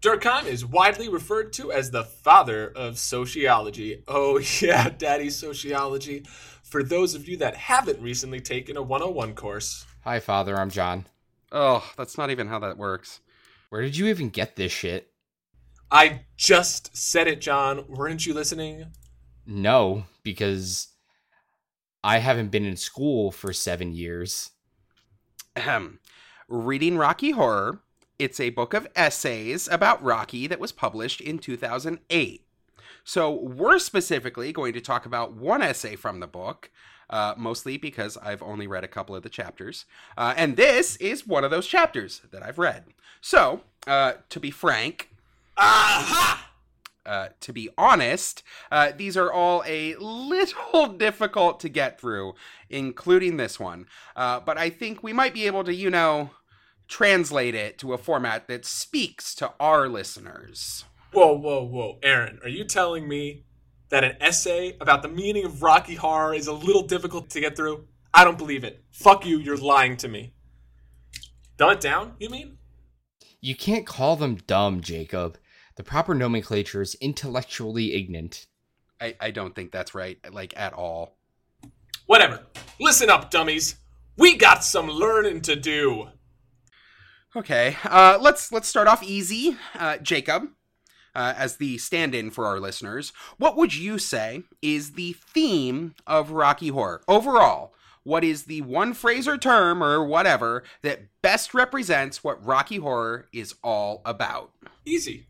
Durkheim 0.00 0.46
is 0.46 0.64
widely 0.64 1.10
referred 1.10 1.52
to 1.52 1.70
as 1.70 1.90
the 1.90 2.04
father 2.04 2.72
of 2.74 2.98
sociology. 2.98 4.02
Oh, 4.08 4.38
yeah, 4.62 4.88
daddy 4.88 5.28
sociology. 5.28 6.24
For 6.62 6.82
those 6.82 7.14
of 7.14 7.28
you 7.28 7.36
that 7.36 7.54
haven't 7.56 8.00
recently 8.00 8.40
taken 8.40 8.78
a 8.78 8.82
101 8.82 9.34
course. 9.34 9.84
Hi, 10.04 10.18
Father. 10.18 10.56
I'm 10.56 10.70
John. 10.70 11.04
Oh, 11.52 11.86
that's 11.98 12.16
not 12.16 12.30
even 12.30 12.48
how 12.48 12.60
that 12.60 12.78
works. 12.78 13.20
Where 13.68 13.82
did 13.82 13.98
you 13.98 14.06
even 14.06 14.30
get 14.30 14.56
this 14.56 14.72
shit? 14.72 15.10
I 15.90 16.22
just 16.38 16.96
said 16.96 17.26
it, 17.26 17.42
John. 17.42 17.84
Weren't 17.86 18.24
you 18.24 18.32
listening? 18.32 18.86
No, 19.44 20.04
because 20.22 20.88
I 22.02 22.18
haven't 22.18 22.50
been 22.50 22.64
in 22.64 22.76
school 22.76 23.30
for 23.30 23.52
seven 23.52 23.92
years. 23.92 24.50
Ahem. 25.56 26.00
Reading 26.48 26.96
Rocky 26.96 27.32
Horror. 27.32 27.80
It's 28.18 28.40
a 28.40 28.50
book 28.50 28.74
of 28.74 28.86
essays 28.96 29.68
about 29.68 30.02
Rocky 30.02 30.46
that 30.46 30.60
was 30.60 30.72
published 30.72 31.20
in 31.20 31.38
2008. 31.38 32.46
So, 33.02 33.30
we're 33.30 33.78
specifically 33.78 34.52
going 34.52 34.74
to 34.74 34.80
talk 34.80 35.06
about 35.06 35.32
one 35.32 35.62
essay 35.62 35.96
from 35.96 36.20
the 36.20 36.26
book, 36.26 36.70
uh, 37.08 37.34
mostly 37.36 37.78
because 37.78 38.18
I've 38.18 38.42
only 38.42 38.66
read 38.66 38.84
a 38.84 38.88
couple 38.88 39.16
of 39.16 39.22
the 39.22 39.30
chapters. 39.30 39.86
Uh, 40.18 40.34
and 40.36 40.56
this 40.56 40.96
is 40.96 41.26
one 41.26 41.42
of 41.42 41.50
those 41.50 41.66
chapters 41.66 42.20
that 42.30 42.42
I've 42.42 42.58
read. 42.58 42.84
So, 43.22 43.62
uh, 43.86 44.14
to 44.28 44.38
be 44.40 44.50
frank, 44.50 45.10
Aha! 45.56 46.49
Uh, 47.06 47.28
to 47.40 47.52
be 47.52 47.68
honest, 47.78 48.42
uh, 48.70 48.92
these 48.96 49.16
are 49.16 49.32
all 49.32 49.62
a 49.66 49.94
little 49.96 50.86
difficult 50.96 51.60
to 51.60 51.68
get 51.68 52.00
through, 52.00 52.34
including 52.68 53.36
this 53.36 53.58
one. 53.58 53.86
Uh, 54.14 54.40
but 54.40 54.58
I 54.58 54.70
think 54.70 55.02
we 55.02 55.12
might 55.12 55.34
be 55.34 55.46
able 55.46 55.64
to, 55.64 55.74
you 55.74 55.90
know, 55.90 56.30
translate 56.88 57.54
it 57.54 57.78
to 57.78 57.92
a 57.92 57.98
format 57.98 58.48
that 58.48 58.64
speaks 58.64 59.34
to 59.36 59.52
our 59.60 59.88
listeners. 59.88 60.84
Whoa, 61.12 61.34
whoa, 61.34 61.64
whoa. 61.64 61.98
Aaron, 62.02 62.38
are 62.42 62.48
you 62.48 62.64
telling 62.64 63.08
me 63.08 63.44
that 63.88 64.04
an 64.04 64.16
essay 64.20 64.76
about 64.80 65.02
the 65.02 65.08
meaning 65.08 65.44
of 65.44 65.62
Rocky 65.62 65.94
Horror 65.94 66.34
is 66.34 66.46
a 66.46 66.52
little 66.52 66.82
difficult 66.82 67.30
to 67.30 67.40
get 67.40 67.56
through? 67.56 67.86
I 68.12 68.24
don't 68.24 68.38
believe 68.38 68.64
it. 68.64 68.84
Fuck 68.90 69.24
you, 69.24 69.38
you're 69.38 69.56
lying 69.56 69.96
to 69.98 70.08
me. 70.08 70.34
Dumb 71.56 71.70
it 71.70 71.80
down, 71.80 72.14
you 72.18 72.28
mean? 72.28 72.58
You 73.40 73.54
can't 73.54 73.86
call 73.86 74.16
them 74.16 74.36
dumb, 74.46 74.80
Jacob. 74.80 75.38
The 75.80 75.84
proper 75.84 76.14
nomenclature 76.14 76.82
is 76.82 76.94
intellectually 76.96 77.94
ignorant. 77.94 78.48
I, 79.00 79.16
I 79.18 79.30
don't 79.30 79.54
think 79.54 79.72
that's 79.72 79.94
right, 79.94 80.18
like 80.30 80.52
at 80.54 80.74
all. 80.74 81.16
Whatever. 82.04 82.44
Listen 82.78 83.08
up, 83.08 83.30
dummies. 83.30 83.76
We 84.18 84.36
got 84.36 84.62
some 84.62 84.90
learning 84.90 85.40
to 85.40 85.56
do. 85.56 86.08
Okay, 87.34 87.78
uh, 87.84 88.18
let's 88.20 88.52
let's 88.52 88.68
start 88.68 88.88
off 88.88 89.02
easy. 89.02 89.56
Uh, 89.74 89.96
Jacob, 89.96 90.48
uh, 91.14 91.32
as 91.34 91.56
the 91.56 91.78
stand-in 91.78 92.30
for 92.30 92.44
our 92.44 92.60
listeners, 92.60 93.14
what 93.38 93.56
would 93.56 93.74
you 93.74 93.98
say 93.98 94.42
is 94.60 94.92
the 94.92 95.14
theme 95.14 95.94
of 96.06 96.30
Rocky 96.30 96.68
Horror 96.68 97.00
overall? 97.08 97.72
What 98.02 98.22
is 98.22 98.44
the 98.44 98.60
one 98.60 98.92
phrase 98.92 99.26
or 99.26 99.38
term 99.38 99.82
or 99.82 100.04
whatever 100.04 100.62
that 100.82 101.04
best 101.22 101.54
represents 101.54 102.22
what 102.22 102.44
Rocky 102.44 102.76
Horror 102.76 103.28
is 103.32 103.54
all 103.64 104.02
about? 104.04 104.50
Easy. 104.84 105.28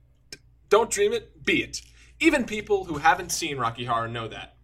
D- 0.71 0.77
don't 0.77 0.91
dream 0.91 1.12
it, 1.12 1.45
be 1.45 1.62
it. 1.62 1.83
Even 2.21 2.45
people 2.45 2.85
who 2.85 2.99
haven't 2.99 3.33
seen 3.33 3.59
Rocky 3.59 3.85
Horror 3.85 4.09
know 4.09 4.29
that. 4.29 4.57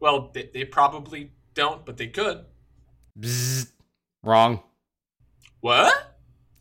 Well, 0.00 0.30
they, 0.32 0.50
they 0.52 0.64
probably 0.64 1.32
don't, 1.54 1.84
but 1.84 1.96
they 1.96 2.08
could. 2.08 2.44
Bzzz. 3.18 3.70
Wrong. 4.24 4.62
What? 5.60 6.16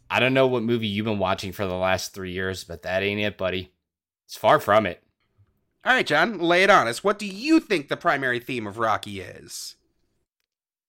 I 0.10 0.20
don't 0.20 0.34
know 0.34 0.48
what 0.48 0.64
movie 0.64 0.88
you've 0.88 1.06
been 1.06 1.20
watching 1.20 1.52
for 1.52 1.66
the 1.66 1.76
last 1.76 2.14
three 2.14 2.32
years, 2.32 2.64
but 2.64 2.82
that 2.82 3.02
ain't 3.02 3.22
it, 3.22 3.38
buddy. 3.38 3.72
It's 4.26 4.36
far 4.36 4.60
from 4.60 4.86
it. 4.86 5.02
All 5.84 5.94
right, 5.94 6.06
John, 6.06 6.40
lay 6.40 6.64
it 6.64 6.70
on 6.70 6.88
us. 6.88 7.04
What 7.04 7.18
do 7.18 7.26
you 7.26 7.60
think 7.60 7.88
the 7.88 7.98
primary 7.98 8.40
theme 8.40 8.68
of 8.68 8.78
Rocky 8.78 9.22
is? 9.22 9.76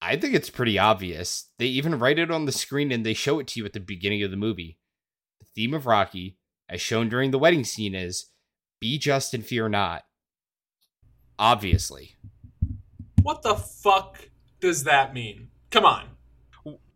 I 0.03 0.17
think 0.17 0.35
it's 0.35 0.51
pretty 0.51 0.79
obvious. 0.79 1.47
They 1.59 1.67
even 1.67 1.99
write 1.99 2.19
it 2.19 2.31
on 2.31 2.45
the 2.45 2.53
screen 2.53 2.91
and 2.91 3.07
they 3.07 3.15
show 3.15 3.39
it 3.39 3.47
to 3.49 3.61
you 3.61 3.65
at 3.65 3.73
the 3.73 3.81
beginning 3.81 4.23
of 4.23 4.31
the 4.31 4.37
movie. 4.37 4.79
The 5.41 5.47
theme 5.55 5.73
of 5.73 5.87
Rocky, 5.87 6.37
as 6.73 6.81
shown 6.81 7.09
during 7.11 7.31
the 7.31 7.39
wedding 7.39 7.65
scene, 7.65 7.95
is 7.95 8.31
be 8.81 8.99
just 8.99 9.35
and 9.35 9.45
fear 9.45 9.69
not. 9.69 10.05
Obviously. 11.39 12.17
What 13.23 13.43
the 13.43 13.55
fuck 13.55 14.31
does 14.59 14.85
that 14.85 15.13
mean? 15.13 15.49
Come 15.71 15.85
on. 15.85 16.07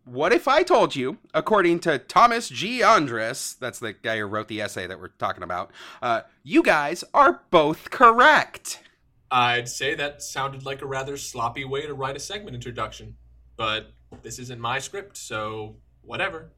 What 0.03 0.33
if 0.33 0.47
I 0.47 0.63
told 0.63 0.95
you, 0.95 1.17
according 1.33 1.79
to 1.81 1.99
Thomas 1.99 2.49
G. 2.49 2.79
Endres, 2.79 3.59
that's 3.59 3.79
the 3.79 3.93
guy 3.93 4.17
who 4.17 4.25
wrote 4.25 4.47
the 4.47 4.61
essay 4.61 4.87
that 4.87 4.99
we're 4.99 5.09
talking 5.09 5.43
about, 5.43 5.71
uh, 6.01 6.21
you 6.43 6.63
guys 6.63 7.03
are 7.13 7.41
both 7.51 7.91
correct? 7.91 8.81
I'd 9.29 9.67
say 9.67 9.95
that 9.95 10.23
sounded 10.23 10.65
like 10.65 10.81
a 10.81 10.87
rather 10.87 11.17
sloppy 11.17 11.65
way 11.65 11.85
to 11.85 11.93
write 11.93 12.15
a 12.15 12.19
segment 12.19 12.55
introduction. 12.55 13.15
But 13.57 13.91
this 14.23 14.39
isn't 14.39 14.61
my 14.61 14.79
script, 14.79 15.17
so 15.17 15.75
whatever. 16.01 16.51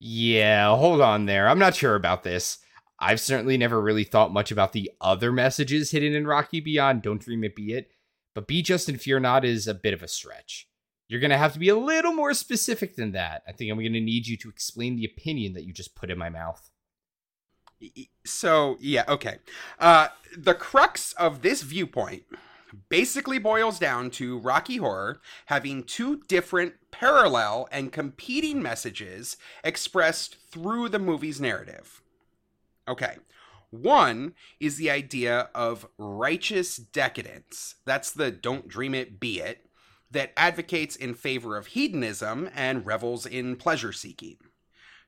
Yeah, 0.00 0.76
hold 0.76 1.00
on 1.00 1.26
there. 1.26 1.48
I'm 1.48 1.58
not 1.58 1.74
sure 1.74 1.94
about 1.94 2.22
this. 2.22 2.58
I've 3.00 3.20
certainly 3.20 3.56
never 3.56 3.80
really 3.80 4.04
thought 4.04 4.32
much 4.32 4.50
about 4.50 4.72
the 4.72 4.90
other 5.00 5.32
messages 5.32 5.90
hidden 5.90 6.14
in 6.14 6.26
Rocky 6.26 6.60
beyond 6.60 7.02
Don't 7.02 7.20
Dream 7.20 7.44
It 7.44 7.54
Be 7.54 7.72
It, 7.72 7.90
but 8.34 8.46
Be 8.46 8.62
Just 8.62 8.88
and 8.88 9.00
Fear 9.00 9.20
Not 9.20 9.44
is 9.44 9.66
a 9.66 9.74
bit 9.74 9.94
of 9.94 10.02
a 10.02 10.08
stretch. 10.08 10.68
You're 11.08 11.20
going 11.20 11.30
to 11.30 11.38
have 11.38 11.54
to 11.54 11.58
be 11.58 11.68
a 11.68 11.76
little 11.76 12.12
more 12.12 12.34
specific 12.34 12.96
than 12.96 13.12
that. 13.12 13.42
I 13.48 13.52
think 13.52 13.70
I'm 13.70 13.78
going 13.78 13.92
to 13.92 14.00
need 14.00 14.26
you 14.26 14.36
to 14.38 14.48
explain 14.48 14.96
the 14.96 15.06
opinion 15.06 15.54
that 15.54 15.64
you 15.64 15.72
just 15.72 15.94
put 15.94 16.10
in 16.10 16.18
my 16.18 16.28
mouth. 16.28 16.70
So, 18.24 18.76
yeah, 18.80 19.04
okay. 19.08 19.38
Uh, 19.78 20.08
the 20.36 20.54
crux 20.54 21.12
of 21.12 21.42
this 21.42 21.62
viewpoint 21.62 22.24
basically 22.88 23.38
boils 23.38 23.78
down 23.78 24.10
to 24.12 24.38
Rocky 24.38 24.76
Horror 24.76 25.20
having 25.46 25.84
two 25.84 26.22
different 26.28 26.74
parallel 26.90 27.68
and 27.70 27.92
competing 27.92 28.62
messages 28.62 29.36
expressed 29.62 30.36
through 30.50 30.88
the 30.88 30.98
movie's 30.98 31.40
narrative. 31.40 32.02
Okay. 32.86 33.16
One 33.70 34.34
is 34.60 34.76
the 34.76 34.90
idea 34.90 35.50
of 35.54 35.86
righteous 35.98 36.76
decadence. 36.76 37.74
That's 37.84 38.10
the 38.10 38.30
don't 38.30 38.66
dream 38.66 38.94
it, 38.94 39.20
be 39.20 39.40
it, 39.40 39.66
that 40.10 40.32
advocates 40.36 40.96
in 40.96 41.14
favor 41.14 41.56
of 41.56 41.68
hedonism 41.68 42.48
and 42.54 42.86
revels 42.86 43.26
in 43.26 43.56
pleasure 43.56 43.92
seeking. 43.92 44.38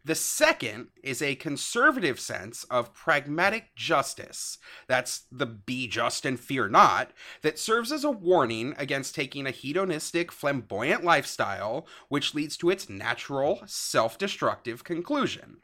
The 0.05 0.15
second 0.15 0.89
is 1.03 1.21
a 1.21 1.35
conservative 1.35 2.19
sense 2.19 2.65
of 2.65 2.95
pragmatic 2.95 3.75
justice. 3.77 4.57
That's 4.87 5.27
the 5.31 5.47
be 5.47 5.87
just 5.89 6.25
and 6.25 6.41
fear 6.41 6.69
not, 6.69 7.13
that 7.43 7.59
serves 7.59 7.93
as 7.93 8.03
a 8.03 8.11
warning 8.11 8.75
against 8.79 9.15
taking 9.15 9.47
a 9.47 9.51
hedonistic, 9.51 10.33
flamboyant 10.33 11.05
lifestyle, 11.05 11.87
which 12.09 12.35
leads 12.35 12.57
to 12.59 12.71
its 12.71 12.89
natural, 12.89 13.63
self 13.67 14.17
destructive 14.17 14.85
conclusion. 14.85 15.59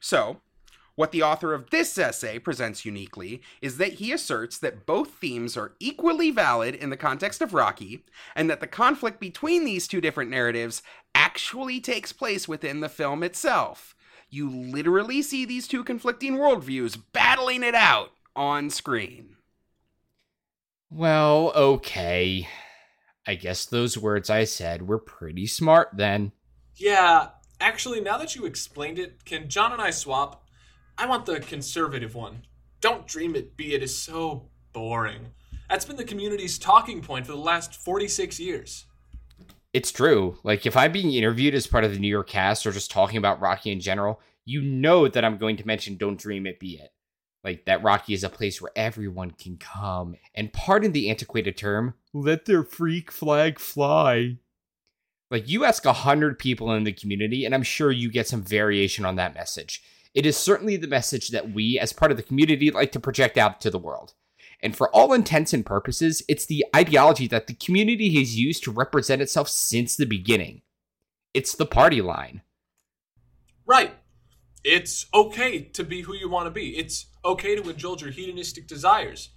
So, 0.00 0.40
what 0.96 1.10
the 1.10 1.22
author 1.22 1.52
of 1.52 1.70
this 1.70 1.98
essay 1.98 2.38
presents 2.38 2.84
uniquely 2.84 3.42
is 3.60 3.78
that 3.78 3.94
he 3.94 4.12
asserts 4.12 4.58
that 4.58 4.86
both 4.86 5.10
themes 5.14 5.56
are 5.56 5.74
equally 5.80 6.30
valid 6.30 6.74
in 6.74 6.90
the 6.90 6.96
context 6.96 7.42
of 7.42 7.54
Rocky, 7.54 8.04
and 8.36 8.48
that 8.48 8.60
the 8.60 8.66
conflict 8.66 9.18
between 9.18 9.64
these 9.64 9.88
two 9.88 10.00
different 10.00 10.30
narratives 10.30 10.82
actually 11.14 11.80
takes 11.80 12.12
place 12.12 12.46
within 12.46 12.80
the 12.80 12.88
film 12.88 13.22
itself. 13.22 13.94
You 14.30 14.48
literally 14.48 15.22
see 15.22 15.44
these 15.44 15.68
two 15.68 15.84
conflicting 15.84 16.34
worldviews 16.34 17.00
battling 17.12 17.62
it 17.62 17.74
out 17.74 18.10
on 18.36 18.70
screen. 18.70 19.36
Well, 20.90 21.52
okay. 21.54 22.48
I 23.26 23.34
guess 23.34 23.64
those 23.64 23.98
words 23.98 24.30
I 24.30 24.44
said 24.44 24.86
were 24.86 24.98
pretty 24.98 25.46
smart 25.46 25.90
then. 25.94 26.32
Yeah, 26.76 27.28
actually, 27.60 28.00
now 28.00 28.18
that 28.18 28.36
you 28.36 28.44
explained 28.44 28.98
it, 28.98 29.24
can 29.24 29.48
John 29.48 29.72
and 29.72 29.80
I 29.80 29.90
swap? 29.90 30.43
I 30.96 31.06
want 31.06 31.26
the 31.26 31.40
conservative 31.40 32.14
one. 32.14 32.42
Don't 32.80 33.06
dream 33.06 33.34
it, 33.34 33.56
be 33.56 33.74
it 33.74 33.82
is 33.82 33.96
so 33.96 34.48
boring. 34.72 35.28
That's 35.68 35.84
been 35.84 35.96
the 35.96 36.04
community's 36.04 36.58
talking 36.58 37.00
point 37.00 37.26
for 37.26 37.32
the 37.32 37.38
last 37.38 37.74
46 37.76 38.38
years. 38.38 38.86
It's 39.72 39.90
true. 39.90 40.38
Like, 40.44 40.66
if 40.66 40.76
I'm 40.76 40.92
being 40.92 41.12
interviewed 41.12 41.54
as 41.54 41.66
part 41.66 41.84
of 41.84 41.92
the 41.92 41.98
New 41.98 42.08
York 42.08 42.28
cast 42.28 42.66
or 42.66 42.72
just 42.72 42.90
talking 42.90 43.18
about 43.18 43.40
Rocky 43.40 43.72
in 43.72 43.80
general, 43.80 44.20
you 44.44 44.62
know 44.62 45.08
that 45.08 45.24
I'm 45.24 45.38
going 45.38 45.56
to 45.56 45.66
mention 45.66 45.96
Don't 45.96 46.18
Dream 46.18 46.46
It 46.46 46.60
Be 46.60 46.74
It. 46.74 46.90
Like 47.44 47.66
that 47.66 47.82
Rocky 47.82 48.14
is 48.14 48.24
a 48.24 48.30
place 48.30 48.60
where 48.60 48.72
everyone 48.74 49.32
can 49.32 49.58
come 49.58 50.16
and 50.34 50.52
pardon 50.52 50.92
the 50.92 51.10
antiquated 51.10 51.58
term, 51.58 51.94
let 52.14 52.46
their 52.46 52.64
freak 52.64 53.10
flag 53.10 53.58
fly. 53.58 54.38
Like 55.30 55.48
you 55.48 55.64
ask 55.64 55.84
a 55.84 55.92
hundred 55.92 56.38
people 56.38 56.72
in 56.72 56.84
the 56.84 56.92
community, 56.92 57.44
and 57.44 57.54
I'm 57.54 57.62
sure 57.62 57.92
you 57.92 58.10
get 58.10 58.26
some 58.26 58.42
variation 58.42 59.04
on 59.04 59.16
that 59.16 59.34
message. 59.34 59.82
It 60.14 60.24
is 60.24 60.36
certainly 60.36 60.76
the 60.76 60.86
message 60.86 61.30
that 61.30 61.52
we, 61.52 61.78
as 61.78 61.92
part 61.92 62.12
of 62.12 62.16
the 62.16 62.22
community, 62.22 62.70
like 62.70 62.92
to 62.92 63.00
project 63.00 63.36
out 63.36 63.60
to 63.62 63.70
the 63.70 63.78
world. 63.78 64.14
And 64.62 64.76
for 64.76 64.88
all 64.94 65.12
intents 65.12 65.52
and 65.52 65.66
purposes, 65.66 66.22
it's 66.28 66.46
the 66.46 66.64
ideology 66.74 67.26
that 67.26 67.48
the 67.48 67.54
community 67.54 68.14
has 68.18 68.38
used 68.38 68.62
to 68.64 68.70
represent 68.70 69.20
itself 69.20 69.48
since 69.48 69.96
the 69.96 70.06
beginning. 70.06 70.62
It's 71.34 71.54
the 71.54 71.66
party 71.66 72.00
line. 72.00 72.42
Right. 73.66 73.94
It's 74.62 75.06
okay 75.12 75.62
to 75.62 75.84
be 75.84 76.02
who 76.02 76.14
you 76.14 76.30
want 76.30 76.46
to 76.46 76.50
be. 76.50 76.78
It's 76.78 77.06
okay 77.24 77.56
to 77.56 77.68
indulge 77.68 78.02
your 78.02 78.12
hedonistic 78.12 78.68
desires. 78.68 79.30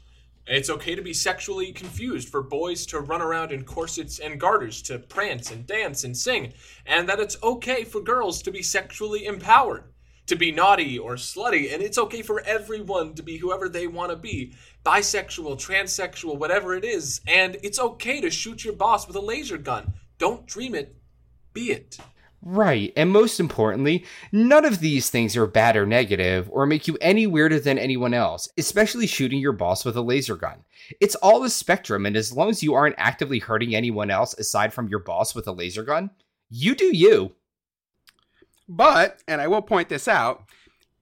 It's 0.45 0.69
okay 0.69 0.95
to 0.95 1.01
be 1.01 1.11
sexually 1.13 1.73
confused, 1.73 2.29
for 2.29 2.41
boys 2.41 2.85
to 2.85 3.01
run 3.01 3.21
around 3.21 3.51
in 3.51 3.65
corsets 3.65 4.19
and 4.19 4.39
garters, 4.39 4.81
to 4.83 4.99
prance 4.99 5.51
and 5.51 5.67
dance 5.67 6.05
and 6.05 6.15
sing, 6.15 6.53
and 6.85 7.09
that 7.09 7.19
it's 7.19 7.35
okay 7.43 7.83
for 7.83 7.99
girls 7.99 8.41
to 8.43 8.51
be 8.51 8.61
sexually 8.61 9.25
empowered, 9.25 9.83
to 10.27 10.35
be 10.35 10.51
naughty 10.51 10.99
or 10.99 11.15
slutty, 11.15 11.73
and 11.73 11.81
it's 11.81 11.97
okay 11.97 12.21
for 12.21 12.41
everyone 12.41 13.13
to 13.15 13.23
be 13.23 13.37
whoever 13.37 13.67
they 13.67 13.87
want 13.87 14.11
to 14.11 14.17
be 14.17 14.53
bisexual, 14.85 15.57
transsexual, 15.57 16.37
whatever 16.37 16.73
it 16.75 16.85
is, 16.85 17.21
and 17.27 17.57
it's 17.63 17.79
okay 17.79 18.21
to 18.21 18.29
shoot 18.29 18.63
your 18.63 18.73
boss 18.73 19.07
with 19.07 19.15
a 19.15 19.21
laser 19.21 19.57
gun. 19.57 19.93
Don't 20.17 20.45
dream 20.45 20.75
it, 20.75 20.95
be 21.53 21.71
it. 21.71 21.97
Right, 22.43 22.93
and 22.95 23.09
most 23.09 23.39
importantly, 23.39 24.05
none 24.31 24.63
of 24.63 24.79
these 24.79 25.09
things 25.09 25.35
are 25.35 25.47
bad 25.47 25.75
or 25.75 25.85
negative 25.85 26.47
or 26.51 26.65
make 26.65 26.87
you 26.87 26.97
any 27.01 27.25
weirder 27.25 27.59
than 27.59 27.79
anyone 27.79 28.13
else, 28.13 28.47
especially 28.57 29.07
shooting 29.07 29.39
your 29.39 29.53
boss 29.53 29.83
with 29.83 29.97
a 29.97 30.01
laser 30.01 30.35
gun. 30.35 30.63
It's 31.01 31.15
all 31.15 31.43
a 31.43 31.49
spectrum, 31.49 32.05
and 32.05 32.15
as 32.15 32.31
long 32.31 32.49
as 32.49 32.61
you 32.61 32.73
aren't 32.73 32.95
actively 32.97 33.39
hurting 33.39 33.75
anyone 33.75 34.11
else 34.11 34.33
aside 34.35 34.71
from 34.71 34.87
your 34.87 34.99
boss 34.99 35.33
with 35.33 35.47
a 35.47 35.51
laser 35.51 35.83
gun, 35.83 36.11
you 36.49 36.75
do 36.75 36.95
you. 36.95 37.33
But, 38.67 39.23
and 39.27 39.41
I 39.41 39.47
will 39.47 39.61
point 39.61 39.89
this 39.89 40.07
out, 40.07 40.43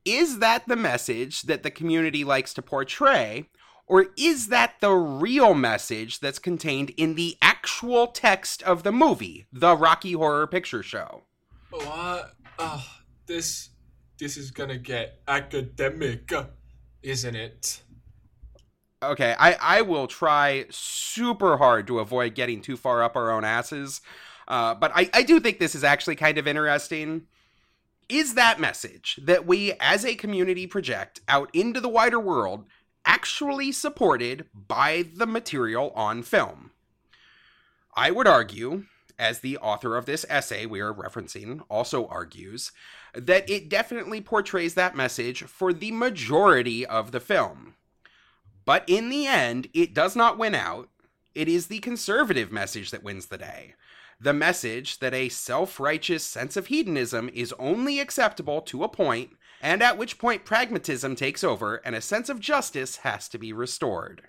is 0.03 0.39
that 0.39 0.67
the 0.67 0.75
message 0.75 1.43
that 1.43 1.63
the 1.63 1.71
community 1.71 2.23
likes 2.23 2.53
to 2.53 2.61
portray? 2.61 3.49
Or 3.87 4.07
is 4.17 4.47
that 4.47 4.75
the 4.81 4.91
real 4.91 5.53
message 5.53 6.19
that's 6.19 6.39
contained 6.39 6.91
in 6.97 7.15
the 7.15 7.37
actual 7.41 8.07
text 8.07 8.63
of 8.63 8.83
the 8.83 8.91
movie, 8.91 9.45
the 9.51 9.75
Rocky 9.75 10.13
Horror 10.13 10.47
Picture 10.47 10.81
Show? 10.81 11.23
What? 11.69 12.35
Oh, 12.57 12.85
this 13.27 13.69
this 14.17 14.37
is 14.37 14.49
gonna 14.49 14.77
get 14.77 15.19
academic, 15.27 16.31
isn't 17.03 17.35
it? 17.35 17.81
Okay, 19.03 19.35
I, 19.37 19.57
I 19.59 19.81
will 19.81 20.07
try 20.07 20.65
super 20.69 21.57
hard 21.57 21.85
to 21.87 21.99
avoid 21.99 22.33
getting 22.33 22.61
too 22.61 22.77
far 22.77 23.03
up 23.03 23.15
our 23.15 23.29
own 23.29 23.43
asses. 23.43 24.01
Uh, 24.47 24.73
but 24.73 24.91
I, 24.95 25.09
I 25.13 25.23
do 25.23 25.39
think 25.39 25.59
this 25.59 25.75
is 25.75 25.83
actually 25.83 26.15
kind 26.15 26.37
of 26.37 26.47
interesting. 26.47 27.27
Is 28.07 28.35
that 28.35 28.59
message 28.59 29.19
that 29.23 29.47
we 29.47 29.73
as 29.79 30.05
a 30.05 30.15
community 30.15 30.67
project 30.67 31.21
out 31.27 31.49
into 31.53 31.79
the 31.79 31.89
wider 31.89 32.19
world 32.19 32.65
actually 33.05 33.71
supported 33.71 34.45
by 34.53 35.05
the 35.15 35.25
material 35.25 35.91
on 35.95 36.21
film? 36.21 36.71
I 37.95 38.11
would 38.11 38.27
argue, 38.27 38.85
as 39.17 39.39
the 39.39 39.57
author 39.57 39.95
of 39.95 40.05
this 40.05 40.25
essay 40.29 40.65
we 40.65 40.81
are 40.81 40.93
referencing 40.93 41.61
also 41.69 42.05
argues, 42.07 42.71
that 43.13 43.49
it 43.49 43.69
definitely 43.69 44.21
portrays 44.21 44.75
that 44.75 44.95
message 44.95 45.43
for 45.43 45.73
the 45.73 45.91
majority 45.91 46.85
of 46.85 47.11
the 47.11 47.19
film. 47.19 47.75
But 48.65 48.83
in 48.87 49.09
the 49.09 49.25
end, 49.25 49.67
it 49.73 49.93
does 49.93 50.15
not 50.15 50.37
win 50.37 50.53
out. 50.53 50.89
It 51.33 51.47
is 51.47 51.67
the 51.67 51.79
conservative 51.79 52.51
message 52.51 52.91
that 52.91 53.03
wins 53.03 53.27
the 53.27 53.37
day. 53.37 53.73
The 54.19 54.33
message 54.33 54.99
that 54.99 55.13
a 55.13 55.29
self 55.29 55.79
righteous 55.79 56.23
sense 56.23 56.55
of 56.55 56.67
hedonism 56.67 57.29
is 57.33 57.53
only 57.59 57.99
acceptable 57.99 58.61
to 58.61 58.83
a 58.83 58.89
point, 58.89 59.31
and 59.61 59.83
at 59.83 59.97
which 59.97 60.17
point 60.17 60.45
pragmatism 60.45 61.15
takes 61.15 61.43
over 61.43 61.77
and 61.77 61.95
a 61.95 62.01
sense 62.01 62.29
of 62.29 62.39
justice 62.39 62.97
has 62.97 63.27
to 63.29 63.37
be 63.37 63.51
restored. 63.51 64.23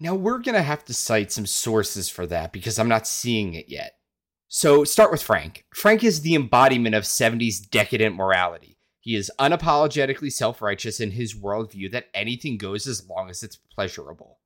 Now, 0.00 0.14
we're 0.14 0.38
going 0.38 0.54
to 0.54 0.62
have 0.62 0.84
to 0.84 0.94
cite 0.94 1.32
some 1.32 1.46
sources 1.46 2.08
for 2.08 2.26
that 2.28 2.52
because 2.52 2.78
I'm 2.78 2.88
not 2.88 3.08
seeing 3.08 3.54
it 3.54 3.68
yet. 3.68 3.94
So, 4.46 4.84
start 4.84 5.10
with 5.10 5.22
Frank. 5.22 5.64
Frank 5.74 6.04
is 6.04 6.20
the 6.20 6.36
embodiment 6.36 6.94
of 6.94 7.02
70s 7.02 7.68
decadent 7.68 8.14
morality. 8.14 8.78
He 9.00 9.16
is 9.16 9.32
unapologetically 9.40 10.30
self 10.30 10.62
righteous 10.62 11.00
in 11.00 11.12
his 11.12 11.34
worldview 11.34 11.90
that 11.92 12.08
anything 12.14 12.58
goes 12.58 12.86
as 12.86 13.08
long 13.08 13.28
as 13.30 13.42
it's 13.42 13.56
pleasurable. 13.56 14.38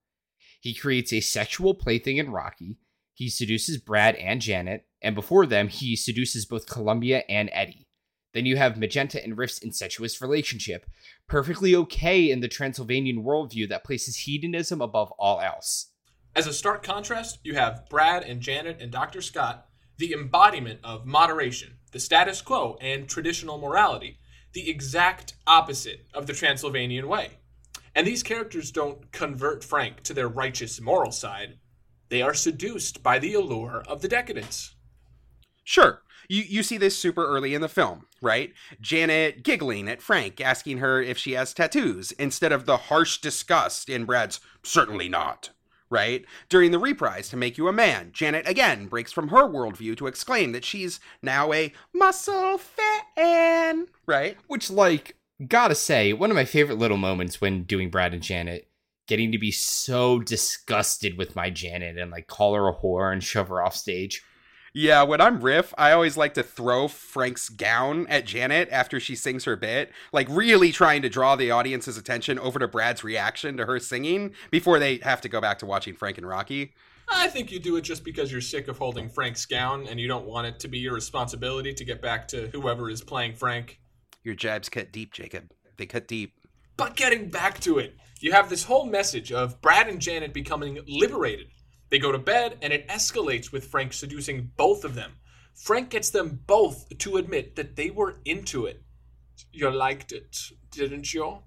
He 0.61 0.73
creates 0.73 1.13
a 1.13 1.21
sexual 1.21 1.75
plaything 1.75 2.17
in 2.17 2.31
Rocky. 2.31 2.79
He 3.15 3.29
seduces 3.29 3.79
Brad 3.79 4.17
and 4.17 4.41
Janet, 4.41 4.87
and 5.03 5.15
before 5.15 5.47
them, 5.47 5.69
he 5.69 5.97
seduces 5.97 6.47
both 6.47 6.67
Columbia 6.67 7.25
and 7.29 7.51
Eddie. 7.53 7.87
Then 8.33 8.47
you 8.47 8.57
have 8.57 8.79
Magenta 8.79 9.23
and 9.23 9.37
Riff's 9.37 9.59
incestuous 9.59 10.23
relationship, 10.23 10.87
perfectly 11.29 11.77
okay 11.77 12.31
in 12.31 12.41
the 12.41 12.49
Transylvanian 12.49 13.23
worldview 13.23 13.69
that 13.69 13.85
places 13.85 14.17
hedonism 14.17 14.81
above 14.81 15.13
all 15.19 15.41
else. 15.41 15.91
As 16.35 16.47
a 16.47 16.55
stark 16.55 16.83
contrast, 16.83 17.41
you 17.45 17.55
have 17.55 17.87
Brad 17.91 18.23
and 18.23 18.41
Janet 18.41 18.81
and 18.81 18.91
Dr. 18.91 19.21
Scott, 19.21 19.67
the 19.99 20.15
embodiment 20.15 20.81
of 20.83 21.05
moderation, 21.05 21.77
the 21.91 22.01
status 22.01 22.41
quo, 22.41 22.79
and 22.81 23.07
traditional 23.07 23.59
morality, 23.59 24.19
the 24.55 24.71
exact 24.71 25.35
opposite 25.47 26.07
of 26.15 26.27
the 26.27 26.33
Transylvanian 26.33 27.07
way. 27.07 27.33
And 27.95 28.07
these 28.07 28.23
characters 28.23 28.71
don't 28.71 29.13
convert 29.13 29.63
Frank 29.63 30.03
to 30.05 30.15
their 30.15 30.29
righteous 30.29 30.81
moral 30.81 31.13
side. 31.13 31.59
They 32.13 32.21
are 32.21 32.35
seduced 32.35 33.03
by 33.03 33.19
the 33.19 33.33
allure 33.33 33.85
of 33.89 34.03
the 34.03 34.07
decadence. 34.07 34.75
Sure, 35.65 36.03
you, 36.29 36.43
you 36.43 36.63
see 36.63 36.77
this 36.77 36.95
super 36.95 37.27
early 37.27 37.55
in 37.55 37.63
the 37.63 37.71
film, 37.71 38.05
right? 38.21 38.53
Janet 38.83 39.43
giggling 39.43 39.89
at 39.89 40.03
Frank, 40.03 40.39
asking 40.39 40.77
her 40.77 41.01
if 41.01 41.17
she 41.17 41.33
has 41.33 41.55
tattoos, 41.55 42.13
instead 42.13 42.53
of 42.53 42.67
the 42.67 42.77
harsh 42.77 43.17
disgust 43.17 43.89
in 43.89 44.05
Brad's 44.05 44.41
certainly 44.63 45.09
not, 45.09 45.53
right? 45.89 46.27
During 46.51 46.71
the 46.71 46.79
reprise 46.79 47.31
to 47.31 47.39
Make 47.39 47.57
You 47.57 47.67
a 47.67 47.73
Man, 47.73 48.11
Janet 48.13 48.47
again 48.47 48.89
breaks 48.89 49.11
from 49.11 49.29
her 49.29 49.49
worldview 49.49 49.97
to 49.97 50.07
exclaim 50.07 50.53
that 50.53 50.67
she's 50.67 51.01
now 51.23 51.51
a 51.55 51.73
muscle 51.95 52.59
fan, 52.59 53.87
right? 54.05 54.37
Which, 54.49 54.69
like, 54.69 55.17
gotta 55.49 55.75
say, 55.75 56.13
one 56.13 56.31
of 56.31 56.37
my 56.37 56.45
favorite 56.45 56.77
little 56.77 56.99
moments 56.99 57.41
when 57.41 57.63
doing 57.63 57.89
Brad 57.89 58.13
and 58.13 58.23
Janet, 58.23 58.69
getting 59.13 59.31
to 59.31 59.39
be 59.39 59.51
so 59.51 60.21
disgusted 60.21 61.19
with 61.19 61.37
my 61.37 61.51
Janet 61.51 61.99
and 61.99 62.11
like 62.11 62.27
call 62.29 62.55
her 62.55 62.67
a 62.67 62.75
whore 62.75 63.13
and 63.13 63.23
shove 63.23 63.49
her 63.49 63.63
off 63.63 63.77
stage. 63.77 64.25
Yeah, 64.73 65.03
when 65.03 65.21
I'm 65.21 65.43
riff, 65.43 65.75
I 65.77 65.93
always 65.93 66.17
like 66.17 66.33
to 66.33 66.43
throw 66.43 66.89
Frank's 66.89 67.51
gown 67.51 68.07
at 68.07 68.25
Janet 68.25 68.71
after 68.73 68.99
she 68.99 69.15
sings 69.15 69.45
her 69.45 69.55
bit, 69.55 69.93
like 70.15 70.29
really 70.31 70.73
trying 70.73 71.03
to 71.03 71.11
draw 71.11 71.37
the 71.37 71.51
audience's 71.51 71.99
attention 71.99 72.39
over 72.39 72.59
to 72.59 72.67
Brad's 72.67 73.05
reaction 73.05 73.59
to 73.59 73.67
her 73.67 73.79
singing 73.79 74.33
before 74.51 74.79
they 74.79 74.97
have 75.03 75.21
to 75.21 75.29
go 75.29 75.43
back 75.43 75.59
to 75.59 75.67
watching 75.67 75.95
Frank 75.95 76.17
and 76.17 76.27
Rocky. 76.27 76.73
I 77.07 77.29
think 77.29 77.53
you 77.53 77.61
do 77.61 77.77
it 77.77 77.83
just 77.83 78.05
because 78.05 78.33
you're 78.33 78.41
sick 78.41 78.69
of 78.69 78.79
holding 78.79 79.11
Frank's 79.11 79.45
gown 79.45 79.89
and 79.89 80.01
you 80.01 80.09
don't 80.09 80.25
want 80.25 80.47
it 80.47 80.59
to 80.61 80.69
be 80.69 80.79
your 80.79 80.95
responsibility 80.95 81.75
to 81.75 81.85
get 81.85 82.01
back 82.01 82.27
to 82.29 82.49
whoever 82.55 82.89
is 82.89 83.03
playing 83.03 83.35
Frank. 83.35 83.79
Your 84.25 84.35
jabs 84.35 84.71
cut 84.71 84.91
deep, 84.91 85.13
Jacob. 85.13 85.53
They 85.77 85.85
cut 85.85 86.09
deep. 86.09 86.33
But 86.79 86.97
getting 86.97 87.29
back 87.29 87.61
to 87.61 87.79
it, 87.79 87.95
you 88.23 88.33
have 88.33 88.49
this 88.49 88.65
whole 88.65 88.87
message 88.87 89.33
of 89.33 89.61
Brad 89.61 89.89
and 89.89 90.01
Janet 90.01 90.33
becoming 90.33 90.79
liberated. 90.87 91.49
They 91.91 91.99
go 91.99 92.13
to 92.13 92.19
bed 92.19 92.57
and 92.63 92.73
it 92.73 92.89
escalates 92.89 93.53
with 93.53 93.67
Frank 93.67 93.93
seducing 93.93 94.51
both 94.57 94.85
of 94.85 94.95
them. 94.95 95.13
Frank 95.55 95.91
gets 95.91 96.11
them 96.11 96.41
both 96.47 96.87
to 96.99 97.17
admit 97.17 97.57
that 97.57 97.77
they 97.77 97.91
were 97.91 98.21
into 98.25 98.67
it. 98.67 98.83
You 99.53 99.71
liked 99.71 100.13
it, 100.13 100.39
didn't 100.71 101.13
you? 101.13 101.39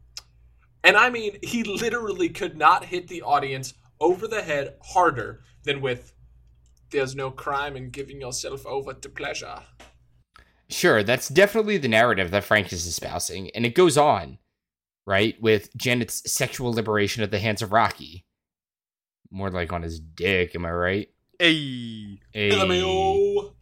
And 0.84 0.98
I 0.98 1.10
mean, 1.10 1.38
he 1.42 1.64
literally 1.64 2.30
could 2.30 2.58
not 2.58 2.86
hit 2.86 3.08
the 3.08 3.24
audience 3.24 3.74
over 4.00 4.28
the 4.28 4.44
head 4.44 4.76
harder 4.84 5.42
than 5.64 5.82
with 5.82 6.14
there's 6.92 7.16
no 7.16 7.32
crime 7.32 7.76
in 7.76 7.90
giving 7.90 8.22
yourself 8.22 8.66
over 8.66 8.94
to 8.94 9.10
pleasure. 9.10 9.62
Sure, 10.70 11.04
that's 11.04 11.30
definitely 11.30 11.78
the 11.78 11.88
narrative 11.88 12.32
that 12.32 12.44
Frank 12.44 12.72
is 12.74 12.86
espousing, 12.86 13.50
and 13.52 13.66
it 13.66 13.76
goes 13.76 13.98
on, 13.98 14.40
right, 15.06 15.40
with 15.42 15.76
Janet's 15.76 16.32
sexual 16.32 16.72
liberation 16.74 17.24
at 17.24 17.32
the 17.32 17.40
hands 17.40 17.62
of 17.62 17.72
Rocky. 17.72 18.26
More 19.32 19.50
like 19.50 19.74
on 19.74 19.82
his 19.82 20.00
dick, 20.00 20.56
am 20.56 20.66
I 20.66 20.72
right? 20.72 21.10
Hey. 21.40 22.20
Hey. 22.32 22.52
LMAO. 22.52 23.54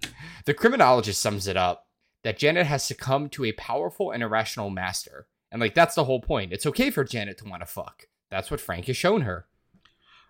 The 0.45 0.53
criminologist 0.53 1.21
sums 1.21 1.47
it 1.47 1.57
up 1.57 1.87
that 2.23 2.37
Janet 2.37 2.67
has 2.67 2.83
succumbed 2.83 3.31
to 3.33 3.45
a 3.45 3.51
powerful 3.53 4.11
and 4.11 4.23
irrational 4.23 4.69
master. 4.69 5.27
And 5.51 5.61
like 5.61 5.73
that's 5.73 5.95
the 5.95 6.05
whole 6.05 6.21
point. 6.21 6.53
It's 6.53 6.65
okay 6.65 6.89
for 6.89 7.03
Janet 7.03 7.37
to 7.39 7.45
want 7.45 7.61
to 7.61 7.65
fuck. 7.65 8.07
That's 8.31 8.49
what 8.49 8.61
Frank 8.61 8.85
has 8.85 8.97
shown 8.97 9.21
her. 9.21 9.45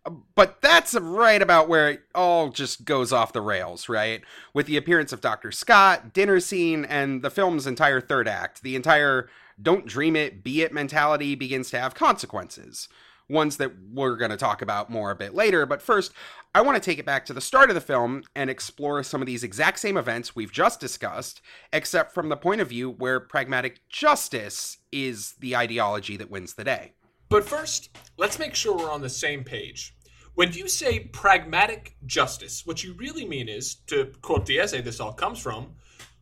Uh, 0.05 0.11
but 0.35 0.61
that's 0.61 0.93
right 0.95 1.41
about 1.41 1.69
where 1.69 1.91
it 1.91 2.01
all 2.13 2.49
just 2.49 2.83
goes 2.83 3.13
off 3.13 3.31
the 3.33 3.41
rails, 3.41 3.87
right? 3.87 4.21
With 4.53 4.65
the 4.65 4.77
appearance 4.77 5.13
of 5.13 5.21
Dr. 5.21 5.51
Scott, 5.51 6.13
dinner 6.13 6.39
scene, 6.39 6.83
and 6.83 7.21
the 7.21 7.29
film's 7.29 7.65
entire 7.65 8.01
third 8.01 8.27
act, 8.27 8.63
the 8.63 8.75
entire 8.75 9.29
don't 9.63 9.87
dream 9.87 10.15
it, 10.15 10.43
be 10.43 10.61
it 10.61 10.73
mentality 10.73 11.35
begins 11.35 11.69
to 11.71 11.79
have 11.79 11.95
consequences. 11.95 12.87
Ones 13.29 13.57
that 13.57 13.71
we're 13.91 14.17
going 14.17 14.31
to 14.31 14.37
talk 14.37 14.61
about 14.61 14.89
more 14.89 15.09
a 15.09 15.15
bit 15.15 15.33
later. 15.33 15.65
But 15.65 15.81
first, 15.81 16.11
I 16.53 16.61
want 16.61 16.75
to 16.75 16.81
take 16.81 16.99
it 16.99 17.05
back 17.05 17.25
to 17.25 17.33
the 17.33 17.41
start 17.41 17.69
of 17.69 17.73
the 17.73 17.81
film 17.81 18.23
and 18.35 18.49
explore 18.49 19.01
some 19.01 19.21
of 19.21 19.25
these 19.25 19.43
exact 19.43 19.79
same 19.79 19.97
events 19.97 20.35
we've 20.35 20.51
just 20.51 20.79
discussed, 20.79 21.41
except 21.71 22.13
from 22.13 22.29
the 22.29 22.37
point 22.37 22.61
of 22.61 22.67
view 22.67 22.91
where 22.91 23.19
pragmatic 23.19 23.79
justice 23.89 24.77
is 24.91 25.35
the 25.39 25.55
ideology 25.55 26.17
that 26.17 26.29
wins 26.29 26.53
the 26.53 26.65
day. 26.65 26.93
But 27.29 27.45
first, 27.45 27.97
let's 28.17 28.37
make 28.37 28.53
sure 28.53 28.77
we're 28.77 28.91
on 28.91 29.01
the 29.01 29.09
same 29.09 29.43
page. 29.43 29.95
When 30.35 30.51
you 30.51 30.67
say 30.67 30.99
pragmatic 30.99 31.95
justice, 32.05 32.65
what 32.65 32.83
you 32.83 32.93
really 32.93 33.25
mean 33.25 33.47
is, 33.47 33.75
to 33.87 34.11
quote 34.21 34.45
the 34.45 34.59
essay 34.59 34.81
this 34.81 34.99
all 34.99 35.13
comes 35.13 35.39
from, 35.39 35.73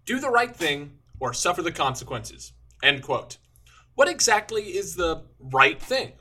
do 0.06 0.20
the 0.20 0.30
right 0.30 0.56
thing 0.56 0.92
or 1.20 1.34
suffer 1.34 1.62
the 1.62 1.72
consequences. 1.72 2.54
End 2.84 3.04
quote. 3.04 3.38
What 3.96 4.08
exactly 4.08 4.64
is 4.64 4.96
the 4.96 5.24
right 5.40 5.82
thing? 5.82 6.14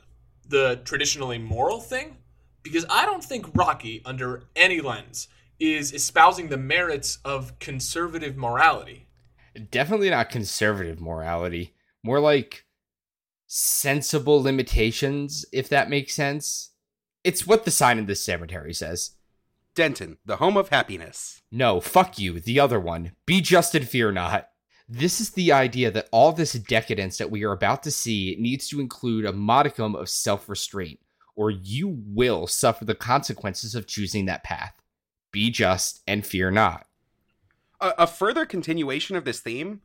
The 0.47 0.81
traditionally 0.83 1.37
moral 1.37 1.79
thing? 1.79 2.17
Because 2.63 2.85
I 2.89 3.05
don't 3.05 3.23
think 3.23 3.55
Rocky, 3.55 4.01
under 4.05 4.43
any 4.55 4.81
lens, 4.81 5.27
is 5.59 5.93
espousing 5.93 6.49
the 6.49 6.57
merits 6.57 7.19
of 7.23 7.57
conservative 7.59 8.37
morality. 8.37 9.07
Definitely 9.69 10.09
not 10.09 10.29
conservative 10.29 10.99
morality. 11.01 11.73
More 12.03 12.19
like 12.19 12.65
sensible 13.47 14.41
limitations, 14.41 15.45
if 15.51 15.67
that 15.69 15.89
makes 15.89 16.13
sense. 16.13 16.71
It's 17.23 17.45
what 17.45 17.65
the 17.65 17.71
sign 17.71 17.97
in 17.97 18.05
this 18.05 18.23
cemetery 18.23 18.73
says. 18.73 19.11
Denton, 19.75 20.17
the 20.25 20.37
home 20.37 20.57
of 20.57 20.69
happiness. 20.69 21.41
No, 21.51 21.79
fuck 21.79 22.19
you, 22.19 22.39
the 22.39 22.59
other 22.59 22.79
one. 22.79 23.13
Be 23.25 23.41
just 23.41 23.75
and 23.75 23.87
fear 23.87 24.11
not. 24.11 24.50
This 24.93 25.21
is 25.21 25.29
the 25.29 25.53
idea 25.53 25.89
that 25.89 26.09
all 26.11 26.33
this 26.33 26.51
decadence 26.51 27.17
that 27.17 27.31
we 27.31 27.45
are 27.45 27.53
about 27.53 27.81
to 27.83 27.91
see 27.91 28.35
needs 28.37 28.67
to 28.67 28.81
include 28.81 29.23
a 29.23 29.31
modicum 29.31 29.95
of 29.95 30.09
self 30.09 30.49
restraint, 30.49 30.99
or 31.33 31.49
you 31.49 32.03
will 32.07 32.45
suffer 32.45 32.83
the 32.83 32.93
consequences 32.93 33.73
of 33.73 33.87
choosing 33.87 34.25
that 34.25 34.43
path. 34.43 34.73
Be 35.31 35.49
just 35.49 36.01
and 36.05 36.25
fear 36.25 36.51
not. 36.51 36.87
A, 37.79 37.93
a 37.99 38.07
further 38.07 38.45
continuation 38.45 39.15
of 39.15 39.23
this 39.23 39.39
theme, 39.39 39.79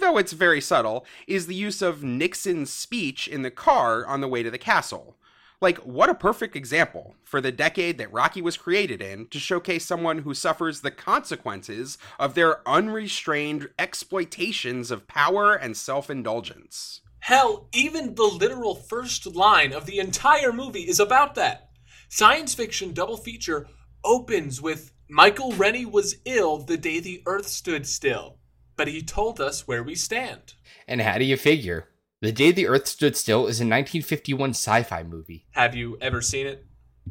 though 0.00 0.18
it's 0.18 0.34
very 0.34 0.60
subtle, 0.60 1.06
is 1.26 1.46
the 1.46 1.54
use 1.54 1.80
of 1.80 2.04
Nixon's 2.04 2.70
speech 2.70 3.26
in 3.26 3.40
the 3.40 3.50
car 3.50 4.04
on 4.04 4.20
the 4.20 4.28
way 4.28 4.42
to 4.42 4.50
the 4.50 4.58
castle. 4.58 5.16
Like, 5.62 5.78
what 5.78 6.10
a 6.10 6.14
perfect 6.14 6.56
example 6.56 7.14
for 7.22 7.40
the 7.40 7.52
decade 7.52 7.96
that 7.98 8.12
Rocky 8.12 8.42
was 8.42 8.56
created 8.56 9.00
in 9.00 9.28
to 9.28 9.38
showcase 9.38 9.86
someone 9.86 10.18
who 10.18 10.34
suffers 10.34 10.80
the 10.80 10.90
consequences 10.90 11.98
of 12.18 12.34
their 12.34 12.68
unrestrained 12.68 13.68
exploitations 13.78 14.90
of 14.90 15.06
power 15.06 15.54
and 15.54 15.76
self 15.76 16.10
indulgence. 16.10 17.00
Hell, 17.20 17.68
even 17.72 18.16
the 18.16 18.24
literal 18.24 18.74
first 18.74 19.24
line 19.36 19.72
of 19.72 19.86
the 19.86 20.00
entire 20.00 20.52
movie 20.52 20.88
is 20.88 20.98
about 20.98 21.36
that. 21.36 21.70
Science 22.08 22.54
fiction 22.54 22.92
double 22.92 23.16
feature 23.16 23.68
opens 24.04 24.60
with 24.60 24.92
Michael 25.08 25.52
Rennie 25.52 25.86
was 25.86 26.16
ill 26.24 26.58
the 26.58 26.76
day 26.76 26.98
the 26.98 27.22
earth 27.24 27.46
stood 27.46 27.86
still, 27.86 28.38
but 28.76 28.88
he 28.88 29.00
told 29.00 29.40
us 29.40 29.68
where 29.68 29.84
we 29.84 29.94
stand. 29.94 30.54
And 30.88 31.00
how 31.00 31.18
do 31.18 31.24
you 31.24 31.36
figure? 31.36 31.86
The 32.22 32.30
Day 32.30 32.52
the 32.52 32.68
Earth 32.68 32.86
Stood 32.86 33.16
Still 33.16 33.48
is 33.48 33.58
a 33.58 33.66
1951 33.66 34.50
sci 34.50 34.84
fi 34.84 35.02
movie. 35.02 35.44
Have 35.50 35.74
you 35.74 35.98
ever 36.00 36.22
seen 36.22 36.46
it? 36.46 36.64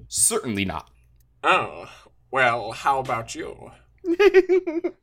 Certainly 0.07 0.64
not. 0.64 0.89
Oh, 1.43 1.89
well, 2.32 2.72
how 2.72 2.99
about 2.99 3.36
you? 3.36 3.72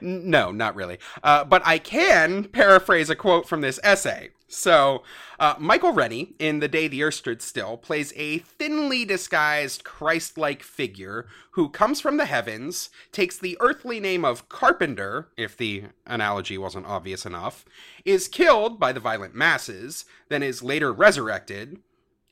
no, 0.00 0.50
not 0.50 0.74
really. 0.74 0.98
Uh, 1.22 1.44
but 1.44 1.62
I 1.64 1.78
can 1.78 2.44
paraphrase 2.44 3.10
a 3.10 3.16
quote 3.16 3.48
from 3.48 3.60
this 3.60 3.80
essay. 3.82 4.30
So, 4.46 5.02
uh, 5.40 5.54
Michael 5.58 5.92
Rennie, 5.92 6.34
in 6.38 6.60
The 6.60 6.68
Day 6.68 6.86
the 6.86 7.02
Earth 7.02 7.14
Stood 7.14 7.42
Still, 7.42 7.76
plays 7.76 8.12
a 8.14 8.38
thinly 8.38 9.04
disguised 9.04 9.82
Christ 9.82 10.38
like 10.38 10.62
figure 10.62 11.26
who 11.52 11.68
comes 11.68 12.00
from 12.00 12.18
the 12.18 12.26
heavens, 12.26 12.90
takes 13.10 13.36
the 13.36 13.56
earthly 13.60 13.98
name 13.98 14.24
of 14.24 14.48
Carpenter, 14.48 15.28
if 15.36 15.56
the 15.56 15.84
analogy 16.06 16.56
wasn't 16.56 16.86
obvious 16.86 17.26
enough, 17.26 17.64
is 18.04 18.28
killed 18.28 18.78
by 18.78 18.92
the 18.92 19.00
violent 19.00 19.34
masses, 19.34 20.04
then 20.28 20.42
is 20.42 20.62
later 20.62 20.92
resurrected, 20.92 21.80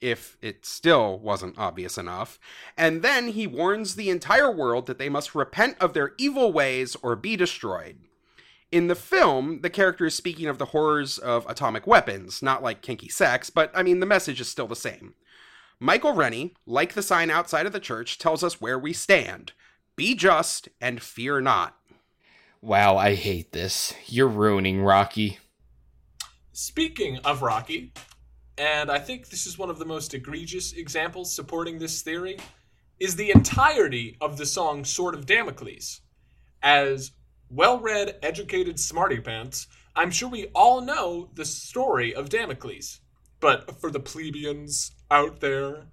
if 0.03 0.36
it 0.42 0.66
still 0.66 1.18
wasn't 1.18 1.59
obvious 1.59 1.96
enough. 1.96 2.38
And 2.76 3.00
then 3.00 3.28
he 3.28 3.46
warns 3.46 3.94
the 3.94 4.11
entire 4.11 4.50
world 4.50 4.86
that 4.86 4.98
they 4.98 5.09
must 5.09 5.34
repent 5.34 5.76
of 5.80 5.94
their 5.94 6.12
evil 6.18 6.53
ways 6.53 6.96
or 7.03 7.16
be 7.16 7.36
destroyed. 7.36 7.98
In 8.70 8.88
the 8.88 8.94
film, 8.94 9.61
the 9.61 9.70
character 9.70 10.07
is 10.07 10.14
speaking 10.14 10.46
of 10.46 10.59
the 10.59 10.66
horrors 10.66 11.18
of 11.18 11.46
atomic 11.48 11.86
weapons, 11.86 12.42
not 12.42 12.62
like 12.62 12.82
kinky 12.82 13.09
sex, 13.09 13.48
but 13.48 13.70
I 13.74 13.82
mean, 13.82 14.00
the 14.00 14.07
message 14.07 14.40
is 14.40 14.48
still 14.48 14.66
the 14.66 14.76
same. 14.76 15.14
Michael 15.78 16.14
Rennie, 16.14 16.55
like 16.66 16.94
the 16.94 17.03
sign 17.03 17.30
outside 17.30 17.66
of 17.66 17.72
the 17.72 17.80
church, 17.80 18.18
tells 18.18 18.42
us 18.42 18.61
where 18.61 18.78
we 18.78 18.92
stand 18.92 19.53
be 19.94 20.14
just 20.14 20.68
and 20.80 21.03
fear 21.03 21.40
not. 21.40 21.76
Wow, 22.61 22.96
I 22.96 23.14
hate 23.14 23.53
this. 23.53 23.94
You're 24.07 24.28
ruining 24.28 24.80
Rocky. 24.80 25.38
Speaking 26.53 27.18
of 27.24 27.42
Rocky, 27.42 27.92
and 28.59 28.90
I 28.90 28.98
think 28.98 29.28
this 29.28 29.46
is 29.46 29.59
one 29.59 29.70
of 29.70 29.78
the 29.78 29.84
most 29.84 30.14
egregious 30.14 30.72
examples 30.72 31.34
supporting 31.34 31.78
this 31.78 32.03
theory, 32.03 32.38
is 33.00 33.16
the 33.16 33.30
entirety 33.30 34.16
of 34.20 34.36
the 34.36 34.46
song 34.46 34.84
Sword 34.84 35.14
of 35.14 35.26
Damocles. 35.26 36.00
As 36.62 37.12
well 37.50 37.80
read, 37.80 38.18
educated 38.22 38.78
smarty 38.78 39.20
pants, 39.20 39.66
I'm 39.94 40.11
sure 40.11 40.28
we 40.28 40.46
all 40.55 40.80
know 40.80 41.28
the 41.34 41.44
story 41.44 42.14
of 42.14 42.28
Damocles. 42.28 43.00
But 43.40 43.80
for 43.80 43.90
the 43.90 44.00
plebeians 44.00 44.92
out 45.11 45.40
there, 45.40 45.88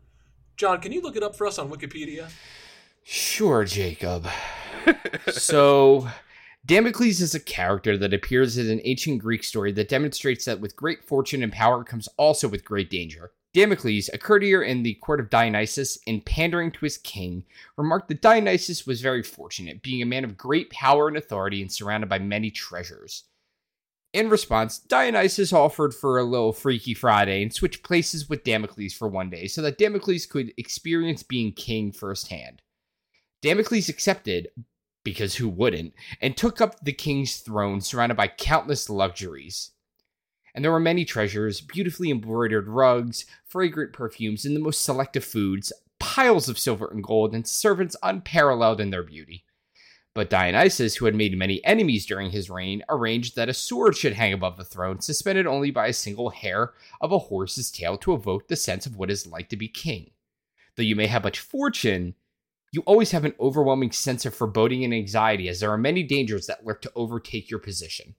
John, 0.56 0.80
can 0.80 0.92
you 0.92 1.02
look 1.02 1.16
it 1.16 1.24
up 1.24 1.36
for 1.36 1.48
us 1.48 1.58
on 1.58 1.70
Wikipedia? 1.70 2.30
Sure, 3.04 3.64
Jacob. 3.64 4.28
so, 5.32 6.08
Damocles 6.66 7.22
is 7.22 7.34
a 7.34 7.40
character 7.40 7.98
that 7.98 8.14
appears 8.14 8.58
in 8.58 8.70
an 8.70 8.82
ancient 8.84 9.22
Greek 9.22 9.44
story 9.44 9.72
that 9.72 9.90
demonstrates 9.90 10.46
that 10.46 10.60
with 10.60 10.76
great 10.76 11.04
fortune 11.04 11.42
and 11.42 11.54
power 11.54 11.84
comes 11.84 12.10
also 12.18 12.48
with 12.48 12.66
great 12.66 12.90
danger. 12.90 13.32
Damocles, 13.54 14.10
a 14.14 14.18
courtier 14.20 14.62
in 14.62 14.84
the 14.84 14.94
court 14.96 15.20
of 15.20 15.32
Dionysus, 15.32 15.98
in 16.06 16.22
pandering 16.22 16.72
to 16.72 16.86
his 16.86 17.00
king, 17.00 17.46
remarked 17.78 18.08
that 18.10 18.22
Dionysus 18.22 18.86
was 18.86 19.02
very 19.02 19.24
fortunate, 19.24 19.82
being 19.82 20.04
a 20.04 20.06
man 20.06 20.24
of 20.24 20.38
great 20.38 20.70
power 20.70 21.08
and 21.08 21.18
authority 21.18 21.62
and 21.62 21.72
surrounded 21.72 22.10
by 22.10 22.20
many 22.20 22.52
treasures. 22.52 23.24
In 24.14 24.30
response, 24.30 24.78
Dionysus 24.78 25.54
offered 25.54 25.96
for 25.96 26.20
a 26.20 26.24
little 26.24 26.54
Freaky 26.54 26.94
Friday 26.94 27.42
and 27.42 27.54
switched 27.54 27.84
places 27.84 28.30
with 28.30 28.44
Damocles 28.44 28.94
for 28.94 29.08
one 29.08 29.30
day 29.30 29.48
so 29.48 29.62
that 29.62 29.78
Damocles 29.78 30.26
could 30.26 30.54
experience 30.58 31.24
being 31.24 31.52
king 31.52 31.92
firsthand. 31.92 32.62
Damocles 33.42 33.90
accepted, 33.90 34.50
because 35.10 35.36
who 35.36 35.50
wouldn't, 35.50 35.94
and 36.22 36.38
took 36.38 36.62
up 36.62 36.80
the 36.84 36.94
king's 36.94 37.38
throne 37.38 37.82
surrounded 37.82 38.16
by 38.16 38.28
countless 38.28 38.92
luxuries. 38.92 39.72
And 40.54 40.64
there 40.64 40.72
were 40.72 40.80
many 40.80 41.04
treasures, 41.04 41.62
beautifully 41.62 42.12
embroidered 42.12 42.68
rugs, 42.68 43.26
fragrant 43.44 43.92
perfumes, 43.92 44.46
and 44.46 44.56
the 44.56 44.60
most 44.60 44.84
selective 44.84 45.26
foods, 45.26 45.74
piles 46.00 46.48
of 46.48 46.60
silver 46.60 46.88
and 46.92 47.04
gold, 47.04 47.34
and 47.34 47.48
servants 47.48 47.96
unparalleled 48.04 48.80
in 48.80 48.92
their 48.92 49.02
beauty. 49.02 49.46
But 50.14 50.30
Dionysus, 50.30 50.96
who 50.96 51.06
had 51.06 51.16
made 51.16 51.36
many 51.36 51.64
enemies 51.66 52.06
during 52.06 52.30
his 52.30 52.52
reign, 52.52 52.84
arranged 52.88 53.36
that 53.36 53.50
a 53.50 53.54
sword 53.54 53.98
should 53.98 54.14
hang 54.14 54.34
above 54.34 54.58
the 54.58 54.64
throne, 54.64 55.02
suspended 55.02 55.48
only 55.48 55.72
by 55.72 55.88
a 55.88 55.94
single 55.94 56.30
hair 56.30 56.74
of 57.02 57.12
a 57.12 57.18
horse's 57.18 57.72
tail 57.72 57.98
to 57.98 58.14
evoke 58.14 58.48
the 58.48 58.56
sense 58.56 58.86
of 58.86 58.96
what 58.96 59.10
it 59.10 59.14
is 59.14 59.26
like 59.26 59.50
to 59.50 59.58
be 59.58 59.68
king. 59.68 60.12
Though 60.76 60.84
you 60.84 60.96
may 60.96 61.08
have 61.08 61.24
much 61.24 61.40
fortune, 61.40 62.16
you 62.72 62.82
always 62.82 63.12
have 63.12 63.26
an 63.26 63.34
overwhelming 63.40 63.92
sense 63.92 64.26
of 64.26 64.34
foreboding 64.34 64.84
and 64.84 64.94
anxiety, 64.94 65.50
as 65.50 65.60
there 65.60 65.72
are 65.72 65.78
many 65.78 66.04
dangers 66.04 66.48
that 66.48 66.66
lurk 66.66 66.82
to 66.84 66.92
overtake 66.96 67.50
your 67.50 67.60
position. 67.60 68.16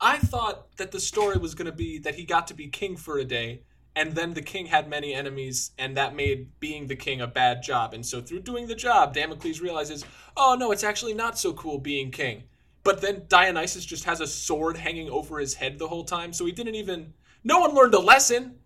I 0.00 0.18
thought 0.18 0.76
that 0.76 0.92
the 0.92 1.00
story 1.00 1.38
was 1.38 1.54
going 1.54 1.66
to 1.66 1.72
be 1.72 1.98
that 1.98 2.14
he 2.14 2.24
got 2.24 2.46
to 2.48 2.54
be 2.54 2.68
king 2.68 2.96
for 2.96 3.18
a 3.18 3.24
day, 3.24 3.62
and 3.96 4.14
then 4.14 4.34
the 4.34 4.42
king 4.42 4.66
had 4.66 4.88
many 4.88 5.12
enemies, 5.14 5.72
and 5.78 5.96
that 5.96 6.14
made 6.14 6.60
being 6.60 6.86
the 6.86 6.94
king 6.94 7.20
a 7.20 7.26
bad 7.26 7.62
job. 7.62 7.94
And 7.94 8.04
so, 8.04 8.20
through 8.20 8.40
doing 8.40 8.68
the 8.68 8.74
job, 8.74 9.14
Damocles 9.14 9.60
realizes, 9.60 10.04
oh 10.36 10.56
no, 10.58 10.70
it's 10.70 10.84
actually 10.84 11.14
not 11.14 11.38
so 11.38 11.52
cool 11.52 11.78
being 11.78 12.10
king. 12.10 12.44
But 12.84 13.00
then 13.00 13.24
Dionysus 13.28 13.84
just 13.84 14.04
has 14.04 14.20
a 14.20 14.26
sword 14.26 14.76
hanging 14.76 15.10
over 15.10 15.38
his 15.38 15.54
head 15.54 15.78
the 15.78 15.88
whole 15.88 16.04
time, 16.04 16.32
so 16.32 16.46
he 16.46 16.52
didn't 16.52 16.76
even. 16.76 17.12
No 17.44 17.60
one 17.60 17.74
learned 17.74 17.94
a 17.94 17.98
lesson. 17.98 18.56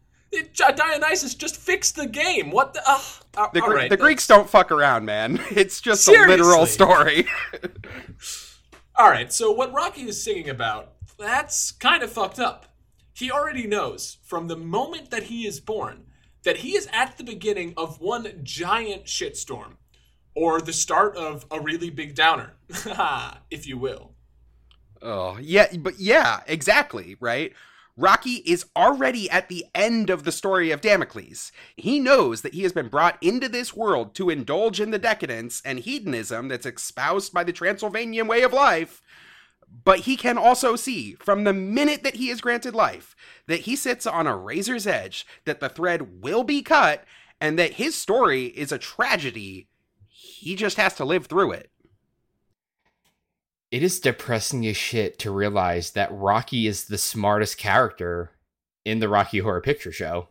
Dionysus 0.54 1.34
just 1.34 1.56
fixed 1.56 1.96
the 1.96 2.06
game. 2.06 2.50
What 2.50 2.74
the? 2.74 2.82
Uh, 2.86 3.48
The, 3.52 3.60
right, 3.62 3.90
the 3.90 3.96
Greeks 3.96 4.26
don't 4.26 4.48
fuck 4.48 4.70
around, 4.70 5.04
man. 5.04 5.40
It's 5.50 5.80
just 5.80 6.08
a 6.08 6.12
literal 6.12 6.66
story. 6.66 7.26
All 8.96 9.08
right, 9.08 9.32
so 9.32 9.50
what 9.50 9.72
Rocky 9.72 10.02
is 10.02 10.22
singing 10.22 10.50
about, 10.50 10.92
that's 11.18 11.72
kind 11.72 12.02
of 12.02 12.12
fucked 12.12 12.38
up. 12.38 12.66
He 13.14 13.30
already 13.30 13.66
knows 13.66 14.18
from 14.24 14.48
the 14.48 14.56
moment 14.56 15.10
that 15.10 15.24
he 15.24 15.46
is 15.46 15.60
born 15.60 16.04
that 16.44 16.58
he 16.58 16.70
is 16.76 16.88
at 16.92 17.16
the 17.18 17.24
beginning 17.24 17.74
of 17.76 18.00
one 18.00 18.40
giant 18.42 19.04
shitstorm, 19.04 19.76
or 20.34 20.60
the 20.60 20.72
start 20.72 21.16
of 21.16 21.46
a 21.50 21.60
really 21.60 21.90
big 21.90 22.14
downer, 22.14 22.54
if 23.50 23.66
you 23.66 23.78
will. 23.78 24.12
Oh, 25.00 25.38
yeah, 25.40 25.66
but 25.78 25.98
yeah, 25.98 26.40
exactly, 26.46 27.16
right? 27.20 27.52
Rocky 27.96 28.36
is 28.46 28.64
already 28.74 29.28
at 29.28 29.48
the 29.48 29.66
end 29.74 30.08
of 30.08 30.24
the 30.24 30.32
story 30.32 30.70
of 30.70 30.80
Damocles. 30.80 31.52
He 31.76 32.00
knows 32.00 32.40
that 32.40 32.54
he 32.54 32.62
has 32.62 32.72
been 32.72 32.88
brought 32.88 33.18
into 33.20 33.50
this 33.50 33.76
world 33.76 34.14
to 34.14 34.30
indulge 34.30 34.80
in 34.80 34.90
the 34.92 34.98
decadence 34.98 35.60
and 35.64 35.78
hedonism 35.78 36.48
that's 36.48 36.64
espoused 36.64 37.34
by 37.34 37.44
the 37.44 37.52
Transylvanian 37.52 38.26
way 38.26 38.42
of 38.42 38.52
life. 38.52 39.02
But 39.84 40.00
he 40.00 40.16
can 40.16 40.38
also 40.38 40.76
see, 40.76 41.14
from 41.14 41.44
the 41.44 41.52
minute 41.52 42.02
that 42.02 42.16
he 42.16 42.30
is 42.30 42.40
granted 42.40 42.74
life, 42.74 43.14
that 43.46 43.60
he 43.60 43.76
sits 43.76 44.06
on 44.06 44.26
a 44.26 44.36
razor's 44.36 44.86
edge, 44.86 45.26
that 45.44 45.60
the 45.60 45.68
thread 45.68 46.22
will 46.22 46.44
be 46.44 46.62
cut, 46.62 47.04
and 47.40 47.58
that 47.58 47.74
his 47.74 47.94
story 47.94 48.46
is 48.46 48.72
a 48.72 48.78
tragedy. 48.78 49.68
He 50.08 50.56
just 50.56 50.76
has 50.76 50.94
to 50.94 51.04
live 51.04 51.26
through 51.26 51.52
it. 51.52 51.71
It 53.72 53.82
is 53.82 54.00
depressing 54.00 54.66
as 54.66 54.76
shit 54.76 55.18
to 55.20 55.30
realize 55.30 55.92
that 55.92 56.12
Rocky 56.12 56.66
is 56.66 56.84
the 56.84 56.98
smartest 56.98 57.56
character 57.56 58.32
in 58.84 58.98
the 58.98 59.08
Rocky 59.08 59.38
Horror 59.38 59.62
Picture 59.62 59.90
Show. 59.90 60.28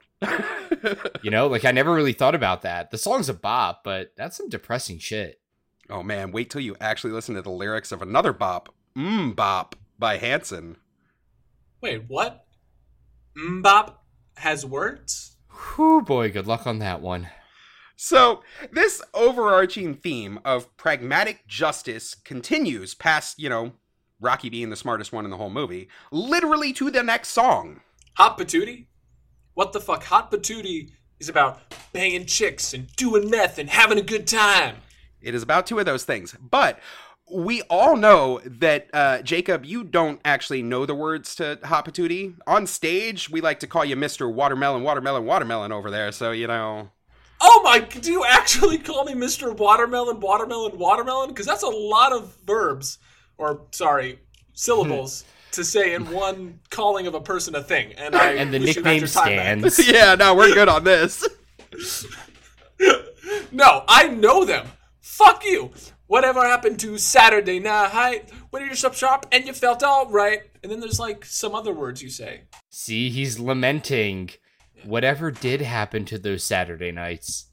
You 1.24 1.32
know, 1.32 1.48
like 1.48 1.66
I 1.66 1.72
never 1.72 1.92
really 1.92 2.14
thought 2.14 2.36
about 2.36 2.62
that. 2.62 2.92
The 2.92 3.00
song's 3.00 3.30
a 3.30 3.34
bop, 3.34 3.84
but 3.84 4.14
that's 4.16 4.38
some 4.38 4.48
depressing 4.48 5.00
shit. 5.00 5.42
Oh 5.90 6.04
man, 6.04 6.32
wait 6.32 6.52
till 6.52 6.62
you 6.62 6.78
actually 6.80 7.14
listen 7.14 7.34
to 7.34 7.42
the 7.42 7.50
lyrics 7.50 7.92
of 7.92 8.04
another 8.04 8.32
bop, 8.32 8.74
Mmm 8.96 9.36
Bop 9.36 9.76
by 9.98 10.18
Hanson. 10.18 10.78
Wait, 11.82 12.04
what? 12.08 12.46
MMMBop 13.36 13.96
has 14.38 14.66
words? 14.68 15.38
Whew, 15.50 16.04
boy, 16.04 16.32
good 16.32 16.46
luck 16.46 16.68
on 16.68 16.78
that 16.78 17.02
one. 17.02 17.28
So, 18.04 18.42
this 18.72 19.00
overarching 19.14 19.94
theme 19.94 20.40
of 20.44 20.76
pragmatic 20.76 21.46
justice 21.48 22.16
continues 22.16 22.96
past, 22.96 23.38
you 23.38 23.48
know, 23.48 23.74
Rocky 24.20 24.50
being 24.50 24.72
the 24.72 24.76
smartest 24.76 25.14
one 25.14 25.24
in 25.24 25.30
the 25.30 25.38
whole 25.38 25.52
movie, 25.52 25.88
literally 26.12 26.74
to 26.74 26.90
the 26.90 27.04
next 27.04 27.30
song. 27.30 27.82
Hot 28.16 28.40
Patootie? 28.40 28.88
What 29.54 29.72
the 29.72 29.80
fuck? 29.80 30.04
Hot 30.06 30.32
Patootie 30.32 30.90
is 31.20 31.30
about 31.30 31.62
banging 31.94 32.26
chicks 32.26 32.74
and 32.74 32.92
doing 32.96 33.30
meth 33.30 33.60
and 33.60 33.70
having 33.70 34.00
a 34.00 34.02
good 34.02 34.26
time. 34.26 34.78
It 35.22 35.36
is 35.36 35.44
about 35.44 35.68
two 35.68 35.78
of 35.78 35.86
those 35.86 36.04
things. 36.04 36.36
But 36.42 36.80
we 37.32 37.62
all 37.70 37.96
know 37.96 38.42
that, 38.44 38.90
uh, 38.94 39.22
Jacob, 39.22 39.64
you 39.64 39.84
don't 39.84 40.20
actually 40.26 40.64
know 40.64 40.88
the 40.88 40.96
words 40.96 41.36
to 41.36 41.60
Hot 41.66 41.86
Patootie. 41.86 42.34
On 42.48 42.66
stage, 42.66 43.30
we 43.30 43.42
like 43.42 43.60
to 43.60 43.68
call 43.68 43.86
you 43.86 43.96
Mr. 43.96 44.34
Watermelon, 44.34 44.82
Watermelon, 44.82 45.24
Watermelon 45.24 45.72
over 45.72 45.92
there, 45.92 46.12
so, 46.12 46.32
you 46.32 46.48
know. 46.48 46.90
Oh 47.42 47.62
my, 47.64 47.80
do 47.80 48.12
you 48.12 48.24
actually 48.24 48.78
call 48.78 49.04
me 49.04 49.14
Mr. 49.14 49.56
Watermelon, 49.56 50.20
Watermelon, 50.20 50.78
Watermelon? 50.78 51.30
Because 51.30 51.46
that's 51.46 51.64
a 51.64 51.68
lot 51.70 52.14
of 52.14 52.36
verbs, 52.46 53.00
or 53.38 53.64
sorry, 53.72 54.20
syllables 54.54 55.24
hmm. 55.24 55.52
to 55.54 55.64
say 55.64 55.96
in 55.96 56.12
one 56.12 56.60
calling 56.70 57.08
of 57.08 57.16
a 57.16 57.22
person 57.22 57.56
a 57.56 57.64
thing. 57.64 57.94
And 57.94 58.16
I 58.16 58.34
And 58.34 58.54
the 58.54 58.60
wish 58.60 58.76
nickname 58.76 59.00
your 59.00 59.08
time 59.08 59.36
back. 59.36 59.72
stands. 59.72 59.88
yeah, 59.92 60.16
no, 60.16 60.36
we're 60.36 60.54
good 60.54 60.70
on 60.70 60.84
this. 60.84 61.28
No, 63.52 63.84
I 63.88 64.08
know 64.08 64.46
them. 64.46 64.68
Fuck 65.02 65.46
you. 65.46 65.72
Whatever 66.08 66.42
happened 66.42 66.80
to 66.82 66.98
Saturday 66.98 67.60
night 67.60 68.30
when 68.50 68.66
you're 68.66 68.86
up 68.86 68.94
sharp 68.94 69.26
and 69.32 69.46
you 69.46 69.54
felt 69.54 69.84
all 69.84 70.10
right? 70.10 70.42
And 70.64 70.72
then 70.72 70.80
there's 70.80 71.00
like 71.00 71.26
some 71.26 71.56
other 71.56 71.74
words 71.74 72.02
you 72.02 72.10
say. 72.10 72.42
See, 72.70 73.10
he's 73.10 73.40
lamenting. 73.40 74.32
Whatever 74.84 75.32
did 75.32 75.62
happen 75.62 76.06
to 76.06 76.18
those 76.18 76.44
Saturday 76.44 76.92
nights? 76.92 77.48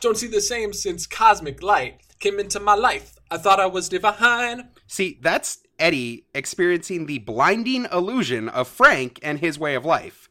Don't 0.00 0.16
see 0.16 0.26
the 0.26 0.40
same 0.40 0.72
since 0.72 1.06
cosmic 1.06 1.62
light 1.62 2.00
came 2.18 2.38
into 2.38 2.60
my 2.60 2.74
life. 2.74 3.16
I 3.30 3.38
thought 3.38 3.60
I 3.60 3.66
was 3.66 3.88
divine. 3.88 4.70
See, 4.86 5.18
that's 5.20 5.58
Eddie 5.78 6.26
experiencing 6.34 7.06
the 7.06 7.18
blinding 7.18 7.86
illusion 7.92 8.48
of 8.48 8.68
Frank 8.68 9.18
and 9.22 9.40
his 9.40 9.58
way 9.58 9.74
of 9.74 9.84
life. 9.84 10.28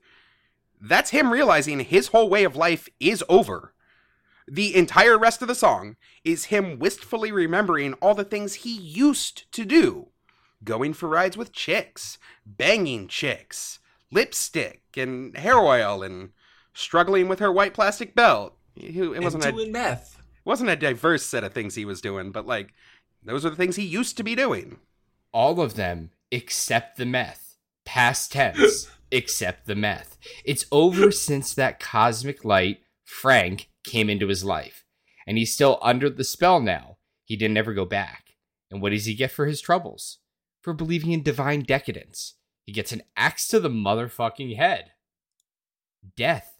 That's 0.80 1.12
him 1.12 1.32
realizing 1.32 1.80
his 1.80 2.08
whole 2.08 2.30
way 2.30 2.44
of 2.44 2.56
life 2.56 2.90
is 3.00 3.24
over. 3.30 3.74
The 4.48 4.76
entire 4.76 5.18
rest 5.18 5.42
of 5.42 5.48
the 5.48 5.56
song 5.56 5.96
is 6.24 6.46
him 6.46 6.80
wistfully 6.80 7.32
remembering 7.32 7.94
all 7.96 8.14
the 8.14 8.26
things 8.26 8.56
he 8.56 8.78
used 8.78 9.52
to 9.54 9.66
do 9.66 10.10
going 10.64 10.94
for 10.94 11.10
rides 11.10 11.38
with 11.38 11.52
chicks, 11.52 12.18
banging 12.46 13.08
chicks, 13.08 13.80
lipstick 14.14 14.82
and 14.96 15.36
hair 15.38 15.58
oil, 15.58 16.04
and 16.04 16.30
struggling 16.74 17.28
with 17.28 17.40
her 17.40 17.52
white 17.52 17.74
plastic 17.74 18.16
belt. 18.16 18.56
It 18.76 18.96
And 18.96 19.24
wasn't 19.24 19.46
a 19.46 19.52
doing 19.52 19.72
meth. 19.72 20.22
wasn't 20.46 20.70
a 20.70 20.76
diverse 20.76 21.24
set 21.24 21.44
of 21.44 21.54
things 21.54 21.76
he 21.76 21.86
was 21.86 22.02
doing, 22.02 22.32
but 22.32 22.46
like 22.48 22.74
those 23.24 23.46
are 23.46 23.50
the 23.50 23.56
things 23.56 23.76
he 23.76 23.84
used 23.86 24.18
to 24.18 24.24
be 24.24 24.36
doing. 24.36 24.80
All 25.32 25.62
of 25.62 25.76
them 25.76 26.12
except 26.32 26.98
the 26.98 27.06
meth. 27.06 27.58
Past 27.86 28.32
tense, 28.32 28.90
except 29.12 29.66
the 29.68 29.76
meth. 29.76 30.18
It's 30.46 30.66
over 30.72 31.12
since 31.12 31.54
that 31.54 31.80
cosmic 31.80 32.44
light, 32.46 32.80
Frank, 33.04 33.70
came 33.84 34.10
into 34.10 34.28
his 34.28 34.44
life. 34.44 34.86
And 35.28 35.38
he's 35.38 35.54
still 35.54 35.80
under 35.82 36.10
the 36.10 36.24
spell 36.24 36.60
now. 36.60 36.98
He 37.26 37.36
didn't 37.36 37.58
ever 37.58 37.74
go 37.74 37.86
back. 37.86 38.36
And 38.72 38.82
what 38.82 38.92
does 38.92 39.06
he 39.06 39.14
get 39.14 39.32
for 39.32 39.46
his 39.46 39.62
troubles? 39.62 40.20
For 40.62 40.74
believing 40.74 41.12
in 41.12 41.24
divine 41.24 41.62
decadence. 41.62 42.36
He 42.66 42.72
gets 42.72 42.92
an 42.92 43.04
axe 43.18 43.48
to 43.50 43.60
the 43.60 43.70
motherfucking 43.70 44.56
head. 44.56 44.92
Death. 46.16 46.58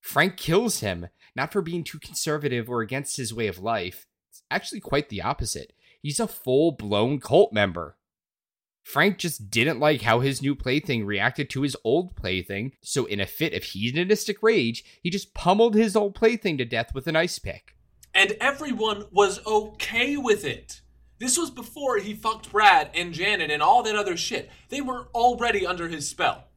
Frank 0.00 0.36
kills 0.36 0.80
him, 0.80 1.08
not 1.34 1.52
for 1.52 1.62
being 1.62 1.84
too 1.84 1.98
conservative 1.98 2.68
or 2.68 2.80
against 2.80 3.16
his 3.16 3.32
way 3.32 3.46
of 3.46 3.58
life. 3.58 4.06
It's 4.30 4.42
actually 4.50 4.80
quite 4.80 5.08
the 5.08 5.22
opposite. 5.22 5.72
He's 6.02 6.20
a 6.20 6.28
full 6.28 6.72
blown 6.72 7.20
cult 7.20 7.52
member. 7.52 7.96
Frank 8.82 9.16
just 9.16 9.50
didn't 9.50 9.80
like 9.80 10.02
how 10.02 10.20
his 10.20 10.42
new 10.42 10.54
plaything 10.54 11.06
reacted 11.06 11.48
to 11.50 11.62
his 11.62 11.76
old 11.84 12.14
plaything, 12.16 12.72
so 12.82 13.06
in 13.06 13.18
a 13.18 13.26
fit 13.26 13.54
of 13.54 13.64
hedonistic 13.64 14.42
rage, 14.42 14.84
he 15.02 15.08
just 15.08 15.32
pummeled 15.32 15.74
his 15.74 15.96
old 15.96 16.14
plaything 16.14 16.58
to 16.58 16.66
death 16.66 16.94
with 16.94 17.06
an 17.06 17.16
ice 17.16 17.38
pick. 17.38 17.74
And 18.12 18.36
everyone 18.40 19.06
was 19.10 19.44
okay 19.46 20.18
with 20.18 20.44
it. 20.44 20.82
This 21.24 21.38
was 21.38 21.50
before 21.50 21.96
he 21.96 22.12
fucked 22.12 22.52
Brad 22.52 22.90
and 22.92 23.14
Janet 23.14 23.50
and 23.50 23.62
all 23.62 23.82
that 23.84 23.96
other 23.96 24.14
shit. 24.14 24.50
They 24.68 24.82
were 24.82 25.08
already 25.14 25.66
under 25.66 25.88
his 25.88 26.06
spell. 26.06 26.48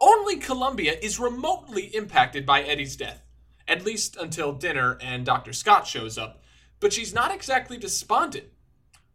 Only 0.00 0.34
Columbia 0.38 0.96
is 1.00 1.20
remotely 1.20 1.94
impacted 1.94 2.44
by 2.44 2.62
Eddie's 2.62 2.96
death, 2.96 3.22
at 3.68 3.84
least 3.84 4.16
until 4.16 4.52
dinner 4.52 4.98
and 5.00 5.24
Dr. 5.24 5.52
Scott 5.52 5.86
shows 5.86 6.18
up, 6.18 6.42
but 6.80 6.92
she's 6.92 7.14
not 7.14 7.32
exactly 7.32 7.78
despondent. 7.78 8.46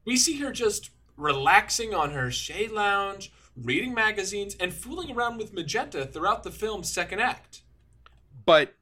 We 0.06 0.16
see 0.16 0.40
her 0.40 0.54
just 0.54 0.92
relaxing 1.18 1.94
on 1.94 2.12
her 2.12 2.32
chaise 2.32 2.72
lounge, 2.72 3.34
reading 3.62 3.94
magazines, 3.94 4.56
and 4.62 4.74
fooling 4.74 5.12
around 5.12 5.40
with 5.40 5.54
Magenta 5.54 6.06
throughout 6.06 6.44
the 6.44 6.52
film's 6.52 6.90
second 6.90 7.20
act. 7.20 7.64
But 8.46 8.76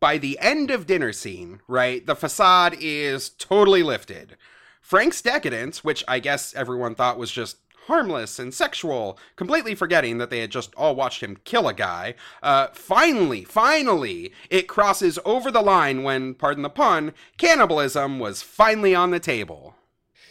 by 0.00 0.16
the 0.16 0.38
end 0.40 0.70
of 0.70 0.86
dinner 0.86 1.12
scene, 1.12 1.60
right, 1.68 2.06
the 2.06 2.16
facade 2.16 2.74
is 2.80 3.28
totally 3.28 3.82
lifted. 3.82 4.38
Frank's 4.84 5.22
decadence, 5.22 5.82
which 5.82 6.04
I 6.06 6.18
guess 6.18 6.54
everyone 6.54 6.94
thought 6.94 7.16
was 7.16 7.30
just 7.30 7.56
harmless 7.86 8.38
and 8.38 8.52
sexual, 8.52 9.18
completely 9.34 9.74
forgetting 9.74 10.18
that 10.18 10.28
they 10.28 10.40
had 10.40 10.50
just 10.50 10.74
all 10.74 10.94
watched 10.94 11.22
him 11.22 11.38
kill 11.44 11.68
a 11.68 11.72
guy, 11.72 12.14
uh, 12.42 12.66
finally, 12.74 13.44
finally, 13.44 14.30
it 14.50 14.68
crosses 14.68 15.18
over 15.24 15.50
the 15.50 15.62
line 15.62 16.02
when, 16.02 16.34
pardon 16.34 16.62
the 16.62 16.68
pun, 16.68 17.14
cannibalism 17.38 18.18
was 18.18 18.42
finally 18.42 18.94
on 18.94 19.10
the 19.10 19.18
table. 19.18 19.74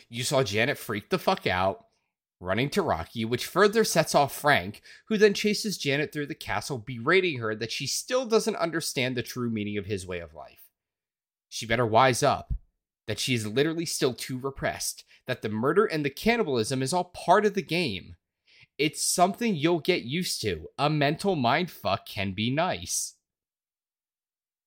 You 0.07 0.23
saw 0.23 0.43
Janet 0.43 0.77
freak 0.77 1.09
the 1.09 1.17
fuck 1.17 1.47
out, 1.47 1.87
running 2.39 2.69
to 2.69 2.83
Rocky, 2.83 3.25
which 3.25 3.47
further 3.47 3.83
sets 3.83 4.13
off 4.13 4.39
Frank, 4.39 4.83
who 5.07 5.17
then 5.17 5.33
chases 5.33 5.79
Janet 5.79 6.13
through 6.13 6.27
the 6.27 6.35
castle, 6.35 6.77
berating 6.77 7.39
her 7.39 7.55
that 7.55 7.71
she 7.71 7.87
still 7.87 8.27
doesn't 8.27 8.55
understand 8.57 9.17
the 9.17 9.23
true 9.23 9.49
meaning 9.49 9.79
of 9.79 9.87
his 9.87 10.05
way 10.05 10.19
of 10.19 10.35
life. 10.35 10.69
She 11.49 11.65
better 11.65 11.87
wise 11.87 12.21
up, 12.21 12.53
that 13.07 13.19
she 13.19 13.33
is 13.33 13.47
literally 13.47 13.85
still 13.85 14.13
too 14.13 14.37
repressed, 14.37 15.03
that 15.27 15.41
the 15.41 15.49
murder 15.49 15.85
and 15.85 16.05
the 16.05 16.09
cannibalism 16.09 16.81
is 16.81 16.93
all 16.93 17.05
part 17.05 17.45
of 17.45 17.53
the 17.53 17.61
game. 17.61 18.15
It's 18.77 19.03
something 19.03 19.55
you'll 19.55 19.79
get 19.79 20.03
used 20.03 20.41
to. 20.41 20.67
A 20.77 20.89
mental 20.89 21.35
mind 21.35 21.69
fuck 21.69 22.05
can 22.05 22.31
be 22.31 22.49
nice. 22.49 23.15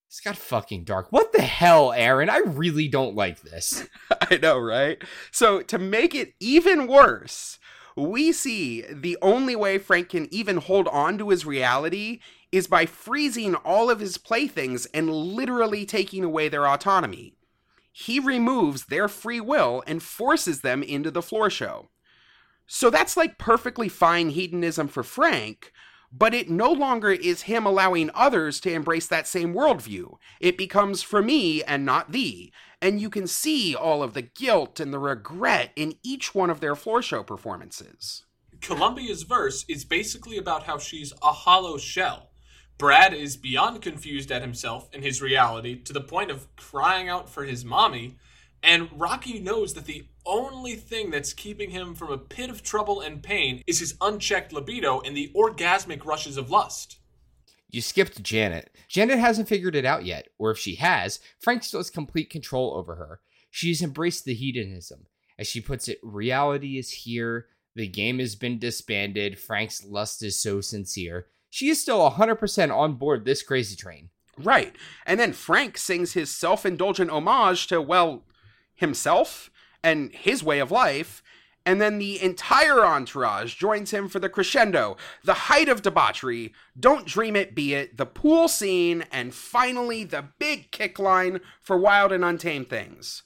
It's 0.09 0.21
got 0.21 0.37
fucking 0.37 0.85
dark. 0.85 1.09
What 1.11 1.33
the 1.33 1.43
hell, 1.43 1.93
Aaron? 1.93 2.31
I 2.31 2.39
really 2.39 2.89
don't 2.89 3.17
like 3.17 3.43
this. 3.43 3.87
I 4.31 4.37
know, 4.37 4.59
right? 4.59 5.03
So, 5.31 5.61
to 5.63 5.79
make 5.79 6.15
it 6.15 6.35
even 6.41 6.87
worse, 6.87 7.59
we 7.97 8.33
see 8.33 8.83
the 8.91 9.19
only 9.21 9.57
way 9.57 9.79
Frank 9.79 10.11
can 10.11 10.33
even 10.33 10.59
hold 10.59 10.89
on 10.89 11.19
to 11.19 11.31
his 11.31 11.45
reality 11.45 12.21
is 12.53 12.67
by 12.67 12.87
freezing 12.87 13.55
all 13.57 13.91
of 13.91 14.01
his 14.01 14.17
playthings 14.17 14.87
and 14.87 15.11
literally 15.11 15.85
taking 15.85 16.25
away 16.25 16.49
their 16.49 16.67
autonomy. 16.67 17.36
He 17.99 18.21
removes 18.21 18.85
their 18.85 19.09
free 19.09 19.41
will 19.41 19.83
and 19.87 20.03
forces 20.03 20.61
them 20.61 20.83
into 20.83 21.11
the 21.11 21.23
floor 21.23 21.49
show. 21.49 21.89
So 22.67 22.91
that's 22.91 23.17
like 23.17 23.39
perfectly 23.39 23.89
fine 23.89 24.29
hedonism 24.29 24.89
for 24.89 25.03
Frank, 25.03 25.73
but 26.13 26.35
it 26.35 26.51
no 26.51 26.71
longer 26.71 27.11
is 27.11 27.43
him 27.43 27.65
allowing 27.65 28.11
others 28.13 28.61
to 28.61 28.71
embrace 28.71 29.07
that 29.07 29.27
same 29.27 29.55
worldview. 29.55 30.19
It 30.41 30.59
becomes 30.59 31.03
for 31.03 31.23
me 31.23 31.65
and 31.65 31.87
not 31.87 32.13
thee. 32.13 32.53
And 32.83 33.01
you 33.01 33.09
can 33.09 33.27
see 33.27 33.75
all 33.75 34.03
of 34.03 34.13
the 34.13 34.21
guilt 34.21 34.79
and 34.79 34.93
the 34.93 34.99
regret 34.99 35.71
in 35.75 35.95
each 36.03 36.35
one 36.35 36.51
of 36.51 36.61
their 36.61 36.77
floor 36.77 37.01
show 37.01 37.23
performances. 37.23 38.27
Columbia's 38.61 39.23
verse 39.23 39.65
is 39.71 39.87
basically 39.87 40.37
about 40.37 40.65
how 40.65 40.77
she's 40.77 41.15
a 41.23 41.33
hollow 41.33 41.79
shell. 41.79 42.26
Brad 42.79 43.15
is 43.15 43.37
beyond 43.37 43.81
confused 43.81 44.31
at 44.31 44.43
himself 44.43 44.91
and 44.93 45.03
his 45.03 45.23
reality 45.23 45.81
to 45.83 45.93
the 45.93 46.01
point 46.01 46.31
of 46.31 46.55
crying 46.57 47.09
out 47.09 47.31
for 47.31 47.45
his 47.45 47.65
mommy, 47.65 48.17
and 48.63 48.89
Rocky 48.93 49.39
knows 49.39 49.75
that 49.75 49.87
the 49.87 50.07
only 50.27 50.75
thing 50.75 51.11
that's 51.11 51.33
keeping 51.33 51.71
him 51.71 51.95
from 51.95 52.11
a 52.11 52.19
pit 52.19 52.51
of 52.51 52.63
trouble 52.63 53.01
and 53.01 53.23
pain 53.23 53.63
is 53.67 53.79
his 53.79 53.95
unchecked 54.01 54.53
libido 54.53 55.01
and 55.01 55.17
the 55.17 55.33
orgasmic 55.35 56.05
rushes 56.05 56.37
of 56.37 56.51
lust. 56.51 56.99
You 57.71 57.81
skipped 57.81 58.23
Janet. 58.23 58.71
Janet 58.89 59.19
hasn't 59.19 59.49
figured 59.49 59.75
it 59.75 59.85
out 59.85 60.05
yet, 60.05 60.29
or 60.39 60.51
if 60.51 60.59
she 60.59 60.77
has, 60.77 61.21
Frank 61.39 61.63
still 61.63 61.81
has 61.81 61.91
complete 61.91 62.31
control 62.31 62.75
over 62.75 62.97
her. 62.97 63.21
She's 63.51 63.83
embraced 63.83 64.25
the 64.25 64.35
hedonism. 64.35 65.07
As 65.39 65.47
she 65.47 65.61
puts 65.61 65.89
it, 65.89 65.99
reality 66.03 66.79
is 66.79 66.91
here, 66.91 67.47
the 67.75 67.87
game 67.87 68.19
has 68.19 68.35
been 68.35 68.59
disbanded, 68.59 69.39
Frank's 69.39 69.85
lust 69.85 70.23
is 70.23 70.41
so 70.41 70.61
sincere. 70.61 71.27
She 71.57 71.71
is 71.71 71.81
still 71.81 72.11
100% 72.11 72.77
on 72.77 72.97
board 72.97 73.25
this 73.25 73.43
crazy 73.43 73.77
train. 73.77 74.11
Right. 74.37 74.77
And 75.07 75.19
then 75.19 75.33
Frank 75.33 75.79
sings 75.79 76.13
his 76.13 76.31
self 76.31 76.67
indulgent 76.67 77.11
homage 77.11 77.67
to, 77.69 77.81
well, 77.81 78.25
himself 78.75 79.51
and 79.83 80.13
his 80.13 80.45
way 80.45 80.59
of 80.59 80.71
life. 80.71 81.23
And 81.65 81.81
then 81.81 81.97
the 81.97 82.23
entire 82.23 82.85
entourage 82.85 83.55
joins 83.55 83.91
him 83.91 84.07
for 84.07 84.19
the 84.19 84.29
crescendo, 84.29 84.99
the 85.25 85.49
height 85.49 85.71
of 85.71 85.81
debauchery, 85.81 86.53
Don't 86.79 87.07
Dream 87.07 87.35
It, 87.35 87.55
Be 87.55 87.73
It, 87.73 87.97
the 87.97 88.05
pool 88.05 88.49
scene, 88.49 89.07
and 89.11 89.33
finally 89.33 90.05
the 90.05 90.27
big 90.39 90.71
kick 90.73 90.99
line 90.99 91.41
for 91.63 91.79
Wild 91.79 92.13
and 92.13 92.23
Untamed 92.23 92.69
Things, 92.69 93.23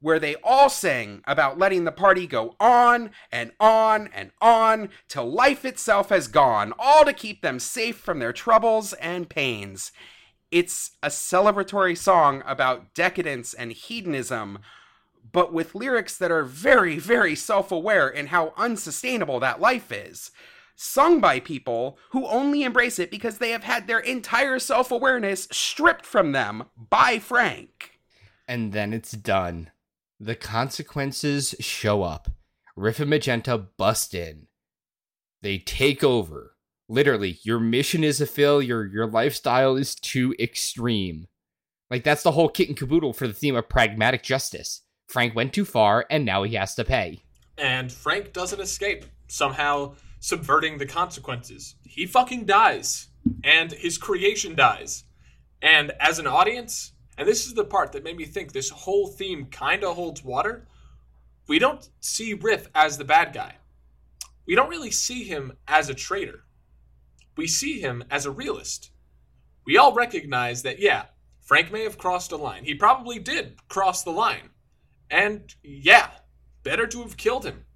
where 0.00 0.18
they 0.18 0.36
all 0.42 0.68
sing 0.68 1.22
about 1.26 1.58
letting 1.58 1.84
the 1.84 1.92
party 1.92 2.26
go 2.26 2.56
on 2.58 3.10
and 3.30 3.52
on 3.60 4.08
and 4.14 4.30
on 4.40 4.88
till 5.08 5.30
life 5.30 5.64
itself 5.64 6.08
has 6.08 6.28
gone, 6.28 6.72
all 6.78 7.04
to 7.04 7.12
keep 7.12 7.42
them 7.42 7.58
safe 7.58 7.96
from 7.96 8.18
their 8.18 8.32
troubles 8.32 8.92
and 8.94 9.28
pains. 9.28 9.92
It's 10.50 10.92
a 11.02 11.08
celebratory 11.08 11.96
song 11.96 12.42
about 12.46 12.94
decadence 12.94 13.54
and 13.54 13.72
hedonism 13.72 14.58
but 15.32 15.52
with 15.52 15.74
lyrics 15.74 16.16
that 16.18 16.30
are 16.30 16.44
very, 16.44 16.98
very 16.98 17.34
self 17.34 17.70
aware 17.70 18.08
in 18.08 18.28
how 18.28 18.52
unsustainable 18.56 19.40
that 19.40 19.60
life 19.60 19.92
is. 19.92 20.30
Sung 20.76 21.20
by 21.20 21.40
people 21.40 21.98
who 22.10 22.26
only 22.26 22.62
embrace 22.62 22.98
it 22.98 23.10
because 23.10 23.38
they 23.38 23.50
have 23.50 23.64
had 23.64 23.86
their 23.86 23.98
entire 23.98 24.58
self 24.58 24.90
awareness 24.90 25.46
stripped 25.50 26.06
from 26.06 26.32
them 26.32 26.64
by 26.76 27.18
Frank. 27.18 28.00
And 28.48 28.72
then 28.72 28.92
it's 28.92 29.12
done. 29.12 29.70
The 30.22 30.34
consequences 30.34 31.54
show 31.60 32.02
up. 32.02 32.30
Riff 32.76 33.00
and 33.00 33.08
Magenta 33.08 33.56
bust 33.56 34.14
in. 34.14 34.48
They 35.40 35.56
take 35.56 36.04
over. 36.04 36.56
Literally, 36.90 37.38
your 37.42 37.58
mission 37.58 38.04
is 38.04 38.20
a 38.20 38.26
failure. 38.26 38.84
Your 38.84 39.06
lifestyle 39.06 39.76
is 39.76 39.94
too 39.94 40.34
extreme. 40.38 41.26
Like, 41.90 42.04
that's 42.04 42.22
the 42.22 42.32
whole 42.32 42.50
kit 42.50 42.68
and 42.68 42.76
caboodle 42.76 43.14
for 43.14 43.26
the 43.26 43.32
theme 43.32 43.56
of 43.56 43.70
pragmatic 43.70 44.22
justice. 44.22 44.82
Frank 45.08 45.34
went 45.34 45.54
too 45.54 45.64
far, 45.64 46.04
and 46.10 46.26
now 46.26 46.42
he 46.42 46.54
has 46.54 46.74
to 46.74 46.84
pay. 46.84 47.22
And 47.56 47.90
Frank 47.90 48.34
doesn't 48.34 48.60
escape, 48.60 49.06
somehow 49.26 49.94
subverting 50.18 50.76
the 50.76 50.86
consequences. 50.86 51.76
He 51.82 52.04
fucking 52.04 52.44
dies, 52.44 53.08
and 53.42 53.72
his 53.72 53.96
creation 53.96 54.54
dies. 54.54 55.04
And 55.62 55.92
as 55.98 56.18
an 56.18 56.26
audience, 56.26 56.92
and 57.20 57.28
this 57.28 57.46
is 57.46 57.52
the 57.52 57.64
part 57.64 57.92
that 57.92 58.02
made 58.02 58.16
me 58.16 58.24
think 58.24 58.50
this 58.50 58.70
whole 58.70 59.06
theme 59.06 59.44
kind 59.44 59.84
of 59.84 59.94
holds 59.94 60.24
water, 60.24 60.66
we 61.48 61.58
don't 61.58 61.90
see 62.00 62.32
Riff 62.32 62.68
as 62.74 62.96
the 62.96 63.04
bad 63.04 63.34
guy. 63.34 63.56
We 64.46 64.54
don't 64.54 64.70
really 64.70 64.90
see 64.90 65.24
him 65.24 65.52
as 65.68 65.90
a 65.90 65.94
traitor. 65.94 66.44
We 67.36 67.46
see 67.46 67.78
him 67.78 68.04
as 68.10 68.24
a 68.24 68.30
realist. 68.30 68.90
We 69.66 69.76
all 69.76 69.92
recognize 69.92 70.62
that, 70.62 70.78
yeah, 70.78 71.04
Frank 71.42 71.70
may 71.70 71.82
have 71.84 71.98
crossed 71.98 72.32
a 72.32 72.38
line. 72.38 72.64
He 72.64 72.74
probably 72.74 73.18
did 73.18 73.68
cross 73.68 74.02
the 74.02 74.12
line. 74.12 74.48
And 75.10 75.54
yeah, 75.62 76.08
better 76.62 76.86
to 76.86 77.02
have 77.02 77.18
killed 77.18 77.44
him. 77.44 77.66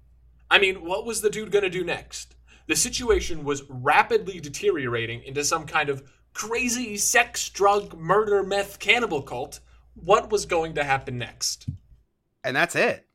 I 0.49 0.57
mean, 0.57 0.83
what 0.83 1.05
was 1.05 1.21
the 1.21 1.29
dude 1.29 1.51
gonna 1.51 1.69
do 1.69 1.83
next? 1.83 2.35
The 2.65 2.75
situation 2.75 3.43
was 3.43 3.61
rapidly 3.69 4.39
deteriorating 4.39 5.21
into 5.21 5.43
some 5.43 5.67
kind 5.67 5.89
of 5.89 6.01
crazy 6.35 6.97
sex, 6.97 7.49
drug, 7.49 7.97
murder, 7.97 8.43
meth, 8.43 8.77
cannibal 8.77 9.23
cult. 9.23 9.61
What 9.95 10.29
was 10.29 10.45
going 10.45 10.75
to 10.75 10.83
happen 10.83 11.17
next? 11.17 11.67
And 12.43 12.55
that's 12.55 12.75
it. 12.75 13.07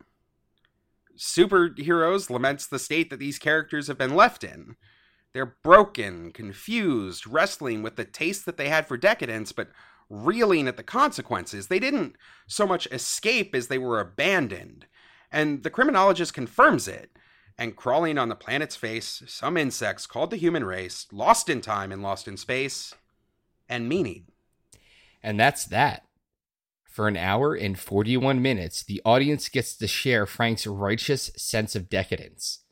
Superheroes 1.16 2.30
laments 2.30 2.66
the 2.66 2.78
state 2.78 3.10
that 3.10 3.18
these 3.18 3.38
characters 3.38 3.86
have 3.86 3.98
been 3.98 4.16
left 4.16 4.42
in. 4.42 4.76
They're 5.34 5.54
broken, 5.62 6.32
confused, 6.32 7.26
wrestling 7.26 7.82
with 7.82 7.96
the 7.96 8.06
taste 8.06 8.46
that 8.46 8.56
they 8.56 8.70
had 8.70 8.88
for 8.88 8.96
decadence, 8.96 9.52
but 9.52 9.68
reeling 10.08 10.66
at 10.66 10.78
the 10.78 10.82
consequences. 10.82 11.68
They 11.68 11.78
didn't 11.78 12.16
so 12.48 12.66
much 12.66 12.88
escape 12.90 13.54
as 13.54 13.68
they 13.68 13.78
were 13.78 14.00
abandoned. 14.00 14.86
And 15.30 15.62
the 15.62 15.70
criminologist 15.70 16.32
confirms 16.32 16.88
it. 16.88 17.10
And 17.58 17.76
crawling 17.76 18.16
on 18.16 18.30
the 18.30 18.34
planet's 18.34 18.76
face, 18.76 19.22
some 19.26 19.58
insects 19.58 20.06
called 20.06 20.30
the 20.30 20.36
human 20.36 20.64
race, 20.64 21.06
lost 21.12 21.50
in 21.50 21.60
time 21.60 21.92
and 21.92 22.02
lost 22.02 22.26
in 22.26 22.38
space, 22.38 22.94
and 23.70 23.88
meaning. 23.88 24.26
And 25.22 25.40
that's 25.40 25.64
that. 25.66 26.04
For 26.84 27.08
an 27.08 27.16
hour 27.16 27.54
and 27.54 27.78
41 27.78 28.42
minutes, 28.42 28.82
the 28.82 29.00
audience 29.04 29.48
gets 29.48 29.76
to 29.76 29.86
share 29.86 30.26
Frank's 30.26 30.66
righteous 30.66 31.30
sense 31.36 31.76
of 31.76 31.88
decadence. 31.88 32.64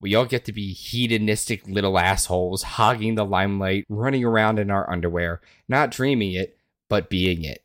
We 0.00 0.14
all 0.14 0.26
get 0.26 0.44
to 0.44 0.52
be 0.52 0.72
hedonistic 0.72 1.66
little 1.66 1.98
assholes, 1.98 2.62
hogging 2.62 3.16
the 3.16 3.24
limelight, 3.24 3.84
running 3.88 4.24
around 4.24 4.60
in 4.60 4.70
our 4.70 4.88
underwear, 4.88 5.40
not 5.68 5.90
dreaming 5.90 6.32
it, 6.32 6.56
but 6.88 7.10
being 7.10 7.42
it. 7.42 7.64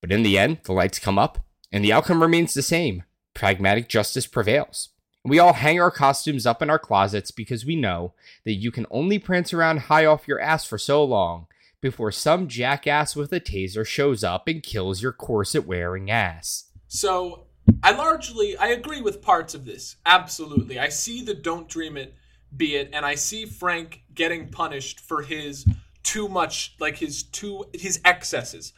But 0.00 0.12
in 0.12 0.22
the 0.22 0.38
end, 0.38 0.60
the 0.62 0.72
lights 0.72 1.00
come 1.00 1.18
up, 1.18 1.44
and 1.72 1.84
the 1.84 1.92
outcome 1.92 2.22
remains 2.22 2.54
the 2.54 2.62
same 2.62 3.02
pragmatic 3.34 3.88
justice 3.88 4.28
prevails. 4.28 4.90
We 5.24 5.40
all 5.40 5.54
hang 5.54 5.80
our 5.80 5.90
costumes 5.90 6.46
up 6.46 6.62
in 6.62 6.70
our 6.70 6.78
closets 6.78 7.32
because 7.32 7.64
we 7.64 7.74
know 7.74 8.12
that 8.44 8.52
you 8.52 8.70
can 8.70 8.86
only 8.90 9.18
prance 9.18 9.52
around 9.52 9.80
high 9.80 10.04
off 10.04 10.28
your 10.28 10.38
ass 10.38 10.64
for 10.64 10.78
so 10.78 11.02
long 11.02 11.48
before 11.84 12.10
some 12.10 12.48
jackass 12.48 13.14
with 13.14 13.30
a 13.30 13.38
taser 13.38 13.86
shows 13.86 14.24
up 14.24 14.48
and 14.48 14.62
kills 14.62 15.02
your 15.02 15.12
corset 15.12 15.66
wearing 15.66 16.10
ass. 16.10 16.70
So, 16.88 17.44
I 17.82 17.92
largely 17.92 18.56
I 18.56 18.68
agree 18.68 19.02
with 19.02 19.20
parts 19.20 19.52
of 19.54 19.66
this. 19.66 19.96
Absolutely. 20.06 20.78
I 20.78 20.88
see 20.88 21.22
the 21.22 21.34
don't 21.34 21.68
dream 21.68 21.98
it 21.98 22.14
be 22.56 22.76
it 22.76 22.88
and 22.94 23.04
I 23.04 23.16
see 23.16 23.44
Frank 23.44 24.02
getting 24.14 24.48
punished 24.48 24.98
for 24.98 25.20
his 25.20 25.66
too 26.02 26.26
much 26.26 26.74
like 26.80 26.96
his 26.96 27.22
too 27.22 27.66
his 27.74 28.00
excesses. 28.02 28.72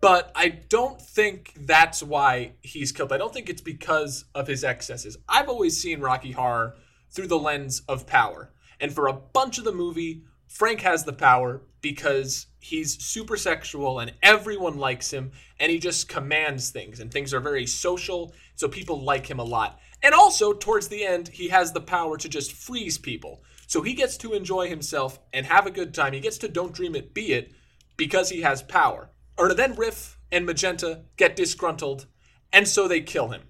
But 0.00 0.32
I 0.34 0.48
don't 0.48 1.00
think 1.00 1.52
that's 1.56 2.02
why 2.02 2.54
he's 2.62 2.90
killed. 2.90 3.12
I 3.12 3.18
don't 3.18 3.32
think 3.32 3.48
it's 3.48 3.62
because 3.62 4.24
of 4.34 4.48
his 4.48 4.64
excesses. 4.64 5.16
I've 5.28 5.48
always 5.48 5.80
seen 5.80 6.00
Rocky 6.00 6.32
Horror 6.32 6.74
through 7.12 7.28
the 7.28 7.38
lens 7.38 7.82
of 7.88 8.08
power. 8.08 8.50
And 8.80 8.92
for 8.92 9.06
a 9.06 9.12
bunch 9.12 9.58
of 9.58 9.64
the 9.64 9.72
movie, 9.72 10.24
Frank 10.48 10.80
has 10.80 11.04
the 11.04 11.12
power 11.12 11.62
because 11.80 12.46
he's 12.60 13.02
super 13.02 13.36
sexual 13.36 14.00
and 14.00 14.12
everyone 14.22 14.78
likes 14.78 15.10
him 15.10 15.32
and 15.58 15.70
he 15.70 15.78
just 15.78 16.08
commands 16.08 16.70
things 16.70 17.00
and 17.00 17.10
things 17.10 17.32
are 17.32 17.40
very 17.40 17.66
social, 17.66 18.34
so 18.54 18.68
people 18.68 19.02
like 19.02 19.26
him 19.26 19.38
a 19.38 19.44
lot. 19.44 19.80
And 20.02 20.14
also, 20.14 20.52
towards 20.52 20.88
the 20.88 21.04
end, 21.04 21.28
he 21.28 21.48
has 21.48 21.72
the 21.72 21.80
power 21.80 22.16
to 22.16 22.28
just 22.28 22.52
freeze 22.52 22.96
people. 22.98 23.42
So 23.66 23.82
he 23.82 23.92
gets 23.92 24.16
to 24.18 24.32
enjoy 24.32 24.68
himself 24.68 25.18
and 25.32 25.46
have 25.46 25.66
a 25.66 25.70
good 25.70 25.94
time. 25.94 26.12
He 26.12 26.20
gets 26.20 26.38
to 26.38 26.48
don't 26.48 26.74
dream 26.74 26.94
it, 26.96 27.14
be 27.14 27.32
it, 27.32 27.52
because 27.96 28.30
he 28.30 28.40
has 28.40 28.62
power. 28.62 29.10
Or 29.36 29.54
then 29.54 29.74
Riff 29.74 30.18
and 30.32 30.46
Magenta 30.46 31.02
get 31.16 31.36
disgruntled, 31.36 32.06
and 32.52 32.66
so 32.66 32.88
they 32.88 33.00
kill 33.00 33.28
him. 33.28 33.42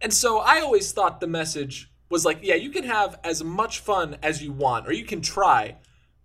And 0.00 0.12
so 0.12 0.38
I 0.38 0.60
always 0.60 0.92
thought 0.92 1.20
the 1.20 1.26
message 1.26 1.90
was 2.10 2.24
like, 2.24 2.40
yeah, 2.42 2.54
you 2.54 2.70
can 2.70 2.84
have 2.84 3.18
as 3.24 3.42
much 3.42 3.80
fun 3.80 4.16
as 4.22 4.42
you 4.42 4.52
want, 4.52 4.86
or 4.86 4.92
you 4.92 5.04
can 5.04 5.20
try, 5.20 5.76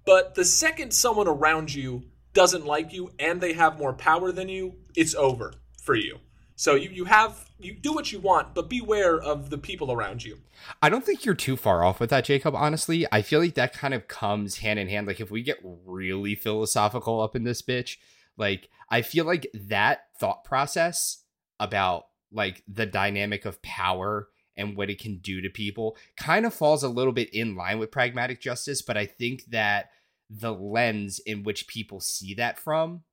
but 0.09 0.33
the 0.33 0.43
second 0.43 0.91
someone 0.91 1.27
around 1.27 1.71
you 1.71 2.01
doesn't 2.33 2.65
like 2.65 2.91
you 2.91 3.11
and 3.19 3.39
they 3.39 3.53
have 3.53 3.77
more 3.77 3.93
power 3.93 4.31
than 4.31 4.49
you, 4.49 4.73
it's 4.95 5.13
over 5.13 5.53
for 5.83 5.93
you. 5.93 6.17
So 6.55 6.73
you, 6.73 6.89
you 6.89 7.05
have 7.05 7.47
you 7.59 7.75
do 7.75 7.93
what 7.93 8.11
you 8.11 8.17
want, 8.17 8.55
but 8.55 8.71
beware 8.71 9.21
of 9.21 9.51
the 9.51 9.59
people 9.59 9.91
around 9.91 10.25
you. 10.25 10.39
I 10.81 10.89
don't 10.89 11.05
think 11.05 11.25
you're 11.25 11.35
too 11.35 11.55
far 11.55 11.83
off 11.83 11.99
with 11.99 12.09
that, 12.09 12.25
Jacob, 12.25 12.55
honestly. 12.55 13.05
I 13.11 13.21
feel 13.21 13.39
like 13.39 13.53
that 13.53 13.71
kind 13.71 13.93
of 13.93 14.07
comes 14.07 14.57
hand 14.57 14.79
in 14.79 14.89
hand. 14.89 15.05
Like 15.05 15.19
if 15.19 15.29
we 15.29 15.43
get 15.43 15.59
really 15.85 16.33
philosophical 16.33 17.21
up 17.21 17.35
in 17.35 17.43
this 17.43 17.61
bitch, 17.61 17.97
like 18.35 18.67
I 18.89 19.03
feel 19.03 19.25
like 19.25 19.45
that 19.53 20.05
thought 20.17 20.43
process 20.43 21.19
about 21.59 22.05
like 22.31 22.63
the 22.67 22.87
dynamic 22.87 23.45
of 23.45 23.61
power 23.61 24.29
and 24.57 24.75
what 24.75 24.89
it 24.89 24.99
can 24.99 25.19
do 25.19 25.39
to 25.41 25.49
people 25.51 25.95
kind 26.17 26.47
of 26.47 26.53
falls 26.55 26.81
a 26.81 26.89
little 26.89 27.13
bit 27.13 27.31
in 27.31 27.55
line 27.55 27.77
with 27.77 27.91
pragmatic 27.91 28.41
justice, 28.41 28.81
but 28.81 28.97
I 28.97 29.05
think 29.05 29.45
that 29.51 29.91
the 30.29 30.53
lens 30.53 31.19
in 31.19 31.43
which 31.43 31.67
people 31.67 31.99
see 31.99 32.33
that 32.35 32.59
from. 32.59 33.03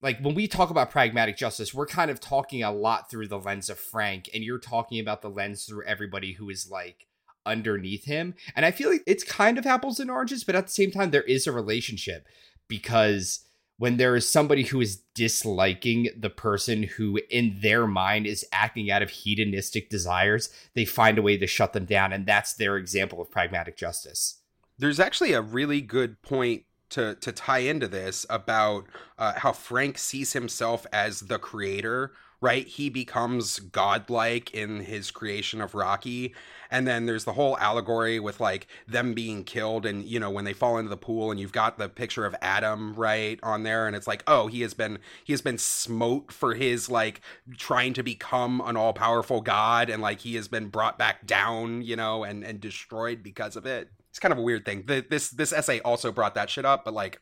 Like 0.00 0.20
when 0.20 0.34
we 0.34 0.46
talk 0.46 0.70
about 0.70 0.90
pragmatic 0.90 1.36
justice, 1.36 1.74
we're 1.74 1.86
kind 1.86 2.10
of 2.10 2.20
talking 2.20 2.62
a 2.62 2.72
lot 2.72 3.10
through 3.10 3.28
the 3.28 3.38
lens 3.38 3.68
of 3.68 3.78
Frank, 3.78 4.28
and 4.32 4.44
you're 4.44 4.58
talking 4.58 5.00
about 5.00 5.22
the 5.22 5.30
lens 5.30 5.64
through 5.64 5.84
everybody 5.84 6.32
who 6.32 6.50
is 6.50 6.68
like 6.70 7.06
underneath 7.44 8.04
him. 8.04 8.34
And 8.54 8.64
I 8.64 8.70
feel 8.70 8.90
like 8.90 9.02
it's 9.06 9.24
kind 9.24 9.58
of 9.58 9.66
apples 9.66 9.98
and 9.98 10.10
oranges, 10.10 10.44
but 10.44 10.54
at 10.54 10.66
the 10.66 10.72
same 10.72 10.90
time, 10.90 11.10
there 11.10 11.22
is 11.22 11.46
a 11.46 11.52
relationship. 11.52 12.26
Because 12.68 13.44
when 13.78 13.96
there 13.96 14.16
is 14.16 14.28
somebody 14.28 14.64
who 14.64 14.80
is 14.80 15.02
disliking 15.14 16.08
the 16.16 16.30
person 16.30 16.82
who 16.82 17.18
in 17.30 17.58
their 17.62 17.86
mind 17.86 18.26
is 18.26 18.44
acting 18.52 18.90
out 18.90 19.02
of 19.02 19.10
hedonistic 19.10 19.88
desires 19.88 20.50
they 20.74 20.84
find 20.84 21.16
a 21.16 21.22
way 21.22 21.36
to 21.38 21.46
shut 21.46 21.72
them 21.72 21.84
down 21.84 22.12
and 22.12 22.26
that's 22.26 22.54
their 22.54 22.76
example 22.76 23.20
of 23.20 23.30
pragmatic 23.30 23.76
justice 23.76 24.37
There's 24.78 25.00
actually 25.00 25.32
a 25.32 25.42
really 25.42 25.80
good 25.80 26.22
point 26.22 26.64
to 26.90 27.14
to 27.16 27.32
tie 27.32 27.58
into 27.58 27.88
this 27.88 28.24
about 28.30 28.86
uh, 29.18 29.34
how 29.36 29.52
Frank 29.52 29.98
sees 29.98 30.32
himself 30.32 30.86
as 30.92 31.20
the 31.20 31.38
creator. 31.38 32.12
Right, 32.40 32.68
he 32.68 32.88
becomes 32.88 33.58
godlike 33.58 34.54
in 34.54 34.82
his 34.82 35.10
creation 35.10 35.60
of 35.60 35.74
Rocky, 35.74 36.36
and 36.70 36.86
then 36.86 37.06
there's 37.06 37.24
the 37.24 37.32
whole 37.32 37.58
allegory 37.58 38.20
with 38.20 38.38
like 38.38 38.68
them 38.86 39.12
being 39.12 39.42
killed, 39.42 39.84
and 39.84 40.04
you 40.04 40.20
know 40.20 40.30
when 40.30 40.44
they 40.44 40.52
fall 40.52 40.78
into 40.78 40.88
the 40.88 40.96
pool, 40.96 41.32
and 41.32 41.40
you've 41.40 41.50
got 41.50 41.78
the 41.78 41.88
picture 41.88 42.24
of 42.24 42.36
Adam 42.40 42.94
right 42.94 43.40
on 43.42 43.64
there, 43.64 43.88
and 43.88 43.96
it's 43.96 44.06
like, 44.06 44.22
oh, 44.28 44.46
he 44.46 44.60
has 44.60 44.72
been 44.72 45.00
he 45.24 45.32
has 45.32 45.42
been 45.42 45.58
smote 45.58 46.30
for 46.30 46.54
his 46.54 46.88
like 46.88 47.22
trying 47.56 47.92
to 47.94 48.04
become 48.04 48.62
an 48.64 48.76
all 48.76 48.92
powerful 48.92 49.40
god, 49.40 49.90
and 49.90 50.00
like 50.00 50.20
he 50.20 50.36
has 50.36 50.46
been 50.46 50.68
brought 50.68 50.96
back 50.96 51.26
down, 51.26 51.82
you 51.82 51.96
know, 51.96 52.22
and 52.22 52.44
and 52.44 52.60
destroyed 52.60 53.20
because 53.20 53.56
of 53.56 53.66
it 53.66 53.90
it's 54.18 54.22
kind 54.22 54.32
of 54.32 54.38
a 54.38 54.42
weird 54.42 54.64
thing. 54.64 54.82
The, 54.84 55.04
this 55.08 55.30
this 55.30 55.52
essay 55.52 55.78
also 55.80 56.10
brought 56.10 56.34
that 56.34 56.50
shit 56.50 56.64
up, 56.64 56.84
but 56.84 56.92
like 56.92 57.20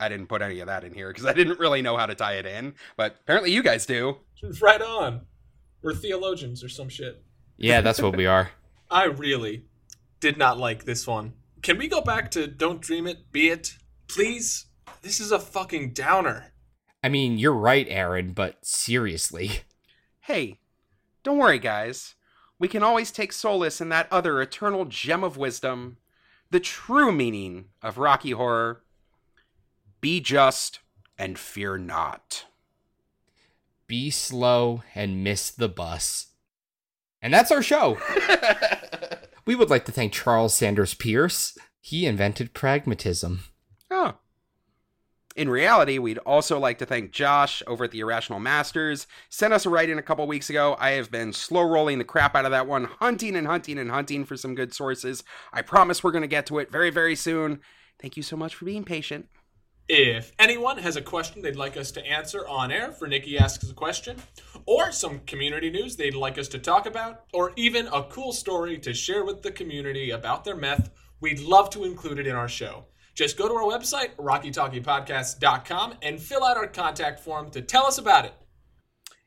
I 0.00 0.08
didn't 0.08 0.28
put 0.28 0.40
any 0.40 0.60
of 0.60 0.66
that 0.68 0.82
in 0.82 0.94
here 0.94 1.08
because 1.08 1.26
I 1.26 1.34
didn't 1.34 1.58
really 1.58 1.82
know 1.82 1.98
how 1.98 2.06
to 2.06 2.14
tie 2.14 2.34
it 2.36 2.46
in. 2.46 2.74
But 2.96 3.16
apparently 3.22 3.52
you 3.52 3.62
guys 3.62 3.84
do. 3.86 4.16
Right 4.62 4.80
on. 4.80 5.22
We're 5.82 5.94
theologians 5.94 6.62
or 6.64 6.68
some 6.68 6.88
shit. 6.88 7.22
yeah 7.56 7.80
that's 7.82 8.00
what 8.00 8.16
we 8.16 8.24
are 8.26 8.50
I 8.90 9.04
really 9.04 9.64
did 10.20 10.38
not 10.38 10.58
like 10.58 10.84
this 10.84 11.06
one. 11.06 11.34
Can 11.60 11.76
we 11.76 11.88
go 11.88 12.00
back 12.00 12.30
to 12.32 12.46
Don't 12.46 12.80
Dream 12.80 13.06
It, 13.08 13.30
Be 13.32 13.48
It? 13.50 13.76
Please? 14.08 14.66
This 15.02 15.18
is 15.20 15.32
a 15.32 15.38
fucking 15.40 15.92
downer. 15.92 16.52
i 17.02 17.08
mean 17.08 17.36
you're 17.38 17.52
right 17.52 17.86
aaron 17.90 18.32
but 18.32 18.56
seriously 18.64 19.62
Hey, 20.22 20.58
don't 21.24 21.38
worry, 21.38 21.58
guys. 21.58 22.14
We 22.58 22.68
can 22.68 22.82
always 22.82 23.10
take 23.10 23.32
solace 23.32 23.80
in 23.80 23.88
that 23.88 24.08
other 24.12 24.42
eternal 24.42 24.84
gem 24.84 25.24
of 25.24 25.36
wisdom, 25.38 25.96
the 26.50 26.60
true 26.60 27.12
meaning 27.12 27.66
of 27.82 27.98
Rocky 27.98 28.30
Horror. 28.32 28.82
Be 30.00 30.20
just 30.20 30.80
and 31.18 31.38
fear 31.38 31.76
not. 31.78 32.46
be 33.88 34.10
slow 34.10 34.82
and 34.94 35.24
miss 35.24 35.50
the 35.50 35.68
bus 35.68 36.26
and 37.22 37.32
that's 37.34 37.50
our 37.50 37.62
show 37.62 37.98
we 39.46 39.54
would 39.56 39.70
like 39.70 39.84
to 39.86 39.90
thank 39.92 40.12
charles 40.12 40.54
sanders 40.54 40.92
peirce 40.94 41.56
he 41.80 42.06
invented 42.06 42.52
pragmatism 42.54 43.40
Oh. 43.90 44.14
In 45.38 45.48
reality, 45.48 46.00
we'd 46.00 46.18
also 46.18 46.58
like 46.58 46.78
to 46.78 46.84
thank 46.84 47.12
Josh 47.12 47.62
over 47.68 47.84
at 47.84 47.92
the 47.92 48.00
Irrational 48.00 48.40
Masters. 48.40 49.06
Sent 49.28 49.52
us 49.54 49.64
a 49.66 49.70
write 49.70 49.88
in 49.88 49.96
a 49.96 50.02
couple 50.02 50.26
weeks 50.26 50.50
ago. 50.50 50.76
I 50.80 50.90
have 50.90 51.12
been 51.12 51.32
slow 51.32 51.62
rolling 51.62 51.98
the 51.98 52.04
crap 52.04 52.34
out 52.34 52.44
of 52.44 52.50
that 52.50 52.66
one, 52.66 52.86
hunting 52.98 53.36
and 53.36 53.46
hunting 53.46 53.78
and 53.78 53.88
hunting 53.88 54.24
for 54.24 54.36
some 54.36 54.56
good 54.56 54.74
sources. 54.74 55.22
I 55.52 55.62
promise 55.62 56.02
we're 56.02 56.10
going 56.10 56.22
to 56.22 56.26
get 56.26 56.46
to 56.46 56.58
it 56.58 56.72
very, 56.72 56.90
very 56.90 57.14
soon. 57.14 57.60
Thank 58.02 58.16
you 58.16 58.22
so 58.24 58.36
much 58.36 58.56
for 58.56 58.64
being 58.64 58.82
patient. 58.82 59.28
If 59.88 60.32
anyone 60.40 60.78
has 60.78 60.96
a 60.96 61.02
question 61.02 61.40
they'd 61.40 61.54
like 61.54 61.76
us 61.76 61.92
to 61.92 62.04
answer 62.04 62.44
on 62.48 62.72
air 62.72 62.90
for 62.90 63.06
Nikki 63.06 63.38
Asks 63.38 63.70
a 63.70 63.74
Question, 63.74 64.16
or 64.66 64.90
some 64.90 65.20
community 65.20 65.70
news 65.70 65.94
they'd 65.94 66.16
like 66.16 66.38
us 66.38 66.48
to 66.48 66.58
talk 66.58 66.84
about, 66.84 67.26
or 67.32 67.52
even 67.54 67.86
a 67.86 68.02
cool 68.02 68.32
story 68.32 68.76
to 68.78 68.92
share 68.92 69.24
with 69.24 69.42
the 69.42 69.52
community 69.52 70.10
about 70.10 70.42
their 70.42 70.56
meth, 70.56 70.90
we'd 71.20 71.38
love 71.38 71.70
to 71.70 71.84
include 71.84 72.18
it 72.18 72.26
in 72.26 72.34
our 72.34 72.48
show. 72.48 72.86
Just 73.18 73.36
go 73.36 73.48
to 73.48 73.54
our 73.54 73.64
website, 73.64 74.10
rockytalkypodcast.com, 74.14 75.94
and 76.02 76.20
fill 76.20 76.44
out 76.44 76.56
our 76.56 76.68
contact 76.68 77.18
form 77.18 77.50
to 77.50 77.60
tell 77.60 77.84
us 77.84 77.98
about 77.98 78.26
it. 78.26 78.32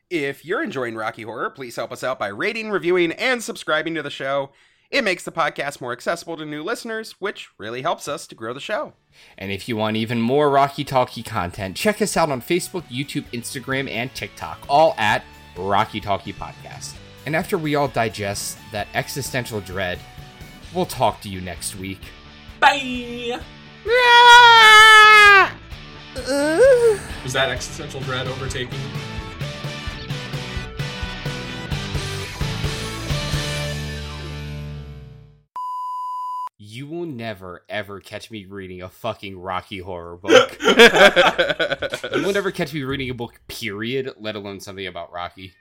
If 0.08 0.46
you're 0.46 0.62
enjoying 0.62 0.94
Rocky 0.94 1.24
Horror, 1.24 1.50
please 1.50 1.76
help 1.76 1.92
us 1.92 2.02
out 2.02 2.18
by 2.18 2.28
rating, 2.28 2.70
reviewing, 2.70 3.12
and 3.12 3.42
subscribing 3.42 3.94
to 3.96 4.02
the 4.02 4.08
show. 4.08 4.52
It 4.90 5.04
makes 5.04 5.24
the 5.24 5.30
podcast 5.30 5.82
more 5.82 5.92
accessible 5.92 6.38
to 6.38 6.46
new 6.46 6.62
listeners, 6.62 7.16
which 7.18 7.50
really 7.58 7.82
helps 7.82 8.08
us 8.08 8.26
to 8.28 8.34
grow 8.34 8.54
the 8.54 8.60
show. 8.60 8.94
And 9.36 9.52
if 9.52 9.68
you 9.68 9.76
want 9.76 9.98
even 9.98 10.22
more 10.22 10.48
Rocky 10.48 10.84
Talkie 10.84 11.22
content, 11.22 11.76
check 11.76 12.00
us 12.00 12.16
out 12.16 12.30
on 12.30 12.40
Facebook, 12.40 12.84
YouTube, 12.84 13.24
Instagram, 13.34 13.90
and 13.90 14.14
TikTok, 14.14 14.64
all 14.70 14.94
at 14.96 15.22
Rocky 15.54 16.00
Talkie 16.00 16.32
Podcast. 16.32 16.94
And 17.26 17.36
after 17.36 17.58
we 17.58 17.74
all 17.74 17.88
digest 17.88 18.56
that 18.72 18.88
existential 18.94 19.60
dread, 19.60 19.98
we'll 20.74 20.86
talk 20.86 21.20
to 21.20 21.28
you 21.28 21.42
next 21.42 21.76
week. 21.76 22.00
Bye! 22.58 23.38
Was 27.24 27.32
that 27.32 27.48
existential 27.50 28.00
dread 28.00 28.26
overtaking? 28.26 28.78
you? 28.78 29.02
You 36.58 36.86
will 36.86 37.06
never, 37.06 37.64
ever 37.68 38.00
catch 38.00 38.30
me 38.30 38.44
reading 38.44 38.82
a 38.82 38.88
fucking 38.88 39.38
Rocky 39.38 39.78
Horror 39.78 40.16
book. 40.16 40.56
you 40.62 42.22
will 42.22 42.32
never 42.32 42.50
catch 42.50 42.72
me 42.72 42.82
reading 42.82 43.10
a 43.10 43.14
book, 43.14 43.40
period, 43.48 44.14
let 44.18 44.36
alone 44.36 44.60
something 44.60 44.86
about 44.86 45.12
Rocky. 45.12 45.52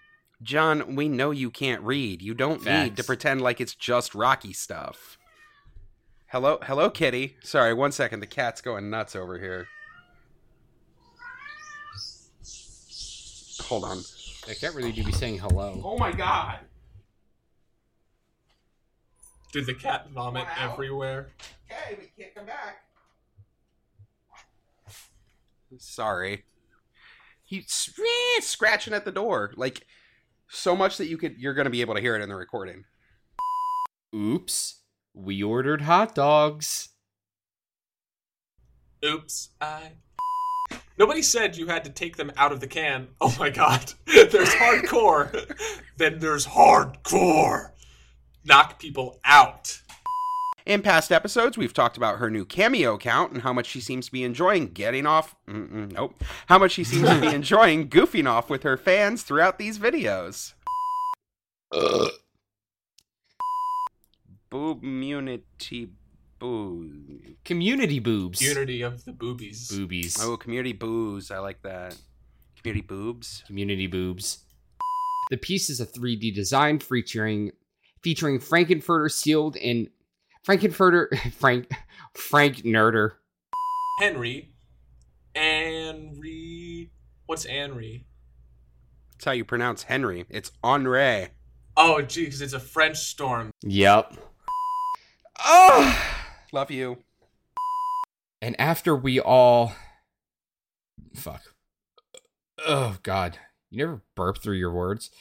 John, 0.44 0.96
we 0.96 1.10
know 1.10 1.32
you 1.32 1.50
can't 1.52 1.82
read. 1.82 2.22
You 2.22 2.34
don't 2.34 2.64
need 2.66 2.98
to 2.98 3.04
pretend 3.04 3.42
like 3.42 3.60
it's 3.60 3.76
just 3.76 4.16
Rocky 4.16 4.54
stuff. 4.54 5.18
Hello, 6.32 6.60
hello, 6.62 6.90
kitty. 6.90 7.36
Sorry, 7.44 7.74
one 7.74 7.92
second. 7.92 8.22
The 8.22 8.26
cat's 8.26 8.62
going 8.62 8.90
nuts 8.90 9.18
over 9.18 9.38
here. 9.38 9.68
Hold 13.64 13.84
on. 13.84 14.02
I 14.50 14.54
can't 14.54 14.74
really 14.74 14.94
do 14.94 15.04
be 15.04 15.12
saying 15.12 15.40
hello. 15.40 15.82
Oh 15.84 15.98
my 15.98 16.14
god. 16.14 16.60
Did 19.52 19.66
the 19.66 19.74
cat 19.74 20.10
vomit 20.12 20.46
Wow. 20.46 20.72
everywhere? 20.72 21.32
Okay, 21.70 21.98
we 22.00 22.24
can't 22.24 22.34
come 22.34 22.46
back. 22.46 22.78
Sorry. 25.80 26.46
He's 27.44 27.90
eh, 28.00 28.40
scratching 28.40 28.94
at 28.94 29.04
the 29.04 29.12
door, 29.12 29.52
like 29.58 29.86
so 30.48 30.78
much 30.78 30.96
that 30.98 31.08
you 31.08 31.18
could 31.18 31.36
you're 31.38 31.54
going 31.54 31.66
to 31.66 31.72
be 31.72 31.82
able 31.82 31.96
to 31.96 32.02
hear 32.02 32.16
it 32.16 32.22
in 32.22 32.30
the 32.30 32.36
recording. 32.36 32.86
Oops. 34.16 34.81
We 35.14 35.44
ordered 35.44 35.82
hot 35.82 36.16
dogs. 36.16 36.90
Oops, 39.04 39.50
I. 39.60 39.94
Nobody 40.98 41.22
said 41.22 41.58
you 41.58 41.68
had 41.68 41.84
to 41.86 41.90
take 41.90 42.16
them 42.16 42.32
out 42.38 42.52
of 42.52 42.60
the 42.60 42.68
can. 42.68 43.08
Oh 43.22 43.36
my 43.40 43.50
god. 43.50 43.94
There's 44.06 44.50
hardcore. 44.50 45.56
then 45.98 46.20
there's 46.20 46.46
hardcore. 46.46 47.72
Knock 48.46 48.80
people 48.80 49.20
out. 49.24 49.82
In 50.66 50.82
past 50.82 51.12
episodes, 51.12 51.58
we've 51.58 51.74
talked 51.74 51.98
about 51.98 52.20
her 52.20 52.30
new 52.30 52.46
cameo 52.46 52.98
count 52.98 53.32
and 53.32 53.42
how 53.42 53.52
much 53.52 53.66
she 53.66 53.82
seems 53.82 54.06
to 54.06 54.12
be 54.12 54.24
enjoying 54.24 54.68
getting 54.68 55.08
off. 55.08 55.36
Mm-mm, 55.48 55.92
nope. 55.92 56.24
How 56.48 56.60
much 56.60 56.72
she 56.72 56.84
seems 56.84 57.10
to 57.10 57.20
be 57.20 57.28
enjoying 57.36 57.90
goofing 57.90 58.30
off 58.30 58.50
with 58.50 58.64
her 58.64 58.78
fans 58.78 59.24
throughout 59.24 59.58
these 59.58 59.80
videos. 59.80 60.54
Boobmunity 61.74 62.21
boo. 64.52 64.76
Community 67.46 68.00
boobs. 68.00 68.40
community 68.40 68.82
of 68.82 69.04
the 69.06 69.14
boobies. 69.14 69.70
Boobies. 69.70 70.18
Oh, 70.22 70.38
community 70.38 70.74
boos. 70.74 71.32
I 71.32 71.40
like 71.40 71.62
that. 71.64 71.98
Community 72.62 72.86
boobs. 72.86 73.44
Community 73.48 73.88
boobs. 73.88 74.46
The 75.30 75.38
piece 75.38 75.70
is 75.70 75.80
a 75.80 75.86
3D 75.86 76.34
design 76.36 76.80
featuring 76.80 77.52
featuring 78.04 78.40
Frank-N-Furter 78.40 79.12
sealed 79.12 79.56
in 79.56 79.90
Frank-N-Furter 80.44 81.18
Frank 81.34 81.72
Frank 82.14 82.58
Nerder. 82.64 83.12
Henry. 84.00 84.54
Henry. 85.36 86.92
What's 87.26 87.46
Henry? 87.46 88.06
That's 89.14 89.26
how 89.26 89.32
you 89.32 89.46
pronounce 89.46 89.84
Henry. 89.84 90.26
It's 90.30 90.52
Henri. 90.64 91.28
Oh, 91.78 92.02
gee, 92.02 92.26
because 92.26 92.42
it's 92.42 92.54
a 92.54 92.60
French 92.60 92.98
storm. 92.98 93.52
Yep. 93.64 94.18
Oh. 95.44 96.00
Love 96.52 96.72
you. 96.72 96.98
And 98.42 98.60
after 98.60 98.96
we 98.96 99.20
all 99.20 99.74
fuck. 101.16 101.42
Oh 102.66 102.98
god. 103.04 103.38
You 103.70 103.78
never 103.78 104.02
burp 104.16 104.42
through 104.42 104.58
your 104.58 104.72
words. 104.72 105.12